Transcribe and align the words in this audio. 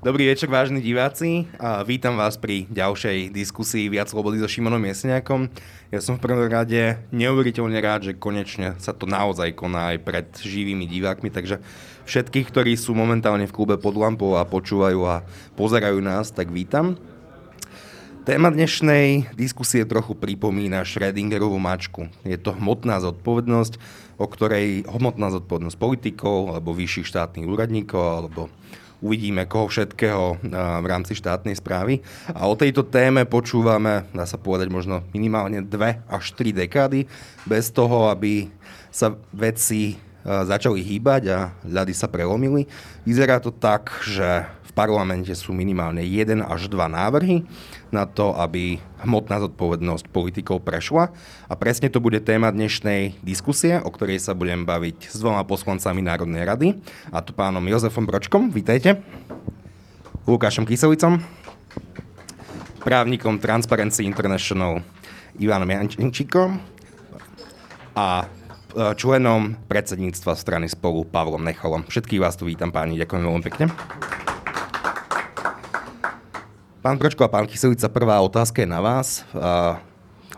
Dobrý 0.00 0.32
večer, 0.32 0.48
vážni 0.48 0.80
diváci. 0.80 1.44
A 1.60 1.84
vítam 1.84 2.16
vás 2.16 2.40
pri 2.40 2.64
ďalšej 2.72 3.36
diskusii 3.36 3.92
Viac 3.92 4.08
slobody 4.08 4.40
so 4.40 4.48
Šimonom 4.48 4.80
Jesniakom. 4.80 5.52
Ja 5.92 6.00
som 6.00 6.16
v 6.16 6.24
prvom 6.24 6.48
rade 6.48 7.04
neuveriteľne 7.12 7.76
rád, 7.84 8.08
že 8.08 8.16
konečne 8.16 8.80
sa 8.80 8.96
to 8.96 9.04
naozaj 9.04 9.52
koná 9.52 9.92
aj 9.92 10.00
pred 10.00 10.24
živými 10.40 10.88
divákmi, 10.88 11.28
takže 11.28 11.60
všetkých, 12.08 12.48
ktorí 12.48 12.80
sú 12.80 12.96
momentálne 12.96 13.44
v 13.44 13.52
klube 13.52 13.76
pod 13.76 13.92
lampou 13.92 14.40
a 14.40 14.48
počúvajú 14.48 15.04
a 15.04 15.20
pozerajú 15.60 16.00
nás, 16.00 16.32
tak 16.32 16.48
vítam. 16.48 16.96
Téma 18.24 18.48
dnešnej 18.48 19.36
diskusie 19.36 19.84
trochu 19.84 20.16
pripomína 20.16 20.80
Schrödingerovú 20.80 21.60
mačku. 21.60 22.08
Je 22.24 22.40
to 22.40 22.56
hmotná 22.56 23.04
zodpovednosť, 23.04 23.76
o 24.16 24.24
ktorej 24.24 24.88
hmotná 24.88 25.28
zodpovednosť 25.28 25.76
politikov 25.76 26.56
alebo 26.56 26.72
vyšších 26.72 27.04
štátnych 27.04 27.44
úradníkov 27.44 28.00
alebo 28.00 28.48
uvidíme 29.00 29.48
koho 29.48 29.68
všetkého 29.72 30.44
v 30.80 30.86
rámci 30.86 31.16
štátnej 31.16 31.56
správy. 31.56 32.04
A 32.30 32.46
o 32.46 32.54
tejto 32.54 32.84
téme 32.84 33.24
počúvame, 33.24 34.04
dá 34.12 34.28
sa 34.28 34.36
povedať, 34.36 34.68
možno 34.68 35.04
minimálne 35.16 35.64
dve 35.64 36.04
až 36.06 36.36
tri 36.36 36.52
dekády, 36.52 37.08
bez 37.48 37.72
toho, 37.72 38.12
aby 38.12 38.52
sa 38.92 39.16
veci 39.32 39.96
začali 40.20 40.84
hýbať 40.84 41.22
a 41.32 41.56
ľady 41.64 41.96
sa 41.96 42.04
prelomili. 42.04 42.68
Vyzerá 43.08 43.40
to 43.40 43.48
tak, 43.48 43.88
že 44.04 44.44
v 44.70 44.72
parlamente 44.78 45.34
sú 45.34 45.50
minimálne 45.50 46.06
jeden 46.06 46.46
až 46.46 46.70
dva 46.70 46.86
návrhy 46.86 47.42
na 47.90 48.06
to, 48.06 48.30
aby 48.38 48.78
hmotná 49.02 49.42
zodpovednosť 49.42 50.06
politikov 50.14 50.62
prešla. 50.62 51.10
A 51.50 51.54
presne 51.58 51.90
to 51.90 51.98
bude 51.98 52.22
téma 52.22 52.54
dnešnej 52.54 53.18
diskusie, 53.26 53.82
o 53.82 53.90
ktorej 53.90 54.22
sa 54.22 54.30
budem 54.30 54.62
baviť 54.62 55.10
s 55.10 55.18
dvoma 55.18 55.42
poslancami 55.42 56.06
Národnej 56.06 56.46
rady, 56.46 56.68
a 57.10 57.18
to 57.18 57.34
pánom 57.34 57.66
Jozefom 57.66 58.06
Bročkom, 58.06 58.54
vítajte, 58.54 59.02
Lukášom 60.30 60.62
Kyselicom, 60.62 61.18
právnikom 62.86 63.42
Transparency 63.42 64.06
International 64.06 64.86
Ivanom 65.42 65.66
Jančíkom 65.66 66.62
a 67.98 68.22
e, 68.22 68.24
členom 68.94 69.58
predsedníctva 69.66 70.38
strany 70.38 70.70
spolu 70.70 71.02
Pavlom 71.02 71.42
Necholom. 71.42 71.90
Všetkých 71.90 72.22
vás 72.22 72.38
tu 72.38 72.46
vítam 72.46 72.70
páni, 72.70 72.94
ďakujem 73.02 73.26
veľmi 73.26 73.42
pekne. 73.50 73.66
Pán 76.80 76.96
Pročko 76.96 77.28
a 77.28 77.32
pán 77.32 77.44
Kyselica, 77.44 77.92
prvá 77.92 78.16
otázka 78.24 78.64
je 78.64 78.68
na 78.72 78.80
vás. 78.80 79.20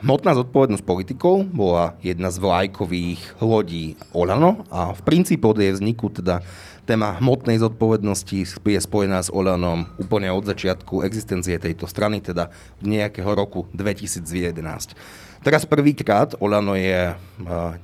Hmotná 0.03 0.35
zodpovednosť 0.35 0.83
politikov 0.83 1.47
bola 1.47 1.95
jedna 2.03 2.35
z 2.35 2.43
vlajkových 2.43 3.39
lodí 3.39 3.95
Olano 4.11 4.67
a 4.67 4.91
v 4.91 5.07
princípe 5.07 5.47
od 5.47 5.63
jej 5.63 5.71
vzniku 5.71 6.11
teda 6.11 6.43
téma 6.83 7.15
hmotnej 7.23 7.63
zodpovednosti 7.63 8.59
je 8.59 8.81
spojená 8.83 9.23
s 9.23 9.31
Olanom 9.31 9.87
úplne 10.03 10.35
od 10.35 10.43
začiatku 10.43 11.07
existencie 11.07 11.63
tejto 11.63 11.87
strany, 11.87 12.19
teda 12.19 12.51
nejakého 12.83 13.31
roku 13.39 13.71
2011. 13.71 14.99
Teraz 15.47 15.63
prvýkrát 15.63 16.35
Olano 16.43 16.75
je 16.75 17.15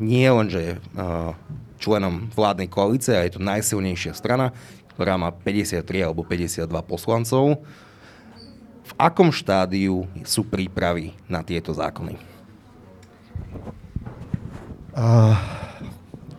nie 0.03 0.27
len, 0.27 0.51
členom 1.79 2.27
vládnej 2.35 2.67
koalície, 2.67 3.15
a 3.15 3.23
je 3.23 3.39
to 3.39 3.41
najsilnejšia 3.47 4.19
strana, 4.19 4.51
ktorá 4.99 5.15
má 5.15 5.31
53 5.31 6.11
alebo 6.11 6.27
52 6.27 6.67
poslancov 6.83 7.63
v 8.89 8.93
akom 8.97 9.29
štádiu 9.29 10.09
sú 10.25 10.49
prípravy 10.49 11.13
na 11.29 11.45
tieto 11.45 11.77
zákony? 11.77 12.17
A, 14.97 15.37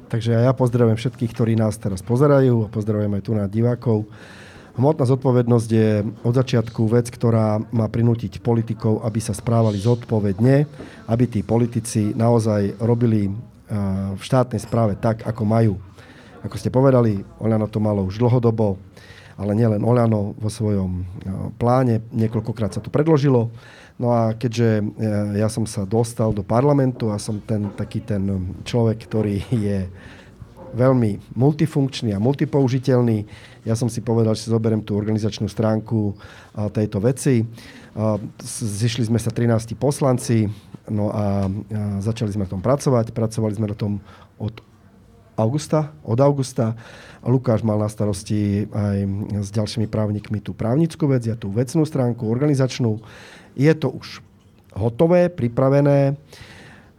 takže 0.09 0.33
ja 0.33 0.52
pozdravujem 0.58 0.97
všetkých, 0.97 1.31
ktorí 1.31 1.53
nás 1.53 1.77
teraz 1.77 2.02
pozerajú 2.02 2.66
a 2.66 2.73
pozdravujem 2.73 3.14
aj 3.14 3.23
tu 3.23 3.31
na 3.38 3.45
divákov. 3.45 4.09
Hmotná 4.80 5.05
zodpovednosť 5.05 5.70
je 5.70 5.89
od 6.23 6.33
začiatku 6.33 6.87
vec, 6.87 7.11
ktorá 7.11 7.60
má 7.70 7.86
prinútiť 7.92 8.39
politikov, 8.39 9.04
aby 9.04 9.20
sa 9.20 9.36
správali 9.36 9.76
zodpovedne, 9.76 10.66
aby 11.05 11.23
tí 11.27 11.43
politici 11.43 12.16
naozaj 12.16 12.80
robili 12.80 13.27
v 14.16 14.21
štátnej 14.23 14.64
správe 14.64 14.98
tak, 14.98 15.27
ako 15.27 15.43
majú. 15.45 15.73
Ako 16.42 16.55
ste 16.55 16.71
povedali, 16.71 17.21
Oľano 17.43 17.67
to 17.67 17.83
malo 17.83 18.08
už 18.08 18.17
dlhodobo 18.17 18.80
ale 19.39 19.55
nielen 19.55 19.80
Oľano 19.80 20.36
vo 20.36 20.50
svojom 20.52 20.92
e, 21.00 21.04
pláne. 21.55 22.04
Niekoľkokrát 22.11 22.76
sa 22.76 22.83
to 22.83 22.92
predložilo. 22.92 23.48
No 23.95 24.11
a 24.11 24.36
keďže 24.36 24.83
e, 24.83 24.83
ja 25.39 25.48
som 25.48 25.64
sa 25.64 25.88
dostal 25.88 26.36
do 26.36 26.44
parlamentu 26.44 27.08
a 27.08 27.16
som 27.16 27.39
ten 27.39 27.72
taký 27.72 28.04
ten 28.04 28.28
človek, 28.67 29.08
ktorý 29.08 29.39
je 29.55 29.88
veľmi 30.76 31.33
multifunkčný 31.39 32.14
a 32.14 32.22
multipoužiteľný. 32.22 33.26
Ja 33.64 33.73
som 33.73 33.88
si 33.89 34.04
povedal, 34.04 34.36
že 34.36 34.45
si 34.45 34.54
zoberiem 34.54 34.83
tú 34.86 34.94
organizačnú 34.94 35.49
stránku 35.49 36.14
tejto 36.78 37.02
veci. 37.02 37.42
Zišli 38.54 39.10
sme 39.10 39.17
sa 39.17 39.33
13 39.33 39.73
poslanci, 39.73 40.45
no 40.86 41.10
a 41.10 41.49
začali 42.05 42.30
sme 42.30 42.45
v 42.45 42.54
tom 42.54 42.61
pracovať. 42.61 43.10
Pracovali 43.10 43.54
sme 43.58 43.73
na 43.73 43.78
tom 43.78 43.98
od 44.38 44.61
augusta, 45.39 45.95
od 46.04 46.20
augusta. 46.20 46.76
Lukáš 47.23 47.64
mal 47.64 47.80
na 47.80 47.88
starosti 47.88 48.67
aj 48.67 48.98
s 49.44 49.50
ďalšími 49.52 49.88
právnikmi 49.88 50.44
tú 50.44 50.52
právnickú 50.52 51.08
vec, 51.08 51.23
ja 51.27 51.39
tú 51.39 51.52
vecnú 51.52 51.88
stránku, 51.88 52.27
organizačnú. 52.27 53.00
Je 53.55 53.72
to 53.76 53.92
už 53.92 54.23
hotové, 54.76 55.32
pripravené. 55.32 56.20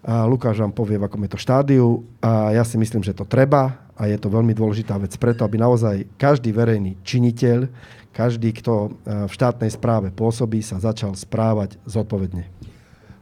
A 0.00 0.24
Lukáš 0.24 0.60
vám 0.60 0.72
povie, 0.72 0.96
v 0.96 1.04
akom 1.08 1.20
je 1.24 1.32
to 1.32 1.40
štádiu. 1.40 2.04
A 2.24 2.56
ja 2.56 2.64
si 2.64 2.80
myslím, 2.80 3.04
že 3.04 3.12
to 3.12 3.28
treba 3.28 3.80
a 4.00 4.08
je 4.08 4.16
to 4.16 4.32
veľmi 4.32 4.56
dôležitá 4.56 4.96
vec 4.96 5.12
preto, 5.20 5.44
aby 5.44 5.60
naozaj 5.60 6.08
každý 6.16 6.56
verejný 6.56 6.96
činiteľ, 7.04 7.68
každý, 8.16 8.56
kto 8.56 8.96
v 9.04 9.32
štátnej 9.32 9.68
správe 9.68 10.08
pôsobí, 10.08 10.64
sa 10.64 10.80
začal 10.80 11.12
správať 11.16 11.76
zodpovedne. 11.84 12.48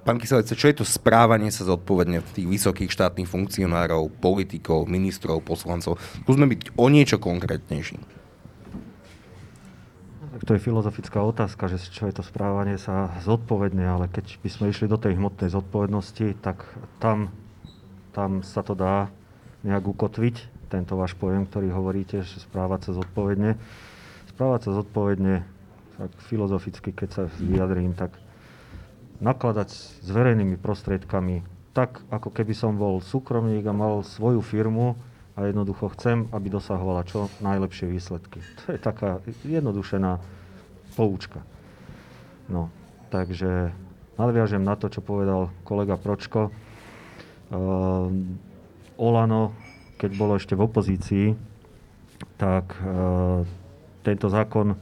Pán 0.09 0.17
Kyselec, 0.17 0.49
čo 0.49 0.73
je 0.73 0.81
to 0.81 0.89
správanie 0.89 1.53
sa 1.53 1.69
zodpovedne 1.69 2.25
tých 2.33 2.49
vysokých 2.49 2.89
štátnych 2.89 3.29
funkcionárov, 3.29 4.09
politikov, 4.25 4.89
ministrov, 4.89 5.45
poslancov? 5.45 6.01
Skúsme 6.25 6.49
byť 6.49 6.81
o 6.81 6.89
niečo 6.89 7.21
konkrétnejší. 7.21 8.01
To 10.49 10.57
je 10.57 10.65
filozofická 10.65 11.21
otázka, 11.21 11.69
že 11.69 11.77
čo 11.93 12.09
je 12.09 12.17
to 12.17 12.25
správanie 12.25 12.81
sa 12.81 13.21
zodpovedne, 13.21 13.85
ale 13.85 14.09
keď 14.09 14.41
by 14.41 14.49
sme 14.49 14.73
išli 14.73 14.89
do 14.89 14.97
tej 14.97 15.21
hmotnej 15.21 15.53
zodpovednosti, 15.53 16.41
tak 16.41 16.65
tam, 17.05 17.29
tam 18.17 18.41
sa 18.41 18.65
to 18.65 18.73
dá 18.73 19.13
nejak 19.61 19.85
ukotviť, 19.85 20.65
tento 20.73 20.97
váš 20.97 21.21
pojem, 21.21 21.45
ktorý 21.45 21.69
hovoríte, 21.69 22.25
že 22.25 22.41
správať 22.41 22.89
sa 22.89 23.05
zodpovedne. 23.05 23.61
Správať 24.33 24.73
sa 24.73 24.81
zodpovedne, 24.81 25.45
tak 26.01 26.11
filozoficky, 26.33 26.97
keď 26.97 27.09
sa 27.13 27.23
vyjadrím, 27.45 27.93
tak 27.93 28.17
nakladať 29.19 29.69
s 30.03 30.09
verejnými 30.09 30.59
prostriedkami 30.59 31.59
tak, 31.79 32.03
ako 32.11 32.35
keby 32.35 32.59
som 32.59 32.75
bol 32.75 32.99
súkromník 32.99 33.63
a 33.71 33.77
mal 33.77 34.03
svoju 34.03 34.43
firmu 34.43 34.99
a 35.39 35.47
jednoducho 35.47 35.95
chcem, 35.95 36.27
aby 36.35 36.51
dosahovala 36.51 37.07
čo 37.07 37.31
najlepšie 37.39 37.87
výsledky. 37.87 38.43
To 38.67 38.75
je 38.75 38.81
taká 38.83 39.23
jednodušená 39.47 40.19
poučka. 40.99 41.47
No, 42.51 42.75
takže 43.15 43.71
nadviažem 44.19 44.67
na 44.67 44.75
to, 44.75 44.91
čo 44.91 45.05
povedal 45.05 45.55
kolega 45.63 45.95
Pročko. 45.95 46.51
Uh, 47.49 48.11
Olano, 48.99 49.55
keď 50.03 50.11
bolo 50.19 50.35
ešte 50.35 50.59
v 50.59 50.67
opozícii, 50.67 51.27
tak 52.35 52.75
uh, 52.83 53.47
tento 54.03 54.27
zákon 54.27 54.75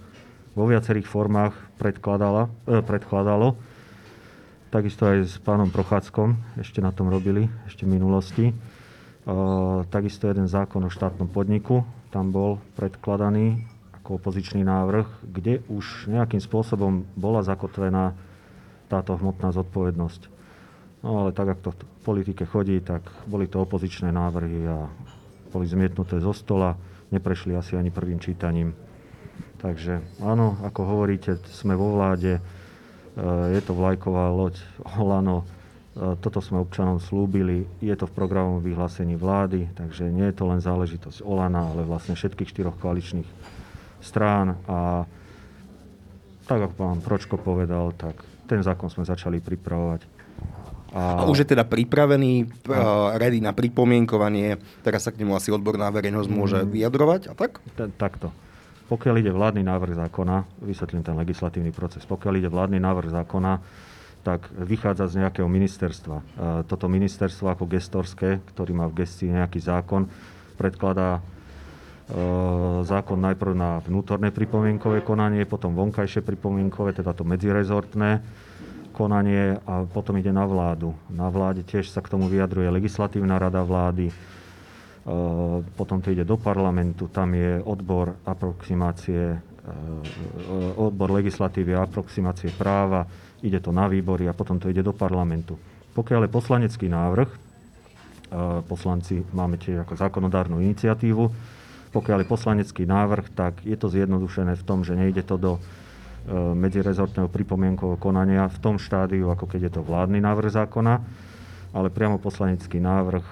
vo 0.56 0.64
viacerých 0.64 1.04
formách 1.04 1.52
predkladala, 1.76 2.48
eh, 2.64 2.80
predkladalo 2.80 3.75
takisto 4.70 5.06
aj 5.06 5.18
s 5.26 5.34
pánom 5.42 5.70
Prochádzkom, 5.70 6.58
ešte 6.60 6.82
na 6.82 6.90
tom 6.90 7.08
robili, 7.08 7.46
ešte 7.66 7.86
v 7.86 7.98
minulosti. 7.98 8.54
takisto 9.90 10.30
jeden 10.30 10.46
zákon 10.46 10.86
o 10.86 10.90
štátnom 10.90 11.26
podniku, 11.26 11.82
tam 12.14 12.30
bol 12.30 12.62
predkladaný 12.78 13.66
ako 13.98 14.22
opozičný 14.22 14.62
návrh, 14.62 15.26
kde 15.26 15.66
už 15.66 16.06
nejakým 16.06 16.38
spôsobom 16.38 17.02
bola 17.18 17.42
zakotvená 17.42 18.14
táto 18.86 19.18
hmotná 19.18 19.50
zodpovednosť. 19.50 20.30
No 21.02 21.26
ale 21.26 21.34
tak, 21.34 21.58
ako 21.58 21.60
to 21.62 21.70
v 21.74 22.02
politike 22.06 22.46
chodí, 22.46 22.78
tak 22.78 23.02
boli 23.26 23.50
to 23.50 23.58
opozičné 23.66 24.14
návrhy 24.14 24.62
a 24.70 24.86
boli 25.50 25.66
zmietnuté 25.66 26.22
zo 26.22 26.30
stola, 26.30 26.78
neprešli 27.10 27.58
asi 27.58 27.74
ani 27.74 27.90
prvým 27.90 28.22
čítaním. 28.22 28.78
Takže 29.58 30.22
áno, 30.22 30.54
ako 30.62 30.86
hovoríte, 30.86 31.42
sme 31.50 31.74
vo 31.74 31.98
vláde, 31.98 32.38
je 33.52 33.60
to 33.64 33.72
vlajková 33.72 34.28
loď 34.28 34.60
Olano. 35.00 35.48
Eh, 35.96 36.12
toto 36.20 36.44
sme 36.44 36.60
občanom 36.60 37.00
slúbili. 37.00 37.64
Je 37.80 37.96
to 37.96 38.04
v 38.04 38.12
programovom 38.12 38.60
vyhlásení 38.60 39.16
vlády, 39.16 39.72
takže 39.72 40.12
nie 40.12 40.28
je 40.28 40.36
to 40.36 40.44
len 40.44 40.60
záležitosť 40.60 41.24
Olana, 41.24 41.72
ale 41.72 41.88
vlastne 41.88 42.12
všetkých 42.12 42.52
štyroch 42.52 42.76
koaličných 42.76 43.24
strán. 44.04 44.60
A 44.68 45.08
tak 46.44 46.68
ako 46.68 46.74
pán 46.76 47.00
Pročko 47.00 47.40
povedal, 47.40 47.96
tak 47.96 48.20
ten 48.44 48.60
zákon 48.60 48.92
sme 48.92 49.08
začali 49.08 49.40
pripravovať. 49.40 50.04
A, 50.92 51.24
a 51.24 51.28
už 51.32 51.42
je 51.42 51.48
teda 51.56 51.66
pripravený, 51.66 52.46
uh, 52.70 53.18
ready 53.18 53.42
na 53.42 53.50
pripomienkovanie, 53.50 54.56
teraz 54.86 55.04
sa 55.04 55.10
k 55.10 55.20
nemu 55.20 55.34
asi 55.34 55.50
odborná 55.50 55.90
verejnosť 55.90 56.28
môže 56.30 56.62
mm. 56.62 56.68
vyjadrovať 56.72 57.20
a 57.28 57.34
tak? 57.34 57.58
T- 57.74 57.90
takto. 57.98 58.30
Pokiaľ 58.86 59.14
ide 59.18 59.32
vládny 59.34 59.66
návrh 59.66 59.98
zákona, 59.98 60.62
vysvetlím 60.62 61.02
ten 61.02 61.18
legislatívny 61.18 61.74
proces, 61.74 62.06
pokiaľ 62.06 62.32
ide 62.38 62.50
vládny 62.50 62.78
návrh 62.78 63.10
zákona, 63.10 63.52
tak 64.26 64.50
vychádza 64.58 65.06
z 65.06 65.22
nejakého 65.22 65.46
ministerstva. 65.46 66.18
Toto 66.66 66.86
ministerstvo 66.90 67.46
ako 67.46 67.70
gestorské, 67.70 68.42
ktorý 68.54 68.74
má 68.74 68.90
v 68.90 69.06
gestii 69.06 69.30
nejaký 69.30 69.62
zákon, 69.62 70.10
predkladá 70.58 71.22
zákon 72.86 73.18
najprv 73.18 73.54
na 73.54 73.82
vnútorné 73.82 74.30
pripomienkové 74.30 75.02
konanie, 75.02 75.46
potom 75.46 75.74
vonkajšie 75.74 76.22
pripomienkové, 76.22 76.94
teda 76.94 77.14
to 77.14 77.26
medzirezortné 77.26 78.22
konanie 78.94 79.58
a 79.66 79.82
potom 79.86 80.14
ide 80.18 80.30
na 80.30 80.46
vládu. 80.46 80.94
Na 81.10 81.30
vláde 81.30 81.66
tiež 81.66 81.90
sa 81.90 82.02
k 82.02 82.10
tomu 82.10 82.30
vyjadruje 82.30 82.70
legislatívna 82.70 83.38
rada 83.38 83.62
vlády, 83.62 84.14
potom 85.78 86.02
to 86.02 86.10
ide 86.10 86.26
do 86.26 86.34
parlamentu, 86.34 87.06
tam 87.06 87.30
je 87.38 87.62
odbor 87.62 88.18
aproximácie, 88.26 89.38
odbor 90.74 91.14
legislatívy 91.14 91.78
a 91.78 91.86
aproximácie 91.86 92.50
práva, 92.50 93.06
ide 93.42 93.62
to 93.62 93.70
na 93.70 93.86
výbory 93.86 94.26
a 94.26 94.34
potom 94.34 94.58
to 94.58 94.66
ide 94.66 94.82
do 94.82 94.90
parlamentu. 94.90 95.54
Pokiaľ 95.94 96.26
je 96.26 96.34
poslanecký 96.34 96.86
návrh, 96.90 97.30
poslanci 98.66 99.22
máme 99.30 99.62
tiež 99.62 99.86
ako 99.86 99.94
zákonodárnu 99.94 100.58
iniciatívu, 100.58 101.24
pokiaľ 101.94 102.26
je 102.26 102.28
poslanecký 102.28 102.82
návrh, 102.82 103.26
tak 103.30 103.62
je 103.62 103.78
to 103.78 103.86
zjednodušené 103.86 104.58
v 104.58 104.66
tom, 104.66 104.82
že 104.82 104.98
nejde 104.98 105.22
to 105.22 105.38
do 105.38 105.52
medzirezortného 106.58 107.30
pripomienkového 107.30 108.02
konania 108.02 108.50
v 108.50 108.58
tom 108.58 108.82
štádiu, 108.82 109.30
ako 109.30 109.46
keď 109.46 109.70
je 109.70 109.72
to 109.78 109.86
vládny 109.86 110.18
návrh 110.18 110.50
zákona, 110.50 110.94
ale 111.70 111.88
priamo 111.94 112.18
poslanecký 112.18 112.82
návrh, 112.82 113.26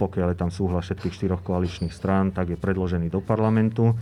pokiaľ 0.00 0.32
je 0.32 0.40
tam 0.40 0.48
súhlas 0.48 0.88
všetkých 0.88 1.12
štyroch 1.12 1.44
koaličných 1.44 1.92
strán, 1.92 2.32
tak 2.32 2.48
je 2.48 2.56
predložený 2.56 3.12
do 3.12 3.20
parlamentu. 3.20 3.92
E, 3.92 3.94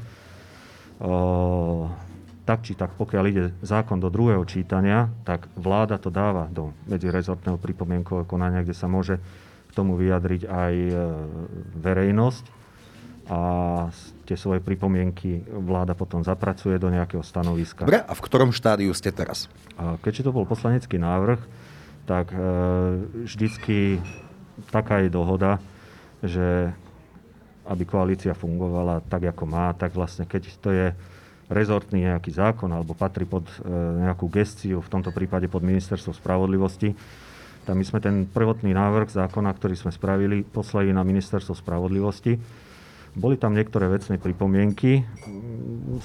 tak 2.46 2.62
či 2.62 2.78
tak, 2.78 2.94
pokiaľ 2.94 3.24
ide 3.26 3.44
zákon 3.60 3.98
do 3.98 4.08
druhého 4.08 4.46
čítania, 4.46 5.10
tak 5.26 5.50
vláda 5.58 5.98
to 5.98 6.14
dáva 6.14 6.46
do 6.48 6.70
medzirezortného 6.86 7.58
pripomienkového 7.58 8.24
konania, 8.24 8.62
kde 8.62 8.78
sa 8.78 8.86
môže 8.86 9.18
k 9.68 9.72
tomu 9.76 9.98
vyjadriť 10.00 10.48
aj 10.48 10.74
verejnosť 11.76 12.44
a 13.28 13.40
tie 14.24 14.36
svoje 14.40 14.64
pripomienky 14.64 15.44
vláda 15.44 15.92
potom 15.92 16.24
zapracuje 16.24 16.80
do 16.80 16.88
nejakého 16.88 17.20
stanoviska. 17.20 17.84
Dobre, 17.84 18.00
a 18.00 18.12
v 18.16 18.24
ktorom 18.24 18.56
štádiu 18.56 18.96
ste 18.96 19.12
teraz? 19.12 19.52
Keďže 20.00 20.28
to 20.28 20.30
bol 20.32 20.48
poslanecký 20.48 20.96
návrh, 20.96 21.36
tak 22.08 22.32
e, 22.32 22.40
vždycky 23.28 24.00
taká 24.72 25.04
je 25.04 25.12
dohoda, 25.12 25.60
že 26.25 26.73
aby 27.69 27.85
koalícia 27.85 28.32
fungovala 28.32 29.05
tak, 29.12 29.29
ako 29.29 29.44
má, 29.44 29.76
tak 29.76 29.93
vlastne 29.93 30.25
keď 30.25 30.43
to 30.59 30.70
je 30.73 30.87
rezortný 31.53 32.09
nejaký 32.09 32.32
zákon 32.32 32.69
alebo 32.73 32.97
patrí 32.97 33.29
pod 33.29 33.44
e, 33.61 33.69
nejakú 34.09 34.29
gestiu, 34.32 34.81
v 34.81 34.88
tomto 34.88 35.12
prípade 35.12 35.49
pod 35.53 35.61
ministerstvo 35.61 36.17
spravodlivosti, 36.17 36.97
tak 37.69 37.76
my 37.76 37.85
sme 37.85 38.00
ten 38.00 38.25
prvotný 38.25 38.73
návrh 38.73 39.12
zákona, 39.12 39.53
ktorý 39.53 39.76
sme 39.76 39.93
spravili, 39.93 40.41
poslali 40.44 40.93
na 40.97 41.05
ministerstvo 41.05 41.53
spravodlivosti 41.53 42.41
boli 43.19 43.35
tam 43.35 43.56
niektoré 43.56 43.91
vecné 43.91 44.20
pripomienky. 44.20 45.03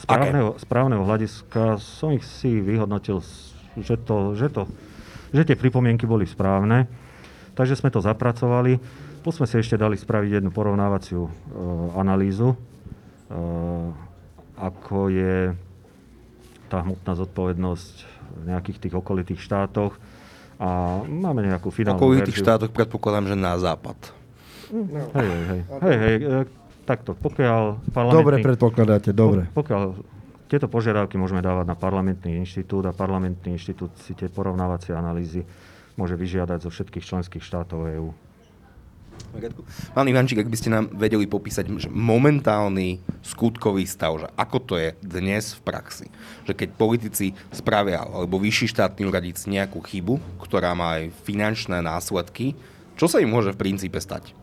Správneho, 0.01 0.57
správneho 0.57 1.05
hľadiska 1.05 1.77
som 1.77 2.09
ich 2.09 2.25
si 2.25 2.57
vyhodnotil, 2.57 3.21
že, 3.77 3.95
to, 4.01 4.33
že, 4.33 4.49
to, 4.49 4.65
že 5.29 5.45
tie 5.45 5.59
pripomienky 5.59 6.09
boli 6.09 6.25
správne. 6.25 6.89
Takže 7.53 7.77
sme 7.77 7.93
to 7.93 8.01
zapracovali. 8.01 8.81
Sme 9.23 9.47
si 9.47 9.55
ešte 9.55 9.79
dali 9.79 9.95
spraviť 9.95 10.43
jednu 10.43 10.51
porovnávaciu 10.51 11.23
e, 11.23 11.31
analýzu, 11.95 12.51
e, 12.53 12.57
ako 14.59 15.07
je 15.07 15.55
tá 16.67 16.83
hmotná 16.83 17.13
zodpovednosť 17.15 17.95
v 18.33 18.43
nejakých 18.51 18.77
tých 18.89 18.93
okolitých 18.97 19.39
štátoch. 19.39 19.95
A 20.59 21.01
máme 21.07 21.45
nejakú 21.45 21.71
finálnu 21.71 21.99
Okolitých 21.99 22.35
verziu. 22.35 22.45
štátoch 22.45 22.71
predpokladám, 22.71 23.31
že 23.31 23.35
na 23.35 23.55
západ. 23.55 23.97
No. 24.73 25.05
Hej, 25.13 25.27
hej, 25.27 25.43
hej. 25.47 25.61
hej, 25.81 25.97
hej 25.99 26.47
takto, 26.83 27.15
pokiaľ 27.15 27.91
parlamentný... 27.95 28.19
Dobre 28.19 28.35
predpokladáte, 28.43 29.09
dobre. 29.15 29.47
Pokiaľ 29.55 29.81
tieto 30.51 30.67
požiadavky 30.69 31.15
môžeme 31.17 31.41
dávať 31.41 31.65
na 31.65 31.75
parlamentný 31.79 32.37
inštitút 32.43 32.85
a 32.85 32.93
parlamentný 32.93 33.57
inštitút 33.57 33.95
si 34.03 34.13
tie 34.13 34.29
porovnávacie 34.29 34.93
analýzy 34.93 35.41
môže 35.97 36.13
vyžiadať 36.13 36.59
zo 36.67 36.69
všetkých 36.69 37.03
členských 37.05 37.43
štátov 37.43 37.89
EÚ. 37.89 38.09
Pán 39.97 40.05
Ivančík, 40.05 40.45
ak 40.45 40.51
by 40.51 40.57
ste 40.57 40.69
nám 40.69 40.93
vedeli 40.93 41.25
popísať 41.25 41.65
že 41.81 41.89
momentálny 41.89 43.01
skutkový 43.25 43.89
stav, 43.89 44.21
že 44.21 44.27
ako 44.37 44.57
to 44.61 44.73
je 44.77 44.89
dnes 45.01 45.57
v 45.57 45.61
praxi. 45.65 46.07
Že 46.45 46.53
keď 46.53 46.69
politici 46.77 47.33
spravia, 47.49 48.05
alebo 48.05 48.37
vyšší 48.37 48.69
štátny 48.69 49.09
úradíc 49.09 49.41
nejakú 49.49 49.81
chybu, 49.81 50.21
ktorá 50.37 50.77
má 50.77 51.01
aj 51.01 51.13
finančné 51.25 51.81
následky, 51.81 52.53
čo 52.93 53.09
sa 53.09 53.17
im 53.17 53.33
môže 53.33 53.57
v 53.57 53.61
princípe 53.61 53.97
stať? 53.97 54.37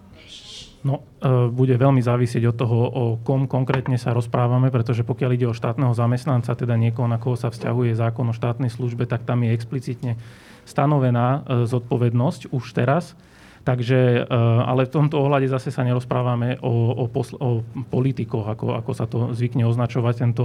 No, 0.81 1.05
e, 1.21 1.53
bude 1.53 1.77
veľmi 1.77 2.01
závisieť 2.01 2.51
od 2.51 2.57
toho, 2.57 2.79
o 2.89 3.05
kom 3.21 3.45
konkrétne 3.45 4.01
sa 4.01 4.17
rozprávame, 4.17 4.73
pretože 4.73 5.05
pokiaľ 5.05 5.31
ide 5.37 5.47
o 5.47 5.55
štátneho 5.55 5.93
zamestnanca, 5.93 6.57
teda 6.57 6.73
niekoho, 6.81 7.05
na 7.05 7.21
koho 7.21 7.37
sa 7.37 7.53
vzťahuje 7.53 8.01
zákon 8.01 8.25
o 8.33 8.35
štátnej 8.35 8.73
službe, 8.73 9.05
tak 9.05 9.29
tam 9.29 9.45
je 9.45 9.53
explicitne 9.53 10.17
stanovená 10.65 11.45
e, 11.45 11.69
zodpovednosť 11.69 12.49
už 12.49 12.65
teraz. 12.73 13.13
Takže, 13.61 14.25
e, 14.25 14.37
ale 14.65 14.89
v 14.89 14.95
tomto 14.95 15.21
ohľade 15.21 15.49
zase 15.49 15.69
sa 15.69 15.85
nerozprávame 15.85 16.61
o, 16.65 16.97
o, 16.97 17.05
posl- 17.12 17.41
o 17.41 17.61
politikoch, 17.93 18.49
ako, 18.49 18.67
ako 18.81 18.93
sa 18.97 19.05
to 19.05 19.37
zvykne 19.37 19.69
označovať, 19.69 20.15
tento 20.17 20.45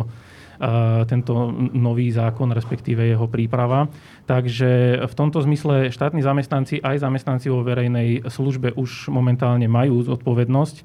tento 1.08 1.52
nový 1.76 2.12
zákon, 2.12 2.52
respektíve 2.52 3.04
jeho 3.04 3.28
príprava. 3.28 3.92
Takže 4.24 5.04
v 5.04 5.14
tomto 5.16 5.44
zmysle 5.44 5.92
štátni 5.92 6.24
zamestnanci 6.24 6.80
aj 6.80 7.04
zamestnanci 7.04 7.48
vo 7.52 7.60
verejnej 7.60 8.28
službe 8.28 8.72
už 8.76 9.12
momentálne 9.12 9.68
majú 9.68 10.02
zodpovednosť. 10.08 10.76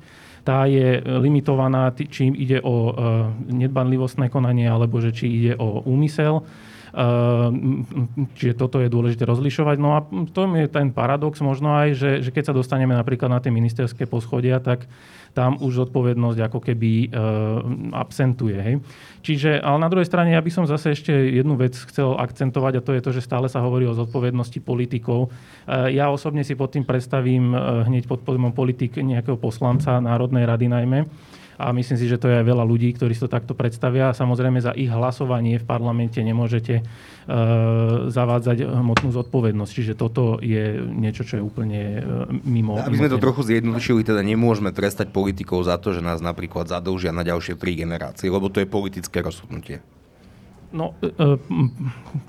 Tá 0.42 0.64
je 0.64 1.04
limitovaná, 1.04 1.92
či 1.92 2.32
ide 2.32 2.64
o 2.64 2.96
nedbanlivostné 3.52 4.32
konanie, 4.32 4.66
alebo 4.66 4.98
že 4.98 5.12
či 5.12 5.26
ide 5.28 5.52
o 5.60 5.84
úmysel. 5.84 6.42
Čiže 8.34 8.54
toto 8.58 8.82
je 8.82 8.90
dôležité 8.90 9.22
rozlišovať. 9.22 9.76
No 9.78 9.94
a 9.94 10.02
to 10.34 10.50
je 10.58 10.66
ten 10.66 10.90
paradox 10.90 11.38
možno 11.38 11.74
aj, 11.74 11.94
že, 11.94 12.10
že 12.26 12.30
keď 12.34 12.50
sa 12.50 12.54
dostaneme 12.56 12.98
napríklad 12.98 13.30
na 13.30 13.38
tie 13.38 13.54
ministerské 13.54 14.10
poschodia, 14.10 14.58
tak 14.58 14.90
tam 15.30 15.62
už 15.62 15.86
zodpovednosť 15.86 16.38
ako 16.50 16.58
keby 16.58 16.90
e, 16.90 17.08
absentuje. 17.94 18.58
Hej. 18.58 18.74
Čiže, 19.22 19.62
ale 19.62 19.78
na 19.78 19.86
druhej 19.86 20.10
strane 20.10 20.34
ja 20.34 20.42
by 20.42 20.50
som 20.50 20.66
zase 20.66 20.90
ešte 20.90 21.14
jednu 21.14 21.54
vec 21.54 21.78
chcel 21.78 22.18
akcentovať 22.18 22.72
a 22.78 22.84
to 22.84 22.90
je 22.98 23.04
to, 23.04 23.10
že 23.14 23.22
stále 23.22 23.46
sa 23.46 23.62
hovorí 23.62 23.86
o 23.86 23.94
zodpovednosti 23.94 24.58
politikov. 24.58 25.30
E, 25.70 25.94
ja 25.94 26.10
osobne 26.10 26.42
si 26.42 26.58
pod 26.58 26.74
tým 26.74 26.82
predstavím 26.82 27.54
hneď 27.86 28.10
pod 28.10 28.26
pojmom 28.26 28.50
politik 28.50 28.98
nejakého 28.98 29.38
poslanca 29.38 30.02
Národnej 30.02 30.42
rady 30.50 30.66
najmä, 30.66 31.06
a 31.60 31.76
myslím 31.76 32.00
si, 32.00 32.08
že 32.08 32.16
to 32.16 32.32
je 32.32 32.40
aj 32.40 32.46
veľa 32.48 32.64
ľudí, 32.64 32.96
ktorí 32.96 33.12
si 33.12 33.20
to 33.20 33.28
takto 33.28 33.52
predstavia. 33.52 34.16
Samozrejme 34.16 34.64
za 34.64 34.72
ich 34.72 34.88
hlasovanie 34.88 35.60
v 35.60 35.66
parlamente 35.68 36.16
nemôžete 36.24 36.80
uh, 36.80 38.08
zavádzať 38.08 38.64
hmotnú 38.64 39.12
zodpovednosť. 39.12 39.72
Čiže 39.72 39.92
toto 39.92 40.40
je 40.40 40.80
niečo, 40.80 41.28
čo 41.28 41.36
je 41.36 41.42
úplne 41.44 41.80
uh, 42.00 42.32
mimo. 42.48 42.80
Aby 42.80 43.04
sme 43.04 43.12
to 43.12 43.20
trochu 43.20 43.44
zjednodušili, 43.44 44.00
teda 44.00 44.24
nemôžeme 44.24 44.72
trestať 44.72 45.12
politikov 45.12 45.68
za 45.68 45.76
to, 45.76 45.92
že 45.92 46.00
nás 46.00 46.24
napríklad 46.24 46.64
zadlžia 46.72 47.12
na 47.12 47.20
ďalšie 47.20 47.60
tri 47.60 47.76
generácie, 47.76 48.32
lebo 48.32 48.48
to 48.48 48.64
je 48.64 48.66
politické 48.66 49.20
rozhodnutie. 49.20 49.84
No, 50.70 50.94
e, 51.02 51.10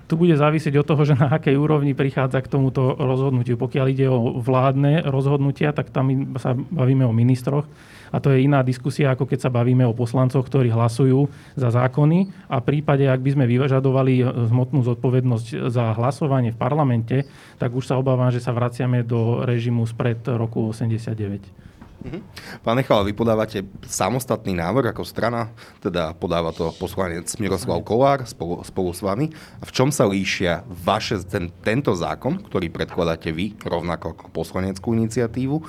tu 0.09 0.13
bude 0.17 0.33
závisieť 0.33 0.81
od 0.81 0.85
toho, 0.89 1.05
že 1.05 1.13
na 1.13 1.29
akej 1.29 1.53
úrovni 1.61 1.93
prichádza 1.93 2.41
k 2.41 2.49
tomuto 2.49 2.97
rozhodnutiu. 2.97 3.53
Pokiaľ 3.53 3.85
ide 3.93 4.09
o 4.09 4.41
vládne 4.41 5.05
rozhodnutia, 5.05 5.69
tak 5.77 5.93
tam 5.93 6.33
sa 6.41 6.57
bavíme 6.57 7.05
o 7.05 7.13
ministroch 7.13 7.69
a 8.11 8.19
to 8.19 8.35
je 8.35 8.43
iná 8.43 8.59
diskusia, 8.61 9.15
ako 9.15 9.23
keď 9.25 9.47
sa 9.47 9.51
bavíme 9.51 9.87
o 9.87 9.95
poslancoch, 9.95 10.43
ktorí 10.43 10.67
hlasujú 10.67 11.31
za 11.55 11.71
zákony 11.71 12.31
a 12.51 12.59
v 12.59 12.67
prípade, 12.67 13.07
ak 13.07 13.23
by 13.23 13.31
sme 13.33 13.45
vyžadovali 13.47 14.21
hmotnú 14.51 14.83
zodpovednosť 14.83 15.71
za 15.71 15.95
hlasovanie 15.95 16.51
v 16.51 16.59
parlamente, 16.59 17.17
tak 17.55 17.71
už 17.71 17.87
sa 17.87 17.95
obávam, 17.95 18.27
že 18.29 18.43
sa 18.43 18.51
vraciame 18.51 19.07
do 19.07 19.47
režimu 19.47 19.87
spred 19.87 20.19
roku 20.27 20.69
89. 20.69 21.71
Mhm. 22.01 22.19
Pán 22.65 22.81
Nechala, 22.81 23.05
vy 23.05 23.13
podávate 23.13 23.61
samostatný 23.85 24.57
návrh 24.57 24.89
ako 24.89 25.05
strana, 25.05 25.53
teda 25.85 26.17
podáva 26.17 26.49
to 26.49 26.73
poslanec 26.81 27.29
Miroslav 27.37 27.77
Kolár 27.85 28.25
spolu, 28.25 28.65
spolu 28.65 28.89
s 28.89 29.05
vami. 29.05 29.29
A 29.61 29.63
v 29.69 29.71
čom 29.71 29.93
sa 29.93 30.09
líšia 30.09 30.65
vaše, 30.65 31.21
ten, 31.21 31.53
tento 31.61 31.93
zákon, 31.93 32.41
ktorý 32.41 32.73
predkladáte 32.73 33.29
vy, 33.29 33.53
rovnako 33.61 34.17
ako 34.17 34.25
poslaneckú 34.33 34.97
iniciatívu, 34.97 35.61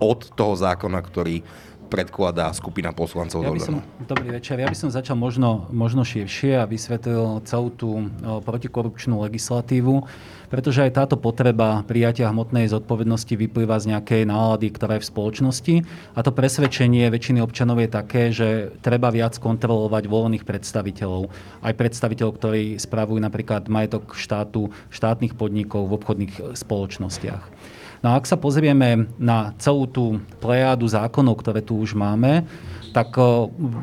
od 0.00 0.20
toho 0.32 0.56
zákona, 0.56 1.00
ktorý 1.00 1.44
predkladá 1.90 2.54
skupina 2.54 2.94
poslancov 2.94 3.42
ja 3.42 3.50
som, 3.58 3.82
Dobrý 4.06 4.38
večer. 4.38 4.62
Ja 4.62 4.70
by 4.70 4.78
som 4.78 4.94
začal 4.94 5.18
možno, 5.18 5.66
možno 5.74 6.06
širšie 6.06 6.62
a 6.62 6.70
vysvetlil 6.70 7.42
celú 7.42 7.74
tú 7.74 8.06
protikorupčnú 8.22 9.18
legislatívu, 9.26 10.06
pretože 10.46 10.86
aj 10.86 10.94
táto 10.94 11.16
potreba 11.18 11.82
prijatia 11.82 12.30
hmotnej 12.30 12.70
zodpovednosti 12.70 13.34
vyplýva 13.34 13.82
z 13.82 13.98
nejakej 13.98 14.22
nálady, 14.30 14.70
ktorá 14.70 14.98
je 14.98 15.02
v 15.02 15.10
spoločnosti. 15.10 15.74
A 16.14 16.22
to 16.22 16.30
presvedčenie 16.30 17.10
väčšiny 17.10 17.42
občanov 17.42 17.82
je 17.82 17.90
také, 17.90 18.22
že 18.30 18.70
treba 18.78 19.10
viac 19.10 19.34
kontrolovať 19.42 20.06
volených 20.06 20.46
predstaviteľov. 20.46 21.26
Aj 21.66 21.74
predstaviteľov, 21.74 22.32
ktorí 22.38 22.62
spravujú 22.78 23.18
napríklad 23.18 23.66
majetok 23.66 24.14
štátu, 24.14 24.70
štátnych 24.94 25.34
podnikov 25.34 25.90
v 25.90 25.96
obchodných 25.98 26.34
spoločnostiach. 26.54 27.78
No 28.00 28.12
a 28.12 28.16
ak 28.16 28.24
sa 28.24 28.40
pozrieme 28.40 29.12
na 29.20 29.52
celú 29.60 29.84
tú 29.84 30.24
plejádu 30.40 30.88
zákonov, 30.88 31.44
ktoré 31.44 31.60
tu 31.60 31.76
už 31.76 31.92
máme, 31.92 32.48
tak 32.96 33.14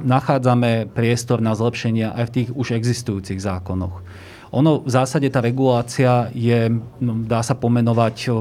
nachádzame 0.03 0.89
priestor 0.91 1.39
na 1.39 1.53
zlepšenia 1.53 2.17
aj 2.17 2.23
v 2.27 2.33
tých 2.33 2.49
už 2.51 2.75
existujúcich 2.75 3.39
zákonoch. 3.39 4.01
Ono 4.51 4.79
v 4.79 4.89
zásade 4.89 5.27
tá 5.27 5.43
regulácia 5.43 6.31
je, 6.31 6.71
no, 7.03 7.13
dá 7.27 7.43
sa 7.43 7.51
pomenovať 7.51 8.31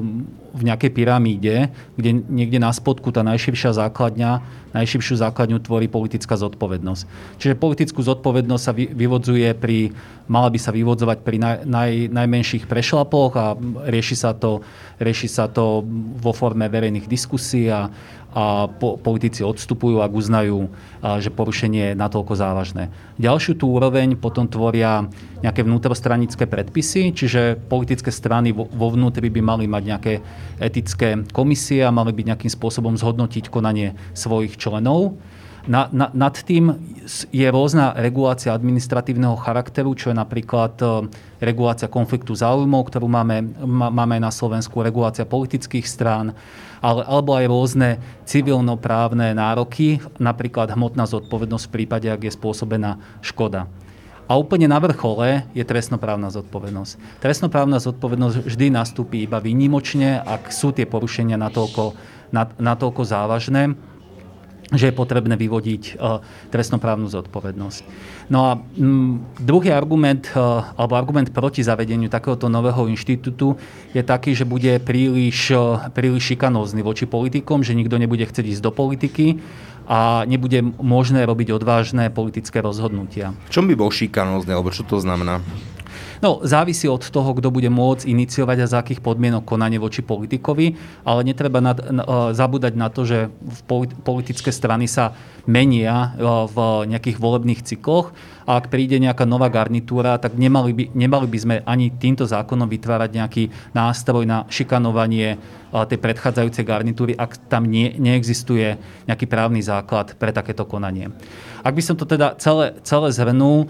v 0.57 0.63
nejakej 0.65 0.91
pyramíde, 0.97 1.69
kde 2.01 2.25
niekde 2.33 2.57
na 2.57 2.73
spodku 2.73 3.13
tá 3.13 3.21
najširšia 3.21 3.77
základňa, 3.77 4.41
najširšiu 4.73 5.21
základňu 5.21 5.61
tvorí 5.61 5.85
politická 5.85 6.33
zodpovednosť. 6.41 7.03
Čiže 7.37 7.61
politickú 7.61 8.01
zodpovednosť 8.01 8.65
sa 8.65 8.73
vyvodzuje 8.73 9.53
pri, 9.53 9.93
mala 10.31 10.49
by 10.49 10.57
sa 10.57 10.73
vyvodzovať 10.73 11.19
pri 11.21 11.37
naj, 11.37 11.57
naj, 11.69 11.91
najmenších 12.09 12.65
prešlapoch 12.65 13.33
a 13.37 13.47
rieši 13.85 14.17
sa, 14.17 14.33
to, 14.33 14.65
rieši 14.97 15.29
sa 15.29 15.51
to 15.53 15.85
vo 16.17 16.33
forme 16.33 16.65
verejných 16.73 17.05
diskusí 17.05 17.69
a, 17.69 17.93
a 18.35 18.69
po, 18.69 18.97
politici 19.01 19.47
odstupujú, 19.47 20.03
ak 20.03 20.13
uznajú, 20.13 20.69
a, 21.01 21.19
že 21.23 21.33
porušenie 21.33 21.93
je 21.93 21.99
natoľko 21.99 22.35
závažné. 22.37 22.93
Ďalšiu 23.17 23.59
tú 23.61 23.73
úroveň 23.73 24.19
potom 24.19 24.51
tvoria 24.51 25.09
nejaké 25.41 25.63
vnútrostranické 25.63 26.45
predpisy, 26.45 27.15
čiže 27.17 27.57
politické 27.57 28.11
strany 28.11 28.53
vo, 28.53 28.69
vo 28.69 28.93
vnútri 28.93 29.31
by 29.33 29.41
mali 29.41 29.65
mať 29.71 29.83
nejaké 29.85 30.13
etické 30.61 31.23
komisie 31.33 31.85
a 31.87 31.95
mali 31.95 32.13
by 32.13 32.35
nejakým 32.35 32.53
spôsobom 32.53 32.97
zhodnotiť 32.99 33.49
konanie 33.49 33.97
svojich 34.13 34.57
členov. 34.57 35.17
Na, 35.67 35.91
na, 35.91 36.15
nad 36.15 36.31
tým 36.47 36.79
je 37.35 37.47
rôzna 37.51 37.91
regulácia 37.99 38.55
administratívneho 38.55 39.35
charakteru, 39.35 39.99
čo 39.99 40.15
je 40.15 40.17
napríklad 40.17 40.79
e, 40.79 40.87
regulácia 41.43 41.91
konfliktu 41.91 42.39
záujmov, 42.39 42.87
ktorú 42.87 43.11
máme, 43.11 43.43
máme 43.67 44.23
na 44.23 44.31
Slovensku, 44.31 44.79
regulácia 44.87 45.27
politických 45.27 45.83
strán, 45.83 46.39
ale, 46.87 47.03
alebo 47.03 47.35
aj 47.35 47.51
rôzne 47.51 47.89
civilnoprávne 48.23 49.35
nároky, 49.35 49.99
napríklad 50.23 50.71
hmotná 50.71 51.03
zodpovednosť 51.11 51.67
v 51.67 51.75
prípade, 51.75 52.07
ak 52.07 52.31
je 52.31 52.31
spôsobená 52.31 53.03
škoda. 53.27 53.67
A 54.27 54.39
úplne 54.39 54.71
na 54.71 54.79
vrchole 54.79 55.47
je 55.55 55.63
trestnoprávna 55.67 56.31
zodpovednosť. 56.31 57.23
Trestnoprávna 57.23 57.83
zodpovednosť 57.83 58.47
vždy 58.47 58.67
nastúpi 58.71 59.27
iba 59.27 59.43
výnimočne, 59.43 60.23
ak 60.23 60.51
sú 60.55 60.71
tie 60.71 60.87
porušenia 60.87 61.39
natoľko, 61.39 61.95
natoľko 62.59 63.03
závažné 63.03 63.75
že 64.75 64.91
je 64.91 64.95
potrebné 64.99 65.39
vyvodiť 65.39 65.95
uh, 65.95 66.19
trestnoprávnu 66.51 67.07
zodpovednosť. 67.07 67.83
No 68.27 68.51
a 68.51 68.59
mm, 68.59 69.39
druhý 69.39 69.71
argument, 69.71 70.27
uh, 70.35 70.75
alebo 70.75 70.99
argument 70.99 71.31
proti 71.31 71.63
zavedeniu 71.63 72.11
takéhoto 72.11 72.51
nového 72.51 72.91
inštitútu 72.91 73.55
je 73.95 74.03
taký, 74.03 74.35
že 74.35 74.43
bude 74.43 74.83
príliš, 74.83 75.55
uh, 75.55 75.87
príliš 75.95 76.35
šikanózny 76.35 76.83
voči 76.83 77.07
politikom, 77.07 77.63
že 77.63 77.79
nikto 77.79 77.95
nebude 77.95 78.27
chcieť 78.27 78.59
ísť 78.59 78.63
do 78.67 78.75
politiky 78.75 79.39
a 79.87 80.27
nebude 80.27 80.67
možné 80.83 81.23
robiť 81.23 81.55
odvážne 81.55 82.11
politické 82.11 82.59
rozhodnutia. 82.59 83.39
Čom 83.55 83.71
by 83.71 83.79
bol 83.79 83.95
šikanózny, 83.95 84.51
alebo 84.51 84.75
čo 84.75 84.83
to 84.83 84.99
znamená? 84.99 85.39
No, 86.25 86.41
závisí 86.45 86.89
od 86.89 87.05
toho, 87.05 87.37
kto 87.37 87.53
bude 87.53 87.69
môcť 87.69 88.09
iniciovať 88.09 88.57
a 88.65 88.71
za 88.71 88.79
akých 88.81 89.05
podmienok 89.05 89.45
konanie 89.45 89.77
voči 89.77 90.01
politikovi, 90.01 90.77
ale 91.05 91.21
netreba 91.27 91.61
nad, 91.61 91.77
na, 91.93 92.33
zabúdať 92.33 92.73
na 92.73 92.89
to, 92.89 93.05
že 93.05 93.29
v 93.29 93.61
politické 94.01 94.49
strany 94.49 94.89
sa 94.89 95.13
menia 95.47 96.17
v 96.51 96.57
nejakých 96.91 97.21
volebných 97.23 97.63
cykloch 97.63 98.11
a 98.47 98.59
ak 98.59 98.71
príde 98.71 98.99
nejaká 98.99 99.23
nová 99.27 99.47
garnitúra, 99.47 100.19
tak 100.19 100.35
nemali 100.35 100.73
by, 100.75 100.85
nemali 100.95 101.27
by 101.31 101.39
sme 101.39 101.57
ani 101.63 101.95
týmto 101.95 102.27
zákonom 102.27 102.67
vytvárať 102.67 103.11
nejaký 103.15 103.45
nástroj 103.75 104.27
na 104.27 104.47
šikanovanie 104.51 105.39
tej 105.71 105.99
predchádzajúcej 105.99 106.65
garnitúry, 106.65 107.13
ak 107.15 107.51
tam 107.51 107.69
nie, 107.69 107.95
neexistuje 107.99 108.79
nejaký 109.07 109.27
právny 109.29 109.61
základ 109.61 110.15
pre 110.17 110.33
takéto 110.33 110.65
konanie. 110.65 111.13
Ak 111.63 111.75
by 111.75 111.83
som 111.83 111.99
to 111.99 112.07
teda 112.07 112.39
celé, 112.39 112.79
celé 112.87 113.11
zhrnul, 113.13 113.69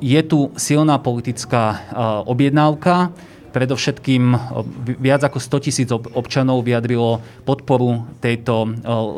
je 0.00 0.20
tu 0.26 0.52
silná 0.56 0.98
politická 0.98 1.80
objednávka, 2.24 3.10
predovšetkým 3.56 4.36
viac 5.00 5.24
ako 5.24 5.40
100 5.40 5.64
tisíc 5.64 5.88
občanov 5.92 6.60
vyjadrilo 6.60 7.24
podporu 7.48 8.04
tejto 8.20 8.68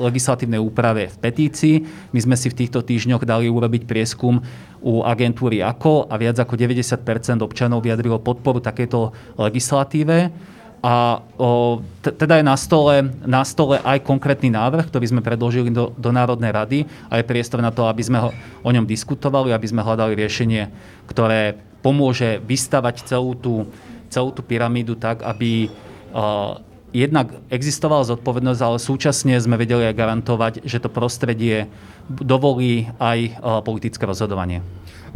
legislatívnej 0.07 0.63
úprave 0.63 1.11
v 1.11 1.17
petícii. 1.19 1.75
My 2.15 2.23
sme 2.23 2.39
si 2.39 2.47
v 2.47 2.63
týchto 2.63 2.87
týždňoch 2.87 3.27
dali 3.27 3.51
urobiť 3.51 3.83
prieskum 3.83 4.39
u 4.79 5.03
agentúry 5.03 5.59
AKO 5.59 6.07
a 6.07 6.15
viac 6.15 6.39
ako 6.39 6.55
90% 6.55 7.03
občanov 7.43 7.83
vyjadrilo 7.83 8.23
podporu 8.23 8.63
takéto 8.63 9.11
legislatíve. 9.35 10.31
A 10.79 11.27
o, 11.35 11.83
teda 12.03 12.39
je 12.39 12.45
na 12.47 12.55
stole, 12.55 13.11
na 13.27 13.43
stole 13.43 13.83
aj 13.83 14.07
konkrétny 14.07 14.47
návrh, 14.55 14.87
ktorý 14.87 15.11
sme 15.11 15.27
predložili 15.27 15.75
do, 15.75 15.91
do 15.99 16.11
Národnej 16.15 16.55
rady 16.55 16.79
a 17.11 17.19
je 17.19 17.27
priestor 17.27 17.59
na 17.59 17.75
to, 17.75 17.91
aby 17.91 18.03
sme 18.03 18.19
ho, 18.23 18.31
o 18.63 18.71
ňom 18.71 18.87
diskutovali, 18.87 19.51
aby 19.51 19.67
sme 19.67 19.83
hľadali 19.83 20.15
riešenie, 20.15 20.71
ktoré 21.11 21.59
pomôže 21.83 22.39
vystavať 22.47 23.11
celú 23.11 23.35
tú, 23.35 23.67
celú 24.07 24.31
tú 24.31 24.47
pyramídu 24.47 24.95
tak, 24.95 25.27
aby 25.27 25.67
o, 26.15 26.63
jednak 26.95 27.37
existovala 27.53 28.07
zodpovednosť, 28.09 28.61
ale 28.65 28.79
súčasne 28.81 29.35
sme 29.37 29.61
vedeli 29.61 29.85
aj 29.89 29.99
garantovať, 29.99 30.53
že 30.65 30.81
to 30.81 30.89
prostredie 30.89 31.69
dovolí 32.09 32.89
aj 32.97 33.45
politické 33.65 34.09
rozhodovanie. 34.09 34.65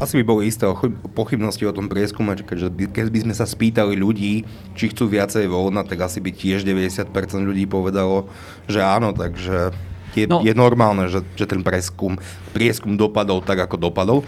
Asi 0.01 0.21
by 0.21 0.25
boli 0.25 0.49
isté 0.49 0.65
pochybnosti 1.13 1.65
o 1.69 1.77
tom 1.77 1.89
prieskume, 1.91 2.39
keďže 2.39 2.73
keď 2.93 3.07
by 3.13 3.19
sme 3.29 3.35
sa 3.37 3.45
spýtali 3.45 3.99
ľudí, 3.99 4.45
či 4.79 4.85
chcú 4.93 5.09
viacej 5.09 5.49
voľna, 5.51 5.85
tak 5.85 6.05
asi 6.05 6.23
by 6.23 6.31
tiež 6.33 6.65
90% 6.65 7.13
ľudí 7.43 7.69
povedalo, 7.69 8.29
že 8.71 8.81
áno, 8.81 9.13
takže 9.13 9.73
je, 10.13 10.29
no, 10.29 10.45
je 10.45 10.53
normálne, 10.53 11.09
že, 11.09 11.25
že 11.37 11.49
ten 11.49 11.65
prieskum, 11.65 12.21
prieskum 12.53 13.01
dopadol 13.01 13.41
tak, 13.41 13.65
ako 13.65 13.77
dopadol. 13.81 14.19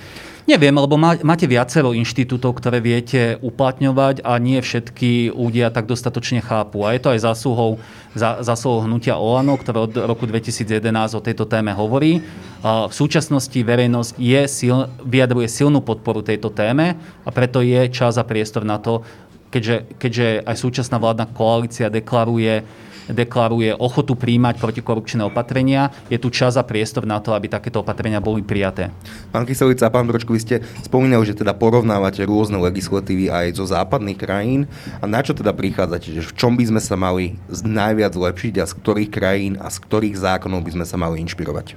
Neviem, 0.45 0.77
lebo 0.77 1.01
má, 1.01 1.17
máte 1.25 1.49
viacero 1.49 1.97
inštitútov, 1.97 2.61
ktoré 2.61 2.77
viete 2.77 3.41
uplatňovať 3.41 4.21
a 4.21 4.37
nie 4.37 4.61
všetky 4.61 5.33
ľudia 5.33 5.73
tak 5.73 5.89
dostatočne 5.89 6.45
chápu. 6.45 6.85
A 6.85 6.93
je 6.93 7.01
to 7.01 7.17
aj 7.17 7.25
zásluhou, 7.25 7.81
za, 8.13 8.45
hnutia 8.85 9.17
OLANO, 9.17 9.57
ktoré 9.57 9.89
od 9.89 9.97
roku 10.05 10.29
2011 10.29 11.17
o 11.17 11.25
tejto 11.25 11.49
téme 11.49 11.73
hovorí. 11.73 12.21
V 12.61 12.93
súčasnosti 12.93 13.57
verejnosť 13.57 14.21
je 14.21 14.41
sil, 14.53 14.93
vyjadruje 15.01 15.49
silnú 15.49 15.81
podporu 15.81 16.21
tejto 16.21 16.53
téme 16.53 17.01
a 17.25 17.31
preto 17.33 17.65
je 17.65 17.89
čas 17.89 18.21
a 18.21 18.25
priestor 18.29 18.69
na 18.69 18.77
to, 18.77 19.01
keďže, 19.49 19.97
keďže 19.97 20.45
aj 20.45 20.57
súčasná 20.61 21.01
vládna 21.01 21.33
koalícia 21.33 21.89
deklaruje 21.89 22.69
deklaruje 23.11 23.75
ochotu 23.77 24.17
príjmať 24.17 24.61
protikorupčné 24.63 25.27
opatrenia. 25.27 25.93
Je 26.09 26.17
tu 26.17 26.33
čas 26.33 26.57
a 26.57 26.65
priestor 26.65 27.05
na 27.05 27.21
to, 27.21 27.37
aby 27.37 27.51
takéto 27.51 27.85
opatrenia 27.85 28.23
boli 28.23 28.41
prijaté. 28.41 28.95
Pán 29.35 29.45
Kyselica, 29.45 29.91
pán 29.93 30.09
Bročko, 30.09 30.33
vy 30.33 30.41
ste 30.41 30.57
spomínali, 30.85 31.25
že 31.29 31.37
teda 31.37 31.53
porovnávate 31.53 32.25
rôzne 32.25 32.57
legislatívy 32.63 33.29
aj 33.29 33.59
zo 33.59 33.65
západných 33.69 34.19
krajín. 34.21 34.71
A 35.01 35.09
na 35.11 35.21
čo 35.21 35.37
teda 35.37 35.53
prichádzate? 35.53 36.15
Že 36.17 36.23
v 36.31 36.37
čom 36.39 36.53
by 36.55 36.65
sme 36.71 36.81
sa 36.81 36.97
mali 36.97 37.37
najviac 37.51 38.15
zlepšiť 38.15 38.55
a 38.61 38.65
z 38.65 38.73
ktorých 38.79 39.11
krajín 39.11 39.53
a 39.61 39.69
z 39.69 39.77
ktorých 39.83 40.17
zákonov 40.17 40.65
by 40.65 40.71
sme 40.81 40.87
sa 40.87 40.97
mali 40.97 41.21
inšpirovať? 41.25 41.77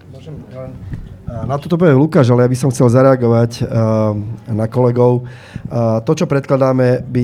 Na 1.28 1.60
toto 1.60 1.76
povie 1.76 1.92
Lukáš, 1.92 2.32
ale 2.32 2.48
ja 2.48 2.52
by 2.52 2.56
som 2.56 2.72
chcel 2.72 2.88
zareagovať 2.88 3.68
na 4.48 4.66
kolegov. 4.72 5.28
To, 6.08 6.12
čo 6.16 6.24
predkladáme, 6.24 7.04
by, 7.04 7.24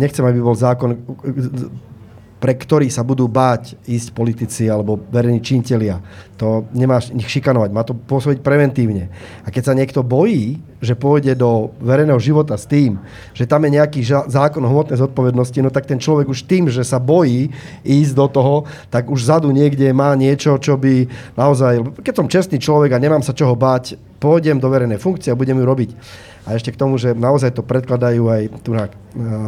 nechcem, 0.00 0.24
aby 0.24 0.40
bol 0.40 0.56
zákon 0.56 0.96
pre 2.44 2.60
ktorý 2.60 2.92
sa 2.92 3.00
budú 3.00 3.24
báť 3.24 3.72
ísť 3.88 4.12
politici 4.12 4.68
alebo 4.68 5.00
verejní 5.00 5.40
činitelia. 5.40 5.96
To 6.34 6.66
nemáš 6.74 7.14
ich 7.14 7.30
šikanovať, 7.30 7.70
má 7.70 7.86
to 7.86 7.94
pôsobiť 7.94 8.42
preventívne. 8.42 9.06
A 9.46 9.54
keď 9.54 9.70
sa 9.70 9.78
niekto 9.78 10.02
bojí, 10.02 10.58
že 10.82 10.98
pôjde 10.98 11.38
do 11.38 11.70
verejného 11.78 12.18
života 12.18 12.58
s 12.58 12.66
tým, 12.66 12.98
že 13.30 13.46
tam 13.46 13.62
je 13.62 13.78
nejaký 13.78 14.02
zákon 14.26 14.66
hmotnej 14.66 14.98
zodpovednosti, 14.98 15.54
no 15.62 15.70
tak 15.70 15.86
ten 15.86 16.02
človek 16.02 16.26
už 16.26 16.50
tým, 16.50 16.66
že 16.66 16.82
sa 16.82 16.98
bojí 16.98 17.54
ísť 17.86 18.12
do 18.18 18.26
toho, 18.26 18.66
tak 18.90 19.06
už 19.14 19.30
zadu 19.30 19.54
niekde 19.54 19.86
má 19.94 20.10
niečo, 20.18 20.58
čo 20.58 20.74
by 20.74 21.06
naozaj, 21.38 22.02
keď 22.02 22.14
som 22.18 22.26
čestný 22.26 22.58
človek 22.58 22.98
a 22.98 22.98
nemám 22.98 23.22
sa 23.22 23.30
čoho 23.30 23.54
báť, 23.54 23.94
pôjdem 24.18 24.58
do 24.58 24.66
verejnej 24.66 24.98
funkcie 24.98 25.30
a 25.30 25.38
budem 25.38 25.54
ju 25.54 25.64
robiť. 25.64 25.90
A 26.50 26.58
ešte 26.58 26.74
k 26.74 26.80
tomu, 26.82 26.98
že 26.98 27.14
naozaj 27.14 27.54
to 27.54 27.62
predkladajú 27.62 28.22
aj, 28.26 28.42
tu 28.66 28.74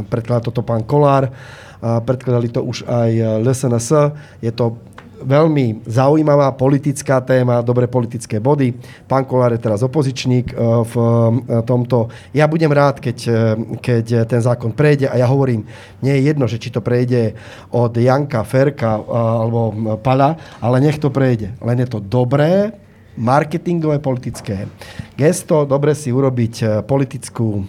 predkladá 0.06 0.38
toto 0.48 0.62
pán 0.62 0.86
Kolár, 0.86 1.34
predkladali 1.82 2.48
to 2.48 2.62
už 2.62 2.86
aj 2.86 3.42
LSNS. 3.42 4.14
Je 4.40 4.54
to 4.54 4.78
veľmi 5.22 5.86
zaujímavá 5.88 6.52
politická 6.54 7.20
téma, 7.24 7.64
dobré 7.64 7.88
politické 7.88 8.40
body. 8.40 8.76
Pán 9.08 9.24
Kolár 9.24 9.52
je 9.56 9.60
teraz 9.62 9.80
opozičník 9.80 10.52
e, 10.52 10.54
v 10.84 10.94
e, 10.94 11.08
tomto. 11.64 12.12
Ja 12.36 12.44
budem 12.50 12.72
rád, 12.72 13.00
keď, 13.00 13.18
e, 13.26 13.32
keď 13.80 14.04
ten 14.28 14.40
zákon 14.42 14.76
prejde 14.76 15.08
a 15.08 15.16
ja 15.16 15.26
hovorím, 15.28 15.64
nie 16.04 16.12
je 16.20 16.26
jedno, 16.28 16.44
že 16.44 16.60
či 16.60 16.68
to 16.68 16.84
prejde 16.84 17.32
od 17.72 17.96
Janka, 17.96 18.44
Ferka 18.44 19.00
alebo 19.06 19.96
Pala, 20.00 20.36
ale 20.60 20.82
nech 20.84 21.00
to 21.00 21.08
prejde. 21.08 21.56
Len 21.64 21.76
je 21.80 21.88
to 21.88 21.98
dobré, 22.02 22.72
marketingové, 23.16 23.96
politické 23.96 24.68
gesto, 25.16 25.64
dobre 25.64 25.96
si 25.96 26.12
urobiť 26.12 26.84
politickú 26.84 27.64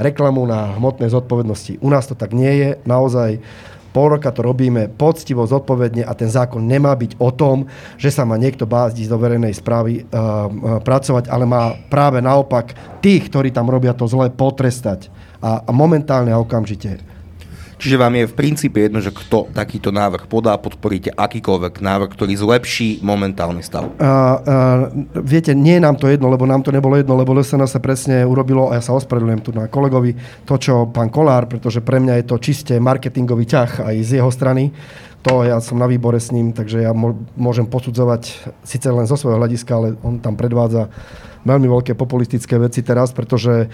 reklamu 0.00 0.48
na 0.48 0.72
hmotnej 0.80 1.12
zodpovednosti. 1.12 1.76
U 1.84 1.92
nás 1.92 2.08
to 2.08 2.16
tak 2.16 2.32
nie 2.32 2.48
je. 2.48 2.70
Naozaj 2.88 3.36
pol 3.96 4.20
roka 4.20 4.28
to 4.28 4.44
robíme 4.44 4.92
poctivo, 4.92 5.48
zodpovedne 5.48 6.04
a 6.04 6.12
ten 6.12 6.28
zákon 6.28 6.60
nemá 6.60 6.92
byť 6.92 7.16
o 7.16 7.32
tom, 7.32 7.64
že 7.96 8.12
sa 8.12 8.28
má 8.28 8.36
niekto 8.36 8.68
bázdiť 8.68 9.08
do 9.08 9.16
verejnej 9.16 9.56
správy 9.56 10.04
uh, 10.04 10.04
uh, 10.04 10.20
pracovať, 10.84 11.32
ale 11.32 11.48
má 11.48 11.72
práve 11.88 12.20
naopak 12.20 12.76
tých, 13.00 13.32
ktorí 13.32 13.48
tam 13.56 13.72
robia 13.72 13.96
to 13.96 14.04
zle, 14.04 14.28
potrestať. 14.28 15.08
A, 15.40 15.64
a 15.64 15.70
momentálne 15.72 16.28
a 16.28 16.36
okamžite 16.36 17.15
Čiže 17.76 18.00
vám 18.00 18.16
je 18.16 18.24
v 18.24 18.36
princípe 18.36 18.80
jedno, 18.80 19.04
že 19.04 19.12
kto 19.12 19.52
takýto 19.52 19.92
návrh 19.92 20.24
podá, 20.32 20.56
podporíte 20.56 21.12
akýkoľvek 21.12 21.84
návrh, 21.84 22.10
ktorý 22.16 22.32
zlepší 22.32 23.04
momentálny 23.04 23.60
stav. 23.60 23.92
Uh, 23.96 24.00
uh, 24.00 24.36
viete, 25.20 25.52
nie 25.52 25.76
je 25.76 25.84
nám 25.84 26.00
to 26.00 26.08
jedno, 26.08 26.32
lebo 26.32 26.48
nám 26.48 26.64
to 26.64 26.72
nebolo 26.72 26.96
jedno, 26.96 27.12
lebo 27.20 27.36
LSN 27.36 27.68
sa 27.68 27.76
presne 27.76 28.24
urobilo, 28.24 28.72
a 28.72 28.80
ja 28.80 28.82
sa 28.82 28.96
ospravedlňujem 28.96 29.42
tu 29.44 29.52
na 29.52 29.68
kolegovi, 29.68 30.16
to, 30.48 30.56
čo 30.56 30.88
pán 30.88 31.12
Kolár, 31.12 31.52
pretože 31.52 31.84
pre 31.84 32.00
mňa 32.00 32.24
je 32.24 32.24
to 32.24 32.36
čiste 32.40 32.74
marketingový 32.80 33.44
ťah 33.44 33.84
aj 33.92 33.96
z 34.00 34.10
jeho 34.24 34.32
strany. 34.32 34.72
To 35.26 35.42
ja 35.42 35.58
som 35.60 35.76
na 35.76 35.90
výbore 35.90 36.22
s 36.22 36.30
ním, 36.30 36.54
takže 36.54 36.86
ja 36.86 36.94
môžem 37.36 37.66
posudzovať 37.66 38.52
síce 38.62 38.88
len 38.88 39.04
zo 39.10 39.18
svojho 39.18 39.42
hľadiska, 39.42 39.72
ale 39.74 39.98
on 40.00 40.22
tam 40.22 40.38
predvádza 40.38 40.86
veľmi 41.46 41.70
veľké 41.70 41.94
populistické 41.94 42.58
veci 42.58 42.82
teraz, 42.82 43.14
pretože 43.14 43.70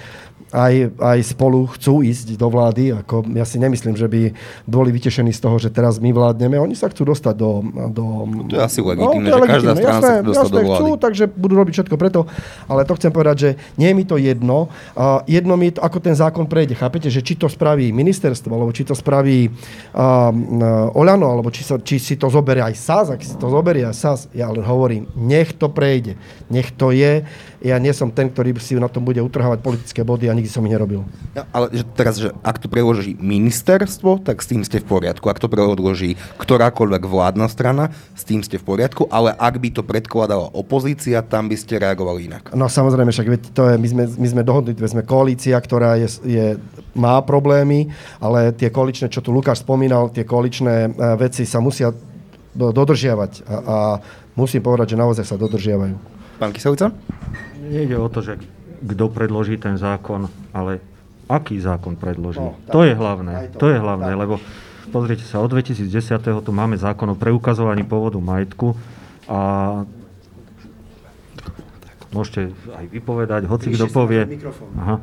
aj, 0.53 1.01
aj 1.01 1.19
spolu 1.25 1.65
chcú 1.73 2.05
ísť 2.05 2.37
do 2.37 2.47
vlády. 2.53 2.93
Ako, 2.93 3.25
ja 3.33 3.49
si 3.49 3.57
nemyslím, 3.57 3.97
že 3.97 4.05
by 4.05 4.37
boli 4.69 4.93
vytešení 4.93 5.33
z 5.33 5.41
toho, 5.41 5.57
že 5.57 5.73
teraz 5.73 5.97
my 5.97 6.13
vládneme. 6.13 6.61
Oni 6.61 6.77
sa 6.77 6.93
chcú 6.93 7.09
dostať 7.09 7.35
do... 7.35 7.65
do 7.89 8.05
to 8.53 8.61
je 8.61 8.63
asi 8.63 8.85
legitimné, 8.85 9.33
no, 9.33 9.41
že 9.41 9.49
každá 9.49 9.73
strana 9.73 9.97
jasné, 9.97 10.05
sa 10.05 10.13
chce 10.13 10.29
dostať 10.29 10.45
jasné, 10.45 10.53
do 10.53 10.63
vlády. 10.69 10.77
Chcú, 10.77 10.89
takže 11.01 11.25
budú 11.33 11.55
robiť 11.57 11.73
všetko 11.81 11.97
preto. 11.97 12.21
Ale 12.69 12.85
to 12.85 12.93
chcem 13.01 13.13
povedať, 13.13 13.37
že 13.41 13.51
nie 13.81 13.89
je 13.89 13.97
mi 13.97 14.05
to 14.05 14.17
jedno. 14.21 14.69
Uh, 14.93 15.25
jedno 15.25 15.57
mi 15.57 15.73
to, 15.73 15.81
ako 15.81 15.99
ten 16.05 16.13
zákon 16.13 16.45
prejde. 16.45 16.77
Chápete, 16.77 17.09
že 17.09 17.25
či 17.25 17.35
to 17.41 17.49
spraví 17.49 17.89
ministerstvo, 17.89 18.53
alebo 18.53 18.77
či 18.77 18.85
to 18.85 18.93
spraví 18.93 19.49
uh, 19.49 20.93
Oľano, 20.93 21.33
alebo 21.33 21.49
či, 21.49 21.65
sa, 21.65 21.81
či 21.81 21.97
si 21.97 22.21
to 22.21 22.29
zoberie 22.29 22.61
aj 22.61 22.77
SAS, 22.77 23.07
ak 23.09 23.25
si 23.25 23.35
to 23.41 23.49
zoberie 23.49 23.89
aj 23.89 23.97
SAS. 23.97 24.21
Ja 24.37 24.53
len 24.53 24.63
hovorím, 24.63 25.09
nech 25.17 25.57
to 25.57 25.73
prejde. 25.73 26.21
Nech 26.53 26.77
to 26.77 26.93
je 26.93 27.25
ja 27.63 27.79
nie 27.79 27.95
som 27.95 28.11
ten, 28.11 28.27
ktorý 28.27 28.59
si 28.59 28.75
na 28.75 28.91
tom 28.91 29.07
bude 29.07 29.23
utrhávať 29.23 29.63
politické 29.63 30.03
body 30.03 30.27
a 30.27 30.35
nikdy 30.35 30.51
som 30.51 30.67
ich 30.67 30.75
nerobil. 30.75 31.07
Ja, 31.39 31.47
ale 31.55 31.71
že 31.71 31.87
teraz, 31.95 32.19
že 32.19 32.35
ak 32.43 32.59
to 32.59 32.67
preloží 32.67 33.15
ministerstvo, 33.23 34.19
tak 34.27 34.43
s 34.43 34.51
tým 34.51 34.67
ste 34.67 34.83
v 34.83 34.87
poriadku. 34.91 35.31
Ak 35.31 35.39
to 35.39 35.47
preloží 35.47 36.19
ktorákoľvek 36.43 37.03
vládna 37.07 37.47
strana, 37.47 37.95
s 38.19 38.27
tým 38.27 38.43
ste 38.43 38.59
v 38.59 38.67
poriadku, 38.67 39.07
ale 39.07 39.31
ak 39.39 39.55
by 39.63 39.69
to 39.71 39.87
predkladala 39.87 40.51
opozícia, 40.51 41.23
tam 41.23 41.47
by 41.47 41.55
ste 41.55 41.79
reagovali 41.79 42.27
inak. 42.27 42.51
No 42.51 42.67
samozrejme, 42.67 43.15
však 43.15 43.29
veď 43.31 43.43
to 43.55 43.63
je, 43.71 43.75
my 43.79 43.89
sme, 43.89 44.05
my 44.11 44.29
sme 44.29 44.43
dohodli, 44.43 44.75
sme 44.75 45.07
koalícia, 45.07 45.55
ktorá 45.55 45.95
je, 46.03 46.09
je, 46.27 46.47
má 46.99 47.23
problémy, 47.23 47.95
ale 48.19 48.51
tie 48.51 48.75
koaličné, 48.75 49.07
čo 49.07 49.23
tu 49.23 49.31
Lukáš 49.31 49.63
spomínal, 49.63 50.11
tie 50.11 50.27
koaličné 50.27 50.75
e, 50.87 50.91
veci 51.15 51.47
sa 51.47 51.63
musia 51.63 51.95
dodržiavať 52.53 53.49
a, 53.49 53.55
a 53.55 53.77
musím 54.37 54.61
povedať, 54.61 54.93
že 54.93 55.01
naozaj 55.01 55.25
sa 55.25 55.41
dodržiavajú. 55.41 56.22
Pán 56.43 56.51
Kyselica? 56.51 56.91
nejde 57.63 57.95
o 57.95 58.09
to, 58.11 58.21
že 58.21 58.35
kto 58.83 59.05
predloží 59.15 59.57
ten 59.63 59.79
zákon, 59.79 60.27
ale 60.51 60.83
aký 61.31 61.57
zákon 61.63 61.95
predloží. 61.95 62.43
No, 62.43 62.59
to 62.67 62.83
je 62.83 62.99
hlavné. 62.99 63.55
To, 63.55 63.63
to 63.63 63.67
je 63.71 63.79
hlavné, 63.79 64.13
tak. 64.13 64.21
lebo 64.21 64.35
pozrite 64.91 65.23
sa, 65.23 65.39
od 65.39 65.55
2010. 65.55 65.87
tu 66.43 66.51
máme 66.51 66.75
zákon 66.75 67.07
o 67.09 67.17
preukazovaní 67.17 67.87
pôvodu 67.87 68.19
majetku 68.19 68.75
a 69.31 69.41
môžete 72.11 72.53
aj 72.75 72.85
vypovedať, 72.91 73.47
hoci 73.49 73.73
kto 73.73 73.89
povie, 73.89 74.27
aha, 74.77 75.01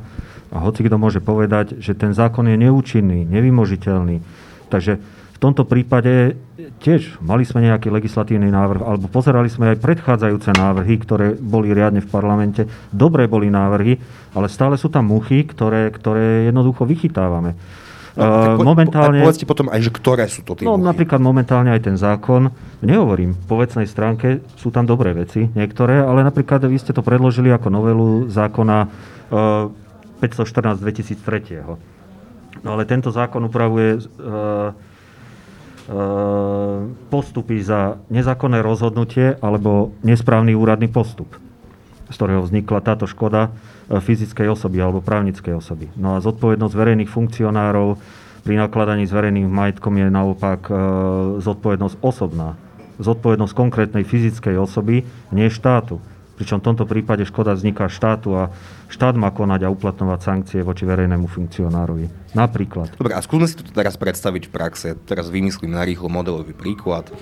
a 0.52 0.56
hoci 0.62 0.86
kto 0.86 1.00
môže 1.00 1.18
povedať, 1.18 1.80
že 1.82 1.96
ten 1.96 2.14
zákon 2.14 2.46
je 2.46 2.54
neúčinný, 2.60 3.26
nevymožiteľný. 3.26 4.22
Takže 4.70 5.00
v 5.40 5.48
tomto 5.48 5.64
prípade 5.64 6.36
tiež 6.84 7.16
mali 7.24 7.48
sme 7.48 7.64
nejaký 7.64 7.88
legislatívny 7.88 8.52
návrh, 8.52 8.84
alebo 8.84 9.08
pozerali 9.08 9.48
sme 9.48 9.72
aj 9.72 9.80
predchádzajúce 9.80 10.52
návrhy, 10.52 11.00
ktoré 11.00 11.32
boli 11.32 11.72
riadne 11.72 12.04
v 12.04 12.12
parlamente. 12.12 12.68
Dobré 12.92 13.24
boli 13.24 13.48
návrhy, 13.48 13.96
ale 14.36 14.52
stále 14.52 14.76
sú 14.76 14.92
tam 14.92 15.08
muchy, 15.08 15.48
ktoré, 15.48 15.88
ktoré 15.96 16.52
jednoducho 16.52 16.84
vychytávame. 16.84 17.56
No, 18.20 18.28
tak 18.28 18.60
po, 18.60 18.68
momentálne, 18.68 19.24
povedzte 19.24 19.48
potom 19.48 19.72
aj, 19.72 19.80
že 19.80 19.90
ktoré 19.96 20.28
sú 20.28 20.44
to 20.44 20.60
tie 20.60 20.68
No 20.68 20.76
muchy. 20.76 20.92
napríklad 20.92 21.24
momentálne 21.24 21.72
aj 21.72 21.88
ten 21.88 21.96
zákon, 21.96 22.52
nehovorím, 22.84 23.32
po 23.48 23.56
vecnej 23.56 23.88
stránke 23.88 24.44
sú 24.60 24.68
tam 24.68 24.84
dobré 24.84 25.16
veci, 25.16 25.48
niektoré, 25.56 26.04
ale 26.04 26.20
napríklad 26.20 26.68
vy 26.68 26.76
ste 26.76 26.92
to 26.92 27.00
predložili 27.00 27.48
ako 27.48 27.72
novelu 27.72 28.28
zákona 28.28 28.76
uh, 29.32 29.72
514 30.20 30.84
2003. 30.84 32.60
No 32.60 32.76
ale 32.76 32.84
tento 32.84 33.08
zákon 33.08 33.40
upravuje 33.40 34.04
uh, 34.04 34.89
postupy 37.10 37.58
za 37.66 37.98
nezákonné 38.14 38.62
rozhodnutie 38.62 39.34
alebo 39.42 39.90
nesprávny 40.06 40.54
úradný 40.54 40.86
postup, 40.86 41.34
z 42.06 42.14
ktorého 42.14 42.46
vznikla 42.46 42.78
táto 42.78 43.10
škoda 43.10 43.50
e, 43.50 43.98
fyzickej 43.98 44.54
osoby 44.54 44.78
alebo 44.78 45.02
právnickej 45.02 45.58
osoby. 45.58 45.90
No 45.98 46.14
a 46.14 46.22
zodpovednosť 46.22 46.74
verejných 46.78 47.10
funkcionárov 47.10 47.98
pri 48.46 48.54
nakladaní 48.56 49.04
s 49.04 49.12
verejným 49.12 49.50
majetkom 49.50 49.98
je 49.98 50.06
naopak 50.06 50.60
e, 50.70 50.72
zodpovednosť 51.42 51.96
osobná. 51.98 52.54
Zodpovednosť 53.02 53.54
konkrétnej 53.56 54.06
fyzickej 54.06 54.62
osoby, 54.62 55.02
nie 55.34 55.48
štátu. 55.50 55.98
Pričom 56.40 56.64
v 56.64 56.72
tomto 56.72 56.88
prípade 56.88 57.28
škoda 57.28 57.52
vzniká 57.52 57.92
štátu 57.92 58.32
a 58.32 58.48
štát 58.88 59.12
má 59.12 59.28
konať 59.28 59.68
a 59.68 59.72
uplatňovať 59.76 60.20
sankcie 60.24 60.64
voči 60.64 60.88
verejnému 60.88 61.28
funkcionárovi. 61.28 62.32
Napríklad. 62.32 62.96
Dobre, 62.96 63.12
a 63.12 63.20
skúsme 63.20 63.44
si 63.44 63.60
to 63.60 63.68
teraz 63.68 64.00
predstaviť 64.00 64.48
v 64.48 64.52
praxe. 64.52 64.88
Teraz 65.04 65.28
vymyslím 65.28 65.76
na 65.76 65.84
rýchlo 65.84 66.08
modelový 66.08 66.56
príklad 66.56 67.12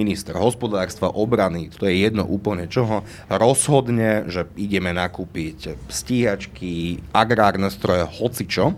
minister 0.00 0.32
hospodárstva, 0.34 1.12
obrany, 1.12 1.70
to 1.70 1.86
je 1.86 2.08
jedno 2.08 2.26
úplne 2.26 2.66
čoho, 2.66 3.06
rozhodne, 3.30 4.26
že 4.26 4.48
ideme 4.58 4.90
nakúpiť 4.90 5.78
stíhačky, 5.86 7.04
agrárne 7.14 7.70
stroje, 7.70 8.02
hocičo 8.02 8.74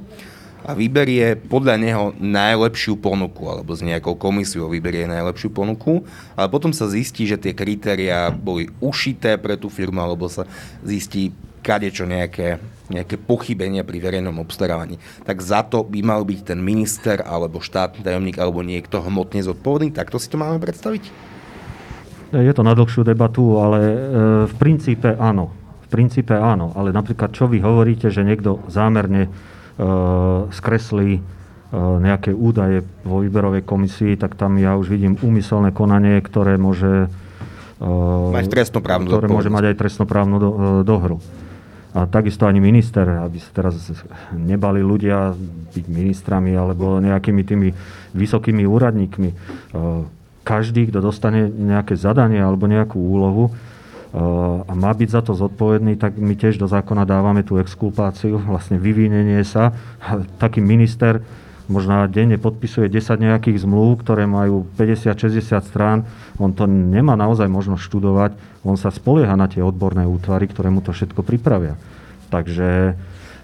a 0.66 0.74
vyberie 0.74 1.38
podľa 1.38 1.78
neho 1.78 2.04
najlepšiu 2.18 2.98
ponuku, 2.98 3.46
alebo 3.46 3.70
s 3.70 3.86
nejakou 3.86 4.18
komisiou 4.18 4.66
vyberie 4.66 5.06
najlepšiu 5.06 5.54
ponuku, 5.54 6.02
ale 6.34 6.50
potom 6.50 6.74
sa 6.74 6.90
zistí, 6.90 7.22
že 7.22 7.38
tie 7.38 7.54
kritériá 7.54 8.34
boli 8.34 8.66
ušité 8.82 9.38
pre 9.38 9.54
tú 9.54 9.70
firmu, 9.70 10.02
alebo 10.02 10.26
sa 10.26 10.42
zistí 10.82 11.30
kadečo 11.62 12.02
nejaké, 12.02 12.58
nejaké 12.90 13.14
pochybenia 13.14 13.86
pri 13.86 13.98
verejnom 14.02 14.42
obstarávaní. 14.42 14.98
Tak 15.22 15.38
za 15.38 15.62
to 15.62 15.86
by 15.86 16.02
mal 16.02 16.26
byť 16.26 16.54
ten 16.54 16.58
minister, 16.58 17.22
alebo 17.22 17.62
štátny 17.62 18.02
tajomník, 18.02 18.38
alebo 18.42 18.66
niekto 18.66 18.98
hmotne 18.98 19.46
zodpovedný. 19.46 19.94
Takto 19.94 20.18
si 20.18 20.26
to 20.26 20.38
máme 20.38 20.58
predstaviť? 20.58 21.34
Je 22.34 22.50
to 22.50 22.66
na 22.66 22.74
dlhšiu 22.74 23.06
debatu, 23.06 23.62
ale 23.62 23.78
e, 23.86 23.98
v 24.50 24.54
princípe 24.58 25.14
áno. 25.14 25.54
V 25.86 25.94
princípe 25.94 26.34
áno, 26.34 26.74
ale 26.74 26.90
napríklad 26.90 27.30
čo 27.30 27.46
vy 27.46 27.62
hovoríte, 27.62 28.10
že 28.10 28.26
niekto 28.26 28.66
zámerne 28.66 29.30
skreslí 30.52 31.20
eh, 31.20 31.22
nejaké 31.76 32.32
údaje 32.32 32.80
vo 33.04 33.20
výberovej 33.20 33.62
komisii, 33.62 34.16
tak 34.16 34.34
tam 34.34 34.56
ja 34.56 34.76
už 34.80 34.88
vidím 34.88 35.20
úmyselné 35.20 35.72
konanie, 35.76 36.20
ktoré 36.24 36.56
môže 36.56 37.12
eh, 37.12 38.32
mať 38.32 38.48
trestnoprávnu 38.48 39.08
ktoré 39.08 39.28
môže 39.28 39.52
mať 39.52 39.64
aj 39.72 39.76
trestnoprávnu 39.76 40.36
do, 40.40 40.50
dohru. 40.80 41.20
A 41.96 42.04
takisto 42.04 42.44
ani 42.44 42.60
minister, 42.60 43.08
aby 43.08 43.40
sa 43.40 43.48
teraz 43.56 43.80
nebali 44.36 44.84
ľudia 44.84 45.32
byť 45.72 45.84
ministrami 45.88 46.52
alebo 46.52 47.00
nejakými 47.00 47.40
tými 47.40 47.72
vysokými 48.12 48.68
úradníkmi. 48.68 49.32
Každý, 50.44 50.92
kto 50.92 51.00
dostane 51.00 51.48
nejaké 51.48 51.96
zadanie 51.96 52.36
alebo 52.36 52.68
nejakú 52.68 53.00
úlohu, 53.00 53.48
a 54.14 54.72
má 54.72 54.92
byť 54.94 55.08
za 55.10 55.20
to 55.24 55.32
zodpovedný, 55.34 55.98
tak 55.98 56.14
my 56.16 56.38
tiež 56.38 56.60
do 56.62 56.70
zákona 56.70 57.02
dávame 57.02 57.42
tú 57.42 57.58
exkulpáciu, 57.58 58.38
vlastne 58.38 58.78
vyvinenie 58.78 59.42
sa. 59.42 59.74
Taký 60.38 60.62
minister 60.62 61.20
možno 61.66 62.06
denne 62.06 62.38
podpisuje 62.38 62.86
10 62.86 63.18
nejakých 63.18 63.66
zmluv, 63.66 63.98
ktoré 64.06 64.22
majú 64.24 64.70
50-60 64.78 65.42
strán. 65.66 66.06
On 66.38 66.54
to 66.54 66.70
nemá 66.70 67.18
naozaj 67.18 67.50
možnosť 67.50 67.82
študovať. 67.82 68.30
On 68.62 68.78
sa 68.78 68.94
spolieha 68.94 69.34
na 69.34 69.50
tie 69.50 69.66
odborné 69.66 70.06
útvary, 70.06 70.46
ktoré 70.46 70.70
mu 70.70 70.78
to 70.78 70.94
všetko 70.94 71.26
pripravia. 71.26 71.74
Takže 72.30 72.94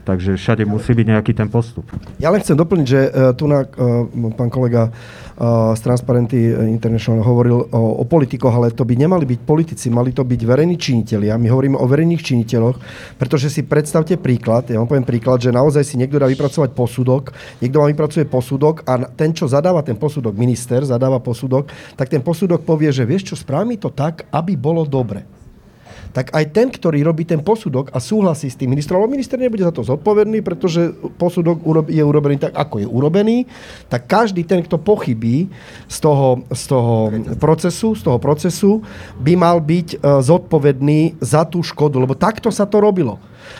Takže 0.02 0.34
všade 0.34 0.66
musí 0.66 0.98
byť 0.98 1.06
nejaký 1.06 1.32
ten 1.32 1.46
postup. 1.46 1.86
Ja 2.18 2.34
len 2.34 2.42
chcem 2.42 2.58
doplniť, 2.58 2.86
že 2.86 3.00
uh, 3.06 3.30
tu 3.38 3.46
na, 3.46 3.62
uh, 3.62 4.34
pán 4.34 4.50
kolega 4.50 4.90
uh, 4.90 5.72
z 5.78 5.80
Transparenty 5.82 6.50
International 6.66 7.22
hovoril 7.22 7.70
o, 7.70 8.02
o 8.02 8.04
politikoch, 8.04 8.50
ale 8.50 8.74
to 8.74 8.82
by 8.82 8.98
nemali 8.98 9.22
byť 9.22 9.40
politici, 9.46 9.86
mali 9.94 10.10
to 10.10 10.26
byť 10.26 10.40
verejní 10.42 10.74
činiteľi. 10.74 11.30
A 11.30 11.38
my 11.38 11.46
hovoríme 11.46 11.78
o 11.78 11.86
verejných 11.86 12.22
činiteľoch, 12.22 12.76
pretože 13.14 13.46
si 13.46 13.62
predstavte 13.62 14.18
príklad, 14.18 14.70
ja 14.70 14.82
vám 14.82 14.90
poviem 14.90 15.06
príklad, 15.06 15.38
že 15.38 15.54
naozaj 15.54 15.86
si 15.86 15.94
niekto 15.94 16.18
dá 16.18 16.26
vypracovať 16.26 16.74
posudok, 16.74 17.30
niekto 17.62 17.78
vám 17.78 17.90
vypracuje 17.94 18.24
posudok 18.26 18.82
a 18.86 19.06
ten, 19.14 19.30
čo 19.30 19.46
zadáva 19.46 19.86
ten 19.86 19.94
posudok, 19.94 20.34
minister 20.34 20.82
zadáva 20.82 21.22
posudok, 21.22 21.70
tak 21.94 22.10
ten 22.10 22.22
posudok 22.22 22.66
povie, 22.66 22.90
že 22.90 23.06
vieš 23.06 23.32
čo, 23.32 23.36
správ 23.38 23.64
to 23.78 23.94
tak, 23.94 24.26
aby 24.34 24.58
bolo 24.58 24.82
dobre 24.82 25.41
tak 26.12 26.30
aj 26.36 26.44
ten, 26.52 26.68
ktorý 26.68 27.00
robí 27.00 27.24
ten 27.24 27.40
posudok 27.40 27.88
a 27.90 27.98
súhlasí 27.98 28.52
s 28.52 28.56
tým 28.60 28.76
ministrom, 28.76 29.00
lebo 29.00 29.16
minister 29.16 29.40
nebude 29.40 29.64
za 29.64 29.72
to 29.72 29.80
zodpovedný, 29.80 30.44
pretože 30.44 30.92
posudok 31.16 31.64
je 31.88 32.04
urobený 32.04 32.36
tak, 32.36 32.52
ako 32.52 32.84
je 32.84 32.88
urobený, 32.88 33.48
tak 33.88 34.04
každý 34.04 34.44
ten, 34.44 34.60
kto 34.60 34.76
pochybí 34.76 35.48
z 35.88 35.98
toho, 35.98 36.44
z 36.52 36.62
toho 36.68 36.94
procesu, 37.40 37.96
z 37.96 38.02
toho 38.04 38.20
procesu, 38.20 38.84
by 39.18 39.32
mal 39.34 39.58
byť 39.58 39.88
e, 39.96 39.96
zodpovedný 40.20 41.16
za 41.18 41.48
tú 41.48 41.64
škodu, 41.64 41.96
lebo 41.96 42.12
takto 42.12 42.52
sa 42.52 42.68
to 42.68 42.78
robilo. 42.78 43.16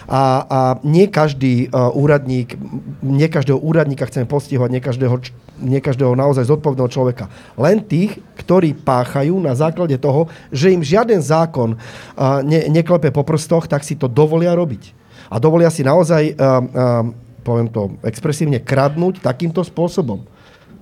A, 0.06 0.22
a 0.42 0.60
nie 0.82 1.06
každý 1.08 1.68
uh, 1.68 1.92
úradník, 1.94 2.58
nie 3.02 3.28
každého 3.30 3.58
úradníka 3.58 4.06
chceme 4.08 4.26
postihovať, 4.26 4.70
nie 4.72 4.82
každého, 4.82 5.16
nie 5.62 5.80
každého 5.80 6.12
naozaj 6.18 6.48
zodpovedného 6.48 6.90
človeka. 6.90 7.30
Len 7.54 7.82
tých, 7.84 8.18
ktorí 8.38 8.74
páchajú 8.74 9.38
na 9.38 9.54
základe 9.54 9.94
toho, 9.98 10.26
že 10.50 10.74
im 10.74 10.82
žiaden 10.82 11.22
zákon 11.22 11.76
uh, 11.76 12.40
ne, 12.42 12.66
neklepe 12.72 13.14
po 13.14 13.22
prstoch, 13.22 13.70
tak 13.70 13.86
si 13.86 13.94
to 13.94 14.10
dovolia 14.10 14.56
robiť. 14.58 14.94
A 15.32 15.40
dovolia 15.40 15.70
si 15.70 15.86
naozaj, 15.86 16.34
uh, 16.34 16.36
uh, 16.36 17.02
poviem 17.46 17.70
to 17.70 17.96
expresívne, 18.02 18.60
kradnúť 18.60 19.22
takýmto 19.22 19.62
spôsobom. 19.62 20.28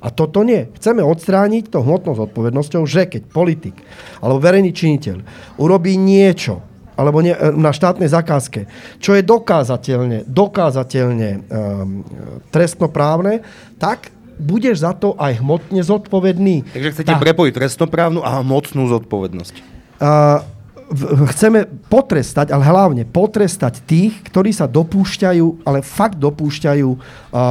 A 0.01 0.09
toto 0.09 0.41
nie. 0.41 0.65
Chceme 0.81 1.05
odstrániť 1.05 1.69
to 1.69 1.85
hmotnou 1.85 2.17
zodpovednosťou, 2.17 2.89
že 2.89 3.05
keď 3.05 3.23
politik 3.29 3.77
alebo 4.25 4.41
verejný 4.41 4.73
činiteľ 4.73 5.21
urobí 5.61 6.01
niečo, 6.01 6.65
alebo 7.01 7.25
ne, 7.25 7.33
na 7.57 7.73
štátnej 7.73 8.13
zakázke, 8.13 8.69
čo 9.01 9.17
je 9.17 9.25
dokázateľne, 9.25 10.29
dokázateľne 10.29 11.31
um, 11.33 11.41
trestnoprávne, 12.53 13.41
tak 13.81 14.13
budeš 14.37 14.85
za 14.85 14.93
to 14.93 15.17
aj 15.17 15.41
hmotne 15.41 15.81
zodpovedný. 15.81 16.69
Takže 16.77 16.93
chcete 16.93 17.13
tak. 17.17 17.25
prepojiť 17.25 17.53
trestnoprávnu 17.57 18.21
a 18.21 18.45
hmotnú 18.45 18.85
zodpovednosť. 18.93 19.55
Uh, 20.01 20.45
chceme 21.31 21.71
potrestať, 21.87 22.51
ale 22.51 22.67
hlavne 22.67 23.03
potrestať 23.07 23.87
tých, 23.87 24.19
ktorí 24.27 24.51
sa 24.51 24.67
dopúšťajú, 24.67 25.63
ale 25.63 25.87
fakt 25.87 26.19
dopúšťajú 26.19 26.89
uh, 26.91 26.99
uh, 26.99 27.43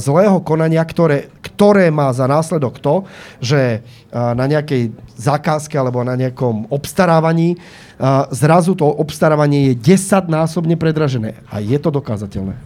zlého 0.00 0.40
konania, 0.40 0.80
ktoré, 0.80 1.28
ktoré 1.44 1.92
má 1.92 2.08
za 2.16 2.24
následok 2.24 2.80
to, 2.80 3.04
že 3.44 3.84
uh, 3.84 4.32
na 4.32 4.48
nejakej 4.48 4.96
zákazke 5.20 5.76
alebo 5.76 6.00
na 6.00 6.16
nejakom 6.16 6.72
obstarávaní 6.72 7.60
uh, 7.60 8.24
zrazu 8.32 8.72
to 8.72 8.88
obstarávanie 8.88 9.76
je 9.76 9.96
10 10.00 10.32
násobne 10.32 10.80
predražené. 10.80 11.36
A 11.52 11.60
je 11.60 11.76
to 11.76 11.92
dokázateľné. 11.92 12.56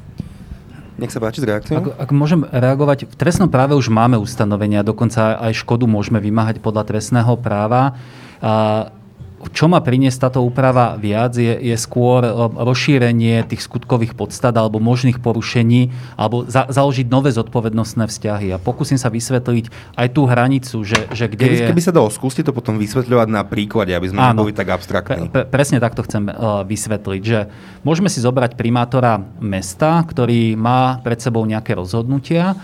Nech 1.02 1.10
sa 1.10 1.18
páči 1.18 1.42
s 1.42 1.48
reakciou. 1.48 1.82
Ak, 1.82 1.86
ak 1.98 2.10
môžem 2.14 2.46
reagovať, 2.46 3.10
v 3.10 3.16
trestnom 3.18 3.50
práve 3.50 3.74
už 3.74 3.90
máme 3.90 4.14
ustanovenia, 4.22 4.86
dokonca 4.86 5.34
aj 5.34 5.66
škodu 5.66 5.88
môžeme 5.90 6.22
vymáhať 6.22 6.62
podľa 6.62 6.86
trestného 6.86 7.34
práva. 7.42 7.98
Uh, 8.38 9.01
čo 9.50 9.66
má 9.66 9.82
priniesť 9.82 10.30
táto 10.30 10.40
úprava 10.44 10.94
viac, 10.94 11.34
je, 11.34 11.50
je 11.50 11.74
skôr 11.74 12.22
rozšírenie 12.54 13.42
tých 13.50 13.66
skutkových 13.66 14.14
podstat 14.14 14.54
alebo 14.54 14.78
možných 14.78 15.18
porušení, 15.18 15.90
alebo 16.14 16.46
za, 16.46 16.70
založiť 16.70 17.10
nové 17.10 17.34
zodpovednostné 17.34 18.06
vzťahy. 18.06 18.54
A 18.54 18.62
pokúsim 18.62 19.00
sa 19.00 19.10
vysvetliť 19.10 19.96
aj 19.98 20.06
tú 20.14 20.30
hranicu, 20.30 20.86
že, 20.86 21.10
že 21.10 21.26
kde 21.26 21.42
keby, 21.42 21.56
je... 21.58 21.68
Keby 21.74 21.82
sa 21.82 21.90
dalo, 21.90 22.06
skúste 22.12 22.46
to 22.46 22.54
potom 22.54 22.78
vysvetľovať 22.78 23.28
na 23.32 23.42
príklade, 23.42 23.90
aby 23.90 24.14
sme 24.14 24.22
Áno, 24.22 24.46
neboli 24.46 24.54
tak 24.54 24.70
abstraktní. 24.70 25.26
Pre, 25.26 25.42
pre, 25.42 25.44
presne 25.50 25.82
takto 25.82 26.06
chcem 26.06 26.30
uh, 26.30 26.62
vysvetliť, 26.62 27.22
že 27.26 27.50
môžeme 27.82 28.06
si 28.06 28.22
zobrať 28.22 28.54
primátora 28.54 29.18
mesta, 29.42 29.98
ktorý 30.06 30.54
má 30.54 31.02
pred 31.02 31.18
sebou 31.18 31.42
nejaké 31.42 31.74
rozhodnutia, 31.74 32.54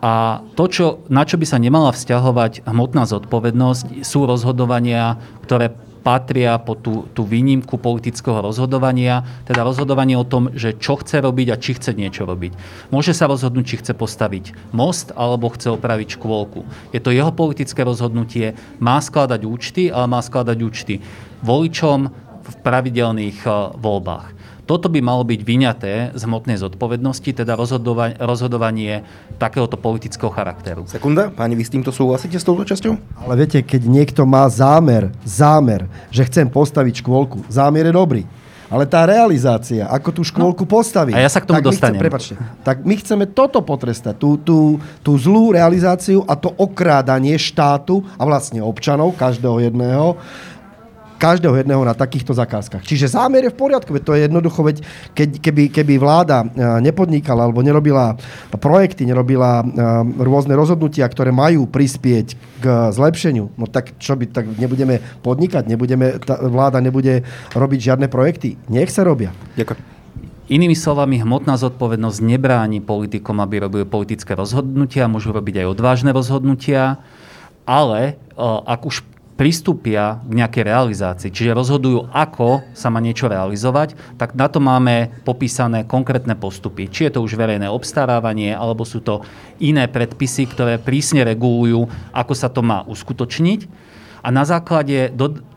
a 0.00 0.40
to, 0.56 0.64
čo, 0.64 0.86
na 1.12 1.28
čo 1.28 1.36
by 1.36 1.44
sa 1.44 1.60
nemala 1.60 1.92
vzťahovať 1.92 2.64
hmotná 2.64 3.04
zodpovednosť, 3.04 4.00
sú 4.00 4.24
rozhodovania, 4.24 5.20
ktoré 5.44 5.76
patria 6.00 6.56
po 6.56 6.74
tú, 6.74 7.06
tú 7.12 7.28
výnimku 7.28 7.76
politického 7.76 8.40
rozhodovania, 8.40 9.22
teda 9.44 9.60
rozhodovanie 9.62 10.16
o 10.16 10.24
tom, 10.24 10.48
že 10.56 10.74
čo 10.80 10.96
chce 10.96 11.20
robiť 11.20 11.46
a 11.52 11.60
či 11.60 11.76
chce 11.76 11.92
niečo 11.92 12.24
robiť. 12.24 12.52
Môže 12.88 13.12
sa 13.12 13.28
rozhodnúť, 13.28 13.64
či 13.68 13.78
chce 13.84 13.92
postaviť 13.92 14.72
most 14.72 15.12
alebo 15.12 15.52
chce 15.52 15.76
opraviť 15.76 16.16
škôlku. 16.16 16.64
Je 16.90 17.00
to 17.04 17.12
jeho 17.12 17.30
politické 17.30 17.84
rozhodnutie, 17.84 18.56
má 18.80 18.98
skladať 18.98 19.40
účty, 19.44 19.92
ale 19.92 20.08
má 20.08 20.20
skladať 20.24 20.58
účty 20.64 20.94
voličom 21.44 21.98
v 22.40 22.54
pravidelných 22.64 23.38
eh, 23.44 23.52
voľbách. 23.76 24.39
Toto 24.70 24.86
by 24.86 25.02
malo 25.02 25.26
byť 25.26 25.40
vyňaté 25.42 25.92
z 26.14 26.22
hmotnej 26.30 26.54
zodpovednosti, 26.54 27.26
teda 27.42 27.58
rozhodovanie, 27.58 28.14
rozhodovanie 28.22 29.02
takéhoto 29.34 29.74
politického 29.74 30.30
charakteru. 30.30 30.86
Sekunda, 30.86 31.26
páni, 31.26 31.58
vy 31.58 31.66
s 31.66 31.74
týmto 31.74 31.90
súhlasíte 31.90 32.38
s 32.38 32.46
touto 32.46 32.62
časťou? 32.62 32.94
Ale 33.26 33.34
viete, 33.34 33.66
keď 33.66 33.90
niekto 33.90 34.22
má 34.22 34.46
zámer, 34.46 35.10
zámer, 35.26 35.90
že 36.14 36.22
chcem 36.22 36.46
postaviť 36.46 37.02
škôlku, 37.02 37.42
zámer 37.50 37.90
je 37.90 37.94
dobrý. 37.98 38.22
Ale 38.70 38.86
tá 38.86 39.02
realizácia, 39.02 39.90
ako 39.90 40.14
tú 40.14 40.22
škôlku 40.22 40.62
no, 40.62 40.70
postaviť... 40.70 41.18
A 41.18 41.26
ja 41.26 41.30
sa 41.34 41.42
k 41.42 41.50
tomu 41.50 41.58
tak 41.58 41.66
dostanem. 41.66 41.98
Chceme, 41.98 42.06
prepačte, 42.06 42.34
tak 42.62 42.86
my 42.86 42.94
chceme 42.94 43.26
toto 43.26 43.66
potrestať, 43.66 44.14
tú, 44.22 44.38
tú, 44.38 44.78
tú 45.02 45.18
zlú 45.18 45.50
realizáciu 45.50 46.22
a 46.30 46.38
to 46.38 46.54
okrádanie 46.54 47.34
štátu 47.34 48.06
a 48.14 48.22
vlastne 48.22 48.62
občanov, 48.62 49.18
každého 49.18 49.66
jedného, 49.66 50.14
každého 51.20 51.52
jedného 51.60 51.84
na 51.84 51.92
takýchto 51.92 52.32
zakázkach. 52.32 52.80
Čiže 52.80 53.12
zámer 53.12 53.44
je 53.44 53.52
v 53.52 53.60
poriadku, 53.60 53.92
to 54.00 54.16
je 54.16 54.24
jednoducho, 54.24 54.64
veď 54.64 54.76
keď, 55.12 55.28
keby, 55.44 55.62
keby 55.68 55.94
vláda 56.00 56.40
e, 56.40 56.46
nepodnikala 56.80 57.44
alebo 57.44 57.60
nerobila 57.60 58.16
projekty, 58.56 59.04
nerobila 59.04 59.60
e, 59.60 59.64
rôzne 60.16 60.56
rozhodnutia, 60.56 61.04
ktoré 61.04 61.28
majú 61.28 61.68
prispieť 61.68 62.40
k 62.64 62.64
zlepšeniu, 62.96 63.52
no 63.60 63.68
tak 63.68 64.00
čo 64.00 64.16
by, 64.16 64.24
tak 64.32 64.48
nebudeme 64.56 65.04
podnikať, 65.20 65.68
nebudeme, 65.68 66.16
tá 66.24 66.40
vláda 66.40 66.80
nebude 66.80 67.28
robiť 67.52 67.92
žiadne 67.92 68.08
projekty. 68.08 68.56
Nech 68.72 68.88
sa 68.88 69.04
robia. 69.04 69.36
Ďakujem. 69.60 70.00
Inými 70.50 70.74
slovami, 70.74 71.22
hmotná 71.22 71.54
zodpovednosť 71.54 72.26
nebráni 72.26 72.82
politikom, 72.82 73.38
aby 73.38 73.62
robili 73.70 73.86
politické 73.86 74.34
rozhodnutia, 74.34 75.06
môžu 75.06 75.30
robiť 75.30 75.62
aj 75.62 75.66
odvážne 75.78 76.10
rozhodnutia, 76.10 76.98
ale 77.68 78.18
e, 78.34 78.42
ak 78.66 78.80
už 78.88 79.06
pristúpia 79.40 80.20
k 80.20 80.36
nejakej 80.36 80.68
realizácii, 80.68 81.32
čiže 81.32 81.56
rozhodujú, 81.56 82.12
ako 82.12 82.60
sa 82.76 82.92
má 82.92 83.00
niečo 83.00 83.24
realizovať, 83.24 83.96
tak 84.20 84.36
na 84.36 84.52
to 84.52 84.60
máme 84.60 85.08
popísané 85.24 85.88
konkrétne 85.88 86.36
postupy. 86.36 86.92
Či 86.92 87.08
je 87.08 87.16
to 87.16 87.24
už 87.24 87.40
verejné 87.40 87.64
obstarávanie, 87.72 88.52
alebo 88.52 88.84
sú 88.84 89.00
to 89.00 89.24
iné 89.56 89.88
predpisy, 89.88 90.44
ktoré 90.44 90.76
prísne 90.76 91.24
regulujú, 91.24 91.88
ako 92.12 92.36
sa 92.36 92.52
to 92.52 92.60
má 92.60 92.84
uskutočniť. 92.84 93.64
A 94.20 94.28
na 94.28 94.44
základe 94.44 95.08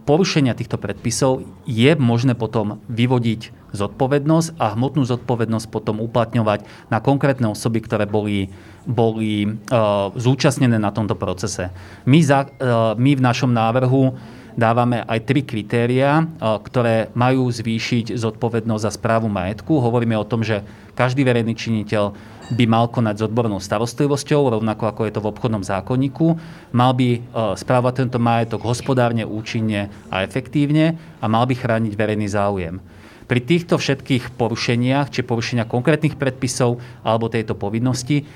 porušenia 0.03 0.53
týchto 0.53 0.75
predpisov 0.77 1.47
je 1.63 1.95
možné 1.95 2.35
potom 2.35 2.83
vyvodiť 2.91 3.55
zodpovednosť 3.73 4.61
a 4.61 4.77
hmotnú 4.77 5.01
zodpovednosť 5.03 5.67
potom 5.73 5.97
uplatňovať 6.03 6.67
na 6.93 7.01
konkrétne 7.01 7.49
osoby, 7.49 7.81
ktoré 7.81 8.05
boli 8.05 8.53
boli 8.83 9.47
uh, 9.47 10.11
zúčastnené 10.11 10.75
na 10.75 10.91
tomto 10.91 11.15
procese. 11.15 11.71
My, 12.03 12.19
za, 12.19 12.43
uh, 12.43 12.93
my 12.99 13.15
v 13.15 13.21
našom 13.23 13.51
návrhu 13.55 14.11
dávame 14.55 15.01
aj 15.03 15.19
tri 15.25 15.41
kritéria, 15.45 16.23
uh, 16.23 16.57
ktoré 16.61 17.09
majú 17.17 17.49
zvýšiť 17.49 18.15
zodpovednosť 18.15 18.83
za 18.83 18.91
správu 18.93 19.27
majetku. 19.29 19.81
Hovoríme 19.81 20.17
o 20.17 20.27
tom, 20.27 20.41
že 20.41 20.61
každý 20.93 21.25
verejný 21.25 21.57
činiteľ 21.57 22.13
by 22.53 22.65
mal 22.69 22.85
konať 22.91 23.15
s 23.17 23.25
odbornou 23.25 23.57
starostlivosťou, 23.57 24.59
rovnako 24.59 24.83
ako 24.89 25.01
je 25.07 25.13
to 25.15 25.23
v 25.23 25.29
obchodnom 25.31 25.63
zákonníku. 25.65 26.37
Mal 26.75 26.91
by 26.93 27.07
uh, 27.13 27.21
správať 27.57 28.05
tento 28.05 28.19
majetok 28.21 28.61
hospodárne, 28.67 29.25
účinne 29.25 29.89
a 30.13 30.21
efektívne 30.21 30.97
a 31.19 31.25
mal 31.25 31.49
by 31.49 31.55
chrániť 31.57 31.93
verejný 31.97 32.27
záujem. 32.29 32.77
Pri 33.23 33.39
týchto 33.39 33.79
všetkých 33.79 34.35
porušeniach, 34.35 35.07
či 35.07 35.23
porušenia 35.23 35.63
konkrétnych 35.63 36.19
predpisov 36.19 36.83
alebo 37.01 37.31
tejto 37.31 37.55
povinnosti, 37.55 38.27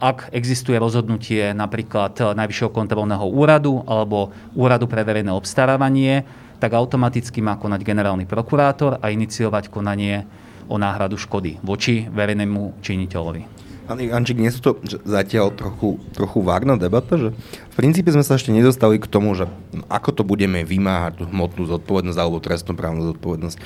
ak 0.00 0.36
existuje 0.36 0.76
rozhodnutie 0.76 1.56
napríklad 1.56 2.36
Najvyššieho 2.36 2.70
kontrolného 2.76 3.24
úradu 3.24 3.80
alebo 3.88 4.28
Úradu 4.52 4.84
pre 4.84 5.00
verejné 5.00 5.32
obstarávanie, 5.32 6.28
tak 6.60 6.76
automaticky 6.76 7.40
má 7.40 7.56
konať 7.56 7.80
generálny 7.80 8.24
prokurátor 8.28 9.00
a 9.00 9.08
iniciovať 9.08 9.72
konanie 9.72 10.28
o 10.68 10.76
náhradu 10.76 11.16
škody 11.16 11.56
voči 11.64 12.04
verejnému 12.04 12.84
činiteľovi. 12.84 13.55
Ančík, 13.86 14.42
nie 14.42 14.50
sú 14.50 14.60
to 14.62 14.70
zatiaľ 15.06 15.54
trochu, 15.54 16.02
trochu 16.10 16.38
vágna 16.42 16.74
debata, 16.74 17.14
že 17.14 17.30
v 17.70 17.74
princípe 17.78 18.10
sme 18.10 18.26
sa 18.26 18.34
ešte 18.34 18.50
nedostali 18.50 18.98
k 18.98 19.06
tomu, 19.06 19.38
že 19.38 19.46
ako 19.86 20.10
to 20.10 20.22
budeme 20.26 20.66
vymáhať 20.66 21.22
hmotnú 21.22 21.70
zodpovednosť 21.70 22.18
alebo 22.18 22.42
trestnoprávnu 22.42 23.14
zodpovednosť. 23.14 23.56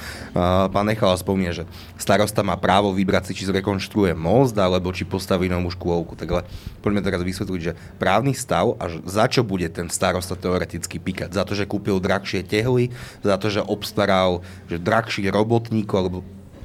Pán 0.68 0.87
Nechala 0.87 1.16
spomína, 1.16 1.56
že 1.56 1.64
starosta 1.96 2.44
má 2.44 2.61
právo 2.61 2.92
vybrať 2.92 3.33
si, 3.33 3.40
či 3.40 3.48
zrekonštruuje 3.48 4.12
most 4.12 4.52
alebo 4.61 4.92
či 4.92 5.09
postaví 5.09 5.48
novú 5.48 5.72
škôlku. 5.72 6.18
Tak 6.20 6.28
ale 6.28 6.42
poďme 6.85 7.00
teraz 7.00 7.24
vysvetliť, 7.24 7.61
že 7.62 7.76
právny 7.96 8.37
stav 8.37 8.76
a 8.76 8.92
za 9.09 9.24
čo 9.24 9.40
bude 9.40 9.72
ten 9.72 9.88
starosta 9.88 10.37
teoreticky 10.37 11.00
píkať? 11.00 11.33
Za 11.33 11.48
to, 11.48 11.56
že 11.56 11.64
kúpil 11.64 11.96
drahšie 11.96 12.44
tehly, 12.44 12.92
za 13.24 13.40
to, 13.40 13.48
že 13.48 13.64
obstaral 13.64 14.44
že 14.68 14.76
drahších 14.76 15.33
robotníkov 15.33 15.96
alebo 15.96 16.20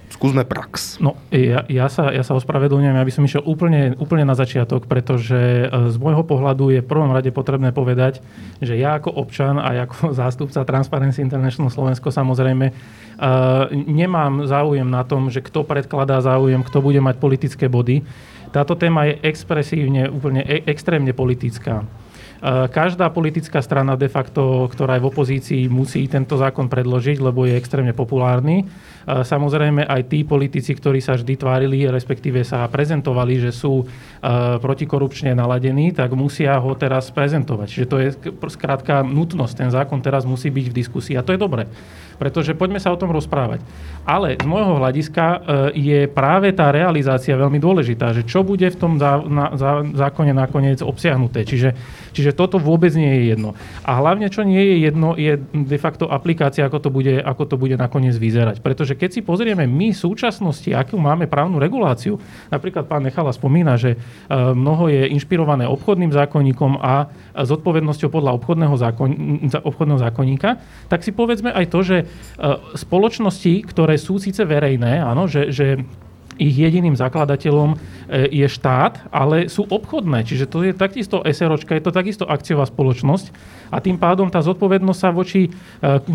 Skúsme 0.05 0.45
prax. 0.45 1.01
No, 1.01 1.17
ja, 1.33 1.65
ja, 1.65 1.89
sa, 1.89 2.13
ja 2.13 2.21
sa 2.21 2.37
ospravedlňujem, 2.37 2.95
aby 2.95 3.11
som 3.11 3.25
išiel 3.25 3.41
úplne, 3.43 3.97
úplne 3.97 4.23
na 4.23 4.37
začiatok, 4.37 4.85
pretože 4.85 5.35
e, 5.35 5.67
z 5.91 5.97
môjho 5.97 6.21
pohľadu 6.21 6.71
je 6.71 6.79
v 6.79 6.87
prvom 6.87 7.09
rade 7.09 7.33
potrebné 7.33 7.73
povedať, 7.73 8.21
že 8.61 8.77
ja 8.77 8.95
ako 8.95 9.11
občan 9.11 9.57
a 9.57 9.73
ako 9.83 10.11
zástupca 10.21 10.63
Transparency 10.63 11.25
International 11.25 11.73
Slovensko 11.73 12.13
samozrejme 12.13 12.65
uh, 12.69 13.67
nemám 13.73 14.45
záujem 14.45 14.87
na 14.87 15.01
tom, 15.03 15.27
že 15.33 15.43
kto 15.43 15.65
predkladá 15.65 16.21
záujem, 16.21 16.61
kto 16.61 16.79
bude 16.79 17.01
mať 17.01 17.15
politické 17.17 17.65
body. 17.65 18.05
Táto 18.53 18.77
téma 18.77 19.09
je 19.09 19.19
expresívne, 19.25 20.07
úplne 20.07 20.45
e- 20.45 20.63
extrémne 20.69 21.11
politická. 21.11 21.83
Každá 22.43 23.09
politická 23.09 23.63
strana 23.63 23.95
de 23.95 24.11
facto, 24.11 24.67
ktorá 24.67 24.99
je 24.99 25.03
v 25.03 25.09
opozícii, 25.09 25.63
musí 25.71 26.05
tento 26.05 26.35
zákon 26.35 26.67
predložiť, 26.67 27.17
lebo 27.23 27.47
je 27.47 27.57
extrémne 27.57 27.95
populárny. 27.95 28.67
Samozrejme 29.05 29.85
aj 29.85 30.01
tí 30.09 30.25
politici, 30.25 30.73
ktorí 30.73 30.97
sa 30.97 31.15
vždy 31.15 31.33
tvárili, 31.37 31.85
respektíve 31.85 32.41
sa 32.41 32.65
prezentovali, 32.67 33.37
že 33.39 33.51
sú 33.53 33.85
protikorupčne 34.59 35.37
naladení, 35.37 35.93
tak 35.93 36.13
musia 36.17 36.57
ho 36.57 36.73
teraz 36.73 37.13
prezentovať. 37.13 37.67
Čiže 37.69 37.87
to 37.87 37.97
je 38.01 38.09
skrátka 38.49 39.05
nutnosť. 39.05 39.53
Ten 39.55 39.69
zákon 39.69 40.01
teraz 40.01 40.25
musí 40.25 40.49
byť 40.49 40.65
v 40.69 40.77
diskusii 40.81 41.15
a 41.15 41.25
to 41.25 41.33
je 41.33 41.39
dobré. 41.39 41.69
Pretože 42.15 42.55
poďme 42.55 42.79
sa 42.79 42.91
o 42.91 42.99
tom 42.99 43.11
rozprávať. 43.11 43.61
Ale 44.05 44.37
z 44.37 44.45
môjho 44.45 44.77
hľadiska 44.77 45.25
e, 45.25 45.37
je 45.75 45.99
práve 46.05 46.53
tá 46.53 46.69
realizácia 46.69 47.33
veľmi 47.33 47.57
dôležitá, 47.57 48.13
že 48.13 48.23
čo 48.23 48.45
bude 48.45 48.69
v 48.69 48.77
tom 48.77 49.01
zá, 49.01 49.17
na, 49.25 49.57
zá, 49.57 49.81
zákone 49.81 50.31
nakoniec 50.31 50.79
obsiahnuté. 50.85 51.41
Čiže, 51.41 51.73
čiže 52.13 52.31
toto 52.37 52.61
vôbec 52.61 52.93
nie 52.93 53.09
je 53.09 53.23
jedno. 53.33 53.57
A 53.81 53.97
hlavne, 53.97 54.29
čo 54.29 54.45
nie 54.45 54.61
je 54.61 54.75
jedno, 54.85 55.17
je 55.17 55.41
de 55.41 55.77
facto 55.81 56.05
aplikácia, 56.05 56.63
ako 56.69 56.77
to 56.85 56.89
bude, 56.93 57.17
ako 57.17 57.43
to 57.49 57.55
bude 57.57 57.75
nakoniec 57.75 58.13
vyzerať. 58.13 58.61
Pretože 58.61 58.93
keď 58.93 59.09
si 59.09 59.21
pozrieme 59.25 59.65
my 59.65 59.91
v 59.91 59.97
súčasnosti, 59.97 60.69
akú 60.69 61.01
máme 61.01 61.25
právnu 61.25 61.57
reguláciu, 61.57 62.21
napríklad 62.53 62.85
pán 62.85 63.03
Nechala 63.03 63.33
spomína, 63.33 63.75
že 63.75 63.97
e, 63.97 63.97
mnoho 64.53 64.87
je 64.87 65.09
inšpirované 65.11 65.65
obchodným 65.65 66.13
zákonníkom 66.13 66.77
a 66.77 67.09
zodpovednosťou 67.35 68.09
podľa 68.13 68.31
obchodného, 68.37 68.75
zákon, 68.77 69.09
obchodného 69.51 69.99
zákonníka, 69.99 70.61
tak 70.87 71.01
si 71.01 71.11
povedzme 71.11 71.49
aj 71.49 71.65
to, 71.67 71.79
že 71.81 71.97
spoločnosti, 72.75 73.63
ktoré 73.67 73.95
sú 73.95 74.19
síce 74.19 74.43
verejné, 74.43 74.99
áno, 74.99 75.25
že, 75.25 75.49
že 75.49 75.79
ich 76.35 76.55
jediným 76.55 76.95
zakladateľom 76.95 77.75
e, 77.75 77.77
je 78.43 78.47
štát, 78.47 79.07
ale 79.11 79.47
sú 79.47 79.63
obchodné. 79.67 80.27
Čiže 80.27 80.45
to 80.51 80.63
je 80.67 80.71
takisto 80.75 81.23
SROčka, 81.23 81.75
je 81.75 81.83
to 81.83 81.91
takisto 81.95 82.25
akciová 82.27 82.67
spoločnosť 82.67 83.31
a 83.71 83.81
tým 83.81 83.97
pádom 83.97 84.29
tá 84.29 84.43
zodpovednosť 84.43 84.99
sa 84.99 85.09
voči 85.15 85.47
e, 85.47 85.49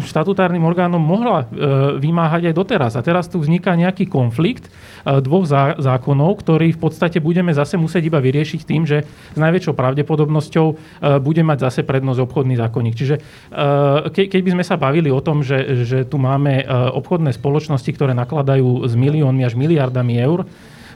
štatutárnym 0.05 0.63
orgánom 0.63 1.01
mohla 1.01 1.45
e, 1.45 1.47
vymáhať 1.99 2.53
aj 2.53 2.55
doteraz. 2.55 2.93
A 2.97 3.05
teraz 3.05 3.33
tu 3.33 3.41
vzniká 3.41 3.73
nejaký 3.75 4.07
konflikt 4.09 4.69
dvoch 5.01 5.49
zákonov, 5.81 6.45
ktorý 6.45 6.77
v 6.77 6.81
podstate 6.81 7.25
budeme 7.25 7.57
zase 7.57 7.81
musieť 7.81 8.13
iba 8.13 8.21
vyriešiť 8.21 8.61
tým, 8.69 8.85
že 8.85 9.09
s 9.09 9.39
najväčšou 9.41 9.73
pravdepodobnosťou 9.73 10.67
bude 11.25 11.41
mať 11.41 11.59
zase 11.65 11.81
prednosť 11.89 12.21
obchodný 12.21 12.61
zákonník. 12.61 13.01
Čiže 13.01 13.17
keď 14.13 14.41
by 14.45 14.51
sme 14.53 14.65
sa 14.65 14.77
bavili 14.77 15.09
o 15.09 15.25
tom, 15.25 15.41
že, 15.41 15.89
že 15.89 16.05
tu 16.05 16.21
máme 16.21 16.69
obchodné 16.69 17.33
spoločnosti, 17.33 17.89
ktoré 17.97 18.13
nakladajú 18.13 18.85
s 18.85 18.93
miliónmi 18.93 19.41
až 19.41 19.57
miliardami 19.57 20.10
eur, 20.19 20.49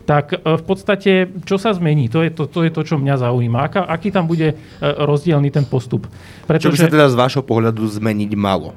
tak 0.04 0.36
e, 0.36 0.38
v 0.40 0.64
podstate, 0.64 1.28
čo 1.44 1.56
sa 1.56 1.72
zmení? 1.72 2.12
To 2.12 2.20
je 2.20 2.30
to, 2.30 2.44
to, 2.48 2.64
je 2.64 2.72
to 2.72 2.82
čo 2.84 2.96
mňa 3.00 3.16
zaujíma. 3.20 3.58
Aká, 3.64 3.80
aký 3.88 4.12
tam 4.12 4.28
bude 4.28 4.52
e, 4.52 4.56
rozdielný 4.80 5.48
ten 5.50 5.64
postup? 5.64 6.08
Pretože, 6.44 6.72
čo 6.72 6.76
by 6.76 6.80
sa 6.88 6.92
teda 6.92 7.08
z 7.10 7.16
vášho 7.16 7.42
pohľadu 7.42 7.82
zmeniť 7.84 8.32
malo? 8.36 8.76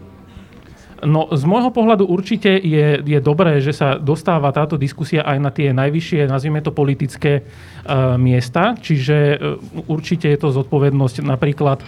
No, 1.06 1.30
z 1.30 1.46
môjho 1.46 1.70
pohľadu 1.70 2.10
určite 2.10 2.58
je, 2.58 3.06
je 3.06 3.20
dobré, 3.22 3.62
že 3.62 3.70
sa 3.70 4.02
dostáva 4.02 4.50
táto 4.50 4.82
diskusia 4.82 5.22
aj 5.22 5.38
na 5.38 5.54
tie 5.54 5.70
najvyššie, 5.70 6.26
nazvime 6.26 6.66
to 6.66 6.74
politické 6.74 7.46
uh, 7.46 8.18
miesta, 8.18 8.74
čiže 8.74 9.38
uh, 9.38 9.62
určite 9.86 10.26
je 10.26 10.42
to 10.42 10.50
zodpovednosť 10.50 11.22
napríklad 11.22 11.86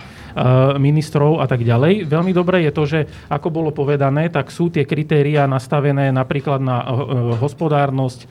ministrov 0.78 1.42
a 1.42 1.46
tak 1.50 1.65
ďalej. 1.65 2.06
Veľmi 2.06 2.32
dobré 2.34 2.65
je 2.68 2.74
to, 2.74 2.84
že 2.86 3.00
ako 3.30 3.48
bolo 3.50 3.70
povedané, 3.74 4.30
tak 4.30 4.54
sú 4.54 4.70
tie 4.70 4.86
kritériá 4.86 5.50
nastavené 5.50 6.13
napríklad 6.13 6.62
na 6.62 6.86
uh, 6.86 7.38
hospodárnosť, 7.39 8.30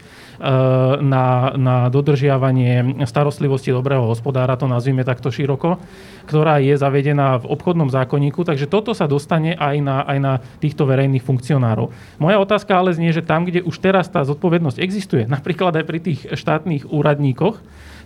na, 1.03 1.51
na 1.59 1.77
dodržiavanie 1.91 3.03
starostlivosti 3.03 3.75
dobrého 3.75 4.07
hospodára, 4.07 4.55
to 4.55 4.71
nazvime 4.71 5.03
takto 5.03 5.35
široko, 5.35 5.83
ktorá 6.31 6.63
je 6.63 6.79
zavedená 6.79 7.43
v 7.43 7.51
obchodnom 7.51 7.91
zákonníku, 7.91 8.47
takže 8.47 8.71
toto 8.71 8.95
sa 8.95 9.11
dostane 9.11 9.59
aj 9.59 9.77
na, 9.83 10.07
aj 10.07 10.19
na 10.23 10.33
týchto 10.63 10.87
verejných 10.87 11.27
funkcionárov. 11.27 11.91
Moja 12.23 12.39
otázka 12.39 12.79
ale 12.79 12.95
znie, 12.95 13.11
že 13.11 13.27
tam, 13.27 13.51
kde 13.51 13.67
už 13.67 13.83
teraz 13.83 14.07
tá 14.07 14.23
zodpovednosť 14.23 14.79
existuje, 14.79 15.27
napríklad 15.37 15.75
aj 15.75 15.85
pri 15.85 15.99
tých 15.99 16.21
štátnych 16.39 16.87
úradníkoch, 16.87 17.59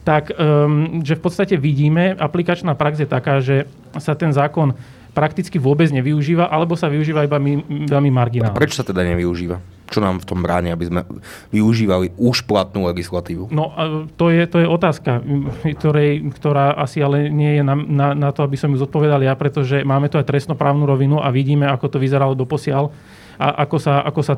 tak 0.02 0.34
um, 0.34 1.00
že 1.06 1.14
v 1.14 1.22
podstate 1.22 1.54
vidíme, 1.54 2.18
aplikačná 2.18 2.74
prax 2.74 3.02
je 3.02 3.08
taká, 3.08 3.38
že 3.38 3.70
sa 3.98 4.18
ten 4.18 4.34
zákon 4.34 4.74
prakticky 5.12 5.60
vôbec 5.60 5.92
nevyužíva, 5.92 6.48
alebo 6.48 6.72
sa 6.74 6.88
využíva 6.88 7.28
iba 7.28 7.36
veľmi 7.68 8.10
marginálne. 8.10 8.56
Prečo 8.56 8.80
sa 8.80 8.86
teda 8.86 9.04
nevyužíva? 9.04 9.60
Čo 9.92 10.00
nám 10.00 10.24
v 10.24 10.26
tom 10.26 10.40
bráni, 10.40 10.72
aby 10.72 10.88
sme 10.88 11.00
využívali 11.52 12.16
už 12.16 12.48
platnú 12.48 12.88
legislatívu? 12.88 13.52
No, 13.52 13.76
to 14.16 14.32
je, 14.32 14.48
to 14.48 14.64
je 14.64 14.66
otázka, 14.66 15.20
ktorej, 15.76 16.32
ktorá 16.32 16.72
asi 16.80 17.04
ale 17.04 17.28
nie 17.28 17.60
je 17.60 17.62
na, 17.62 17.76
na, 17.76 18.08
na 18.16 18.30
to, 18.32 18.40
aby 18.40 18.56
som 18.56 18.72
ju 18.72 18.80
zodpovedal 18.80 19.20
ja, 19.20 19.36
pretože 19.36 19.84
máme 19.84 20.08
tu 20.08 20.16
aj 20.16 20.24
trestnoprávnu 20.24 20.88
rovinu 20.88 21.20
a 21.20 21.28
vidíme, 21.28 21.68
ako 21.68 21.92
to 21.92 21.98
vyzeralo 22.00 22.32
doposiaľ 22.32 22.88
a 23.42 23.66
ako 23.66 23.76
sa, 23.83 24.07
ako 24.07 24.22
sa 24.22 24.35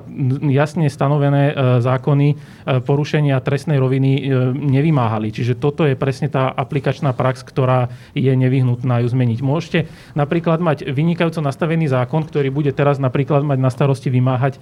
jasne 0.49 0.89
stanovené 0.89 1.53
e, 1.53 1.55
zákony 1.85 2.29
e, 2.33 2.37
porušenia 2.81 3.37
trestnej 3.45 3.77
roviny 3.77 4.13
e, 4.17 4.21
nevymáhali. 4.57 5.29
Čiže 5.29 5.61
toto 5.61 5.85
je 5.85 5.93
presne 5.93 6.33
tá 6.33 6.49
aplikačná 6.49 7.13
prax, 7.13 7.45
ktorá 7.45 7.93
je 8.17 8.33
nevyhnutná 8.33 9.05
ju 9.05 9.09
zmeniť. 9.13 9.45
Môžete 9.45 9.93
napríklad 10.17 10.65
mať 10.65 10.89
vynikajúco 10.89 11.45
nastavený 11.45 11.93
zákon, 11.93 12.25
ktorý 12.25 12.49
bude 12.49 12.73
teraz 12.73 12.97
napríklad 12.97 13.45
mať 13.45 13.59
na 13.61 13.69
starosti 13.69 14.09
vymáhať 14.09 14.57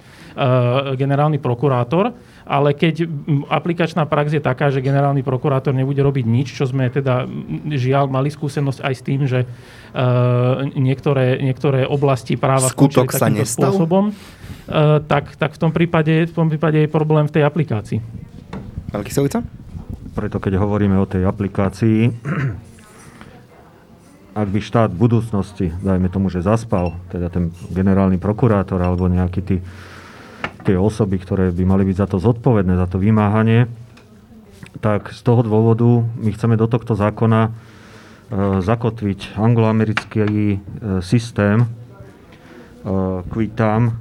generálny 0.97 1.37
prokurátor, 1.37 2.11
ale 2.43 2.75
keď 2.75 3.07
aplikačná 3.47 4.03
prax 4.03 4.35
je 4.35 4.43
taká, 4.43 4.67
že 4.67 4.83
generálny 4.83 5.23
prokurátor 5.23 5.71
nebude 5.71 5.99
robiť 6.03 6.25
nič, 6.27 6.47
čo 6.51 6.67
sme 6.67 6.91
teda 6.91 7.23
žiaľ 7.71 8.11
mali 8.11 8.27
skúsenosť 8.27 8.79
aj 8.83 8.93
s 8.93 9.01
tým, 9.01 9.21
že 9.23 9.47
uh, 9.47 10.67
niektoré, 10.75 11.39
niektoré 11.39 11.87
oblasti 11.87 12.35
práva 12.35 12.67
Skutok 12.67 13.15
sa 13.15 13.31
nestal? 13.31 13.71
spôsobom, 13.71 14.11
uh, 14.11 14.99
tak, 15.07 15.39
tak 15.39 15.55
v, 15.55 15.59
tom 15.59 15.71
prípade, 15.71 16.27
v 16.27 16.33
tom 16.35 16.47
prípade 16.51 16.83
je 16.83 16.89
problém 16.91 17.25
v 17.27 17.33
tej 17.39 17.43
aplikácii. 17.47 17.99
Pán 18.91 19.03
Kyselica? 19.07 19.41
Preto 20.13 20.37
keď 20.37 20.61
hovoríme 20.61 20.99
o 20.99 21.09
tej 21.09 21.25
aplikácii, 21.25 22.11
ak 24.33 24.47
by 24.49 24.59
štát 24.61 24.89
v 24.93 24.97
budúcnosti, 24.97 25.67
dajme 25.81 26.09
tomu, 26.09 26.29
že 26.33 26.41
zaspal, 26.41 26.97
teda 27.13 27.29
ten 27.29 27.53
generálny 27.69 28.17
prokurátor 28.17 28.81
alebo 28.81 29.05
nejaký 29.05 29.41
tí 29.45 29.57
tie 30.63 30.79
osoby, 30.79 31.19
ktoré 31.19 31.51
by 31.51 31.63
mali 31.67 31.83
byť 31.83 31.97
za 31.99 32.07
to 32.07 32.17
zodpovedné, 32.23 32.79
za 32.79 32.87
to 32.87 32.97
vymáhanie, 32.97 33.67
tak 34.79 35.11
z 35.11 35.21
toho 35.21 35.43
dôvodu 35.43 36.03
my 36.17 36.29
chceme 36.31 36.55
do 36.55 36.65
tohto 36.65 36.95
zákona 36.95 37.41
e, 37.47 37.51
zakotviť 38.63 39.35
angloamerický 39.35 40.23
e, 40.23 40.57
systém 41.03 41.63
e, 41.63 41.67
kvitam 43.27 43.99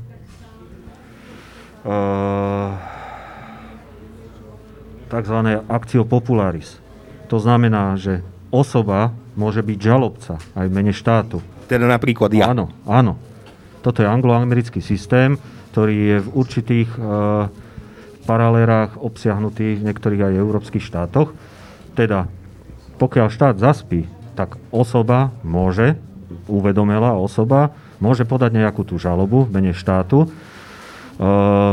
tzv. 5.11 5.39
akcio 5.67 6.07
popularis. 6.07 6.79
To 7.27 7.43
znamená, 7.43 7.99
že 7.99 8.23
osoba 8.55 9.11
môže 9.35 9.67
byť 9.67 9.79
žalobca 9.83 10.39
aj 10.55 10.67
v 10.71 10.75
mene 10.79 10.95
štátu. 10.95 11.43
Teda 11.67 11.91
napríklad 11.91 12.31
ja. 12.31 12.55
Áno, 12.55 12.71
áno. 12.87 13.19
Toto 13.83 13.99
je 13.99 14.07
angloamerický 14.07 14.79
systém 14.79 15.35
ktorý 15.73 15.97
je 15.97 16.17
v 16.21 16.29
určitých 16.37 16.91
e, 16.93 17.01
paralelách 18.29 19.01
obsiahnutý 19.01 19.81
v 19.81 19.85
niektorých 19.89 20.29
aj 20.29 20.35
európskych 20.37 20.85
štátoch. 20.85 21.33
Teda, 21.97 22.29
pokiaľ 23.01 23.33
štát 23.33 23.57
zaspí, 23.57 24.05
tak 24.37 24.61
osoba 24.69 25.33
môže, 25.41 25.97
uvedomelá 26.45 27.17
osoba, 27.17 27.73
môže 28.05 28.29
podať 28.29 28.53
nejakú 28.53 28.85
tú 28.85 29.01
žalobu 29.01 29.49
v 29.49 29.53
mene 29.57 29.73
štátu, 29.73 30.25
e, 30.25 30.29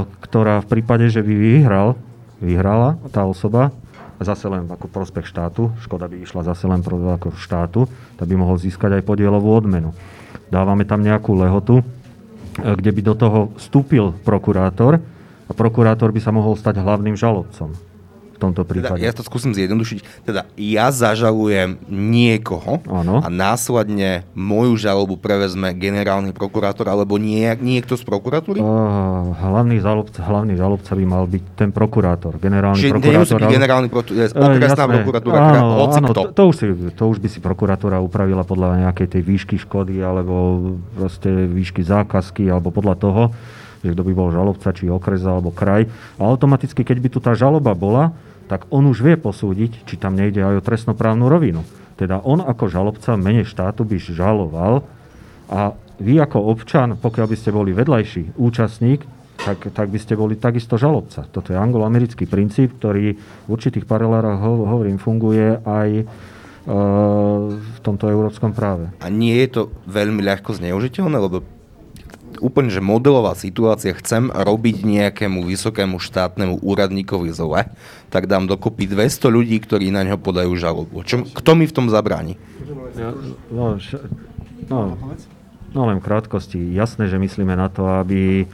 ktorá 0.08 0.64
v 0.64 0.70
prípade, 0.80 1.12
že 1.12 1.20
by 1.20 1.34
vyhral, 1.36 2.00
vyhrala 2.40 2.96
tá 3.12 3.28
osoba, 3.28 3.76
zase 4.20 4.48
len 4.48 4.64
ako 4.68 4.88
prospech 4.88 5.28
štátu, 5.28 5.76
škoda 5.84 6.08
by 6.08 6.24
išla 6.24 6.48
zase 6.48 6.68
len 6.72 6.80
ako 6.84 7.36
štátu, 7.36 7.88
tak 8.16 8.28
by 8.32 8.36
mohol 8.36 8.56
získať 8.56 9.00
aj 9.00 9.08
podielovú 9.08 9.52
odmenu. 9.52 9.92
Dávame 10.52 10.84
tam 10.84 11.04
nejakú 11.04 11.36
lehotu, 11.36 11.84
kde 12.64 12.92
by 12.92 13.02
do 13.02 13.14
toho 13.16 13.40
vstúpil 13.58 14.16
prokurátor 14.24 15.00
a 15.50 15.52
prokurátor 15.52 16.14
by 16.14 16.22
sa 16.22 16.32
mohol 16.36 16.54
stať 16.54 16.80
hlavným 16.80 17.18
žalobcom 17.18 17.72
tomto 18.40 18.64
Teda, 18.64 18.96
prípade. 18.96 19.04
ja 19.04 19.12
to 19.12 19.22
skúsim 19.22 19.52
zjednodušiť. 19.52 20.24
Teda 20.24 20.48
ja 20.56 20.90
zažalujem 20.90 21.76
niekoho 21.92 22.80
Áno. 22.88 23.20
a 23.20 23.28
následne 23.28 24.24
moju 24.32 24.80
žalobu 24.80 25.20
prevezme 25.20 25.76
generálny 25.76 26.32
prokurátor 26.32 26.88
alebo 26.88 27.20
nie, 27.20 27.44
niekto 27.60 28.00
z 28.00 28.04
prokuratúry? 28.08 28.64
Uh, 28.64 29.36
hlavný, 29.36 29.84
žalobca, 29.84 30.24
hlavný 30.24 30.56
žalobca 30.56 30.96
by 30.96 31.04
mal 31.04 31.28
byť 31.28 31.44
ten 31.60 31.70
prokurátor, 31.70 32.40
generálny 32.40 32.80
Čiže 32.80 32.94
prokurátor. 32.96 33.38
ale- 33.44 33.52
generálny 33.52 33.88
prokurátor, 33.92 34.32
okresná 34.32 34.84
jasné. 34.88 34.96
prokuratúra, 35.04 35.36
teda 35.36 35.60
áno, 35.60 35.68
áno, 35.92 36.08
to, 36.16 36.24
to, 36.32 36.44
už 36.48 36.56
si, 36.56 36.66
to 36.96 37.04
už 37.06 37.18
by 37.20 37.28
si 37.28 37.40
prokuratúra 37.44 38.00
upravila 38.00 38.48
podľa 38.48 38.88
nejakej 38.88 39.20
tej 39.20 39.22
výšky 39.28 39.56
škody 39.60 40.00
alebo 40.00 40.34
proste 40.96 41.28
výšky 41.28 41.84
zákazky 41.84 42.48
alebo 42.48 42.72
podľa 42.72 42.96
toho, 42.96 43.24
že 43.80 43.96
kto 43.96 44.04
by 44.04 44.14
bol 44.16 44.30
žalobca, 44.30 44.76
či 44.76 44.92
okres 44.92 45.24
alebo 45.24 45.52
kraj. 45.52 45.88
A 46.20 46.28
automaticky, 46.28 46.84
keď 46.84 46.98
by 47.00 47.10
tu 47.10 47.20
tá 47.20 47.32
žaloba 47.36 47.72
bola, 47.72 48.12
tak 48.50 48.66
on 48.74 48.90
už 48.90 49.06
vie 49.06 49.16
posúdiť, 49.16 49.86
či 49.86 49.96
tam 50.02 50.18
nejde 50.18 50.42
aj 50.42 50.56
o 50.60 50.66
trestnoprávnu 50.66 51.30
rovinu. 51.30 51.62
Teda 51.94 52.18
on 52.26 52.42
ako 52.42 52.66
žalobca 52.66 53.14
mene 53.14 53.46
štátu 53.46 53.86
by 53.86 54.02
žaloval 54.02 54.82
a 55.54 55.78
vy 56.02 56.18
ako 56.18 56.50
občan, 56.50 56.98
pokiaľ 56.98 57.28
by 57.30 57.38
ste 57.38 57.54
boli 57.54 57.76
vedľajší 57.78 58.40
účastník, 58.42 59.06
tak, 59.40 59.72
tak 59.72 59.88
by 59.88 60.00
ste 60.02 60.18
boli 60.18 60.36
takisto 60.36 60.76
žalobca. 60.76 61.30
Toto 61.30 61.54
je 61.54 61.60
angloamerický 61.60 62.28
princíp, 62.28 62.76
ktorý 62.82 63.16
v 63.16 63.48
určitých 63.48 63.88
paralelách, 63.88 64.40
ho, 64.42 64.68
hovorím, 64.68 65.00
funguje 65.00 65.64
aj 65.64 65.90
e, 65.96 66.04
v 67.56 67.80
tomto 67.80 68.12
európskom 68.12 68.52
práve. 68.52 68.92
A 69.00 69.08
nie 69.08 69.36
je 69.48 69.50
to 69.60 69.62
veľmi 69.88 70.20
ľahko 70.24 70.60
zneužiteľné, 70.60 71.16
lebo 71.16 71.44
úplne, 72.40 72.72
že 72.72 72.82
modelová 72.82 73.36
situácia, 73.36 73.96
chcem 73.96 74.32
robiť 74.32 74.84
nejakému 74.84 75.44
vysokému 75.46 76.00
štátnemu 76.00 76.64
úradníkovi 76.64 77.30
zle, 77.36 77.70
tak 78.10 78.26
dám 78.26 78.50
dokopy 78.50 78.90
200 78.90 79.30
ľudí, 79.30 79.60
ktorí 79.62 79.94
na 79.94 80.08
ňo 80.08 80.18
podajú 80.18 80.52
žalobu. 80.58 81.06
Čo, 81.06 81.28
kto 81.30 81.52
mi 81.54 81.70
v 81.70 81.76
tom 81.76 81.92
zabráni? 81.92 82.40
No, 83.52 83.78
š- 83.78 84.02
no, 84.68 84.98
no 85.76 85.82
len 85.86 86.02
v 86.02 86.06
krátkosti. 86.06 86.74
Jasné, 86.74 87.08
že 87.08 87.22
myslíme 87.22 87.54
na 87.54 87.70
to, 87.70 87.86
aby 87.86 88.44
e, 88.44 88.46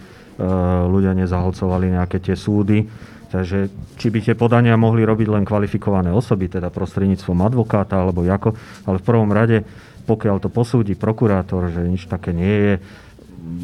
ľudia 0.86 1.15
nezahlcovali 1.15 1.95
nejaké 1.95 2.19
tie 2.19 2.36
súdy. 2.36 2.86
Takže 3.32 3.67
či 4.00 4.08
by 4.12 4.19
tie 4.21 4.36
podania 4.38 4.80
mohli 4.80 5.04
robiť 5.04 5.28
len 5.28 5.43
kvalifikované 5.43 6.13
osoby, 6.13 6.48
teda 6.48 6.71
prostredníctvom 6.71 7.43
advokáta 7.43 8.00
alebo 8.00 8.24
ako, 8.24 8.56
ale 8.88 8.98
v 9.02 9.08
prvom 9.08 9.32
rade, 9.34 9.65
pokiaľ 10.06 10.39
to 10.39 10.54
posúdi 10.54 10.93
prokurátor, 10.93 11.74
že 11.74 11.84
nič 11.84 12.06
také 12.06 12.32
nie 12.32 12.56
je, 12.56 12.74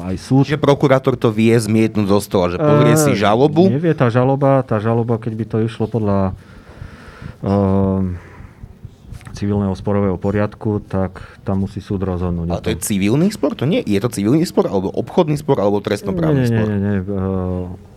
aj 0.02 0.16
súd... 0.22 0.44
Čiže 0.48 0.62
prokurátor 0.62 1.18
to 1.18 1.34
vie 1.34 1.54
zmietnúť 1.58 2.08
zo 2.08 2.20
stola, 2.22 2.46
že 2.54 2.58
pozrie 2.62 2.96
si 2.98 3.12
Eh, 3.14 3.20
žalobu, 3.20 3.68
Nevie 3.68 3.94
tá 3.98 4.08
žaloba, 4.08 4.62
tá 4.62 4.78
žaloba, 4.78 5.18
keď 5.18 5.34
by 5.36 5.46
to 5.50 5.58
išlo 5.66 5.86
podľa 5.90 6.38
uh, 7.42 8.00
civilného 9.34 9.74
sporového 9.74 10.18
poriadku, 10.22 10.86
tak 10.86 11.22
tam 11.42 11.66
musí 11.66 11.82
súd 11.82 12.06
rozhodnúť. 12.06 12.48
ale 12.54 12.62
to 12.62 12.72
je 12.74 12.80
civilný 12.80 13.34
spor? 13.34 13.58
To 13.58 13.66
nie, 13.66 13.82
je 13.82 14.00
to 14.00 14.10
civilný 14.14 14.46
spor, 14.46 14.70
alebo 14.70 14.94
obchodný 14.94 15.36
spor, 15.40 15.58
alebo 15.58 15.82
trestnoprávny 15.82 16.46
nie, 16.46 16.48
nie, 16.48 16.52
spor? 16.54 16.68
nie, 16.70 16.80
nie, 16.80 16.96
uh, 17.02 17.91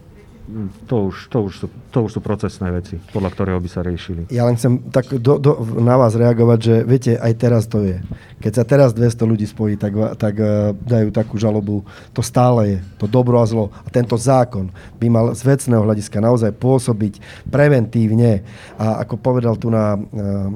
to, 0.85 1.09
už, 1.09 1.33
to, 1.33 1.39
už 1.49 1.53
sú, 1.57 1.67
to 1.89 1.99
už 2.05 2.11
sú 2.17 2.21
procesné 2.21 2.69
veci, 2.69 3.01
podľa 3.17 3.33
ktorého 3.33 3.59
by 3.65 3.69
sa 3.69 3.81
riešili. 3.81 4.29
Ja 4.29 4.45
len 4.45 4.61
chcem 4.61 4.93
tak 4.93 5.09
do, 5.09 5.41
do, 5.41 5.57
na 5.81 5.97
vás 5.97 6.13
reagovať, 6.13 6.59
že 6.61 6.75
viete, 6.85 7.13
aj 7.17 7.33
teraz 7.41 7.65
to 7.65 7.81
je. 7.81 8.05
Keď 8.45 8.53
sa 8.53 8.65
teraz 8.69 8.93
200 8.93 9.25
ľudí 9.25 9.49
spojí, 9.49 9.81
tak, 9.81 9.97
tak 10.21 10.37
eh, 10.37 10.77
dajú 10.77 11.09
takú 11.17 11.41
žalobu. 11.41 11.81
To 12.13 12.21
stále 12.21 12.77
je. 12.77 12.79
To 13.01 13.09
dobro 13.09 13.41
a 13.41 13.49
zlo. 13.49 13.73
A 13.85 13.89
tento 13.89 14.21
zákon 14.21 14.69
by 15.01 15.07
mal 15.09 15.27
z 15.33 15.49
vecného 15.49 15.81
hľadiska 15.81 16.21
naozaj 16.21 16.53
pôsobiť 16.61 17.49
preventívne. 17.49 18.45
A 18.77 19.01
ako 19.01 19.17
povedal 19.17 19.57
tu 19.57 19.73
na 19.73 19.97
uh, 19.97 20.53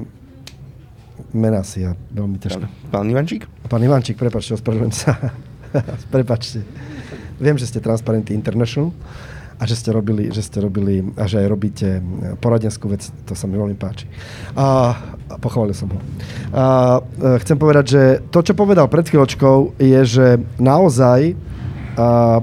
mena 1.33 1.65
si 1.65 1.81
ja 1.81 1.97
veľmi 2.13 2.37
ťažko. 2.37 2.93
Pán 2.93 3.09
Ivančík? 3.09 3.49
Pán 3.65 3.81
Ivančík, 3.81 4.21
prepačte, 4.21 4.53
ospravedlňujem 4.53 4.93
sa. 4.93 5.17
prepačte. 6.13 6.61
Viem, 7.41 7.57
že 7.57 7.69
ste 7.69 7.81
Transparenty 7.81 8.37
International 8.37 8.93
a 9.59 9.67
že 9.67 9.75
ste 9.75 9.91
robili, 9.91 10.31
že 10.31 10.39
ste 10.39 10.63
robili 10.63 11.03
a 11.19 11.27
že 11.27 11.43
aj 11.43 11.47
robíte 11.51 11.87
poradenskú 12.39 12.87
vec, 12.87 13.11
to 13.27 13.35
sa 13.35 13.43
mi 13.43 13.59
veľmi 13.59 13.75
páči. 13.75 14.07
A, 14.55 14.95
a 15.27 15.35
pochválil 15.35 15.75
som 15.75 15.91
ho. 15.91 15.99
A, 16.55 17.03
e, 17.03 17.43
chcem 17.43 17.59
povedať, 17.59 17.85
že 17.91 18.03
to, 18.31 18.39
čo 18.39 18.55
povedal 18.55 18.87
pred 18.87 19.03
chvíľočkou, 19.03 19.75
je, 19.75 20.01
že 20.07 20.27
naozaj 20.63 21.35
a, 21.99 22.39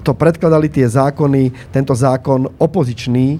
to 0.00 0.12
predkladali 0.16 0.72
tie 0.72 0.88
zákony, 0.88 1.52
tento 1.76 1.92
zákon 1.92 2.48
opoziční 2.56 3.36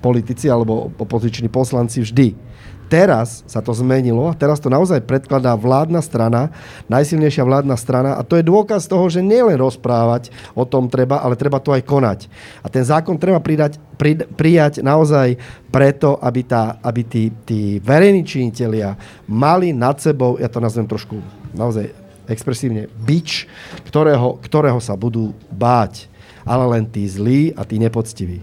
politici 0.00 0.48
alebo 0.48 0.88
opoziční 0.96 1.52
poslanci 1.52 2.00
vždy. 2.00 2.45
Teraz 2.86 3.42
sa 3.50 3.58
to 3.58 3.74
zmenilo 3.74 4.30
a 4.30 4.38
teraz 4.38 4.62
to 4.62 4.70
naozaj 4.70 5.02
predkladá 5.02 5.58
vládna 5.58 5.98
strana, 5.98 6.54
najsilnejšia 6.86 7.42
vládna 7.42 7.74
strana 7.74 8.10
a 8.14 8.22
to 8.22 8.38
je 8.38 8.46
dôkaz 8.46 8.86
toho, 8.86 9.02
že 9.10 9.26
nielen 9.26 9.58
rozprávať 9.58 10.30
o 10.54 10.62
tom 10.62 10.86
treba, 10.86 11.18
ale 11.18 11.34
treba 11.34 11.58
to 11.58 11.74
aj 11.74 11.82
konať. 11.82 12.30
A 12.62 12.70
ten 12.70 12.86
zákon 12.86 13.18
treba 13.18 13.42
pridať, 13.42 13.82
pri, 13.98 14.22
prijať 14.22 14.86
naozaj 14.86 15.34
preto, 15.74 16.14
aby, 16.22 16.46
tá, 16.46 16.78
aby 16.78 17.02
tí, 17.02 17.34
tí 17.42 17.82
verejní 17.82 18.22
činitelia 18.22 18.94
mali 19.26 19.74
nad 19.74 19.98
sebou, 19.98 20.38
ja 20.38 20.46
to 20.46 20.62
nazvem 20.62 20.86
trošku 20.86 21.18
naozaj 21.58 21.90
expresívne, 22.30 22.86
bič, 23.02 23.50
ktorého, 23.90 24.38
ktorého 24.42 24.78
sa 24.78 24.94
budú 24.94 25.34
báť. 25.50 26.06
Ale 26.46 26.62
len 26.78 26.86
tí 26.86 27.02
zlí 27.10 27.50
a 27.58 27.66
tí 27.66 27.82
nepoctiví. 27.82 28.38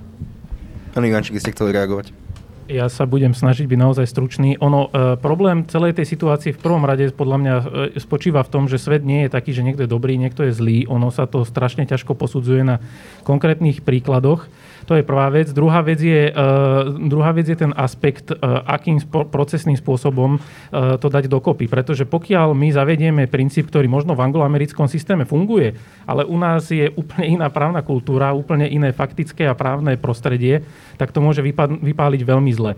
Pán 0.92 1.08
Ivančík, 1.08 1.40
ste 1.40 1.56
chceli 1.56 1.72
reagovať? 1.72 2.23
Ja 2.71 2.88
sa 2.88 3.04
budem 3.04 3.36
snažiť 3.36 3.67
byť 3.67 3.80
naozaj 3.80 4.08
stručný. 4.08 4.56
Ono, 4.63 4.88
e, 4.88 5.19
problém 5.19 5.67
celej 5.67 5.99
tej 5.99 6.08
situácie 6.08 6.56
v 6.56 6.63
prvom 6.63 6.88
rade 6.88 7.12
podľa 7.12 7.38
mňa 7.39 7.54
e, 7.60 7.63
spočíva 7.99 8.39
v 8.39 8.52
tom, 8.56 8.63
že 8.71 8.80
svet 8.80 9.04
nie 9.04 9.28
je 9.28 9.34
taký, 9.36 9.52
že 9.52 9.67
niekto 9.67 9.84
je 9.84 9.91
dobrý, 9.91 10.15
niekto 10.15 10.47
je 10.47 10.56
zlý. 10.56 10.88
Ono 10.88 11.12
sa 11.12 11.28
to 11.28 11.43
strašne 11.43 11.84
ťažko 11.84 12.15
posudzuje 12.15 12.63
na 12.63 12.80
konkrétnych 13.28 13.84
príkladoch. 13.84 14.47
To 14.88 15.00
je 15.00 15.04
prvá 15.04 15.32
vec. 15.32 15.50
Druhá 15.56 15.80
vec 15.80 16.04
je, 16.04 16.32
uh, 16.32 16.91
druhá 16.96 17.32
vec 17.32 17.48
je 17.48 17.56
ten 17.56 17.72
aspekt, 17.74 18.32
uh, 18.32 18.63
akým 18.67 19.00
procesným 19.10 19.80
spôsobom 19.80 20.38
uh, 20.38 21.00
to 21.00 21.08
dať 21.08 21.32
dokopy. 21.32 21.72
Pretože 21.72 22.04
pokiaľ 22.04 22.52
my 22.52 22.67
zavedieme 22.72 23.24
princíp, 23.32 23.72
ktorý 23.72 23.88
možno 23.88 24.13
v 24.13 24.24
angloamerickom 24.28 24.91
systéme 24.91 25.24
funguje, 25.24 25.76
ale 26.04 26.28
u 26.28 26.36
nás 26.36 26.67
je 26.67 26.91
úplne 26.93 27.39
iná 27.39 27.48
právna 27.48 27.80
kultúra, 27.80 28.36
úplne 28.36 28.67
iné 28.67 28.91
faktické 28.91 29.48
a 29.48 29.56
právne 29.56 29.96
prostredie, 29.96 30.67
tak 31.00 31.15
to 31.15 31.24
môže 31.24 31.39
vypáliť 31.80 32.22
veľmi 32.22 32.52
zle. 32.54 32.76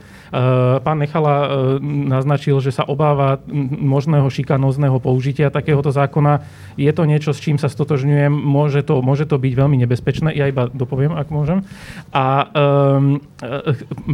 Pán 0.81 0.97
Nechala 1.01 1.49
naznačil, 1.83 2.61
že 2.63 2.71
sa 2.71 2.87
obáva 2.87 3.41
možného 3.75 4.29
šikanózneho 4.29 5.01
použitia 5.01 5.51
takéhoto 5.51 5.91
zákona. 5.91 6.45
Je 6.79 6.91
to 6.95 7.03
niečo, 7.03 7.33
s 7.35 7.43
čím 7.43 7.57
sa 7.59 7.67
stotožňujem. 7.67 8.31
Môže 8.31 8.85
to, 8.85 9.01
môže 9.01 9.27
to 9.27 9.35
byť 9.35 9.53
veľmi 9.55 9.77
nebezpečné. 9.83 10.31
Ja 10.31 10.47
iba 10.47 10.71
dopoviem, 10.71 11.11
ak 11.15 11.27
môžem. 11.33 11.65
A 12.11 12.47
um, 12.51 13.19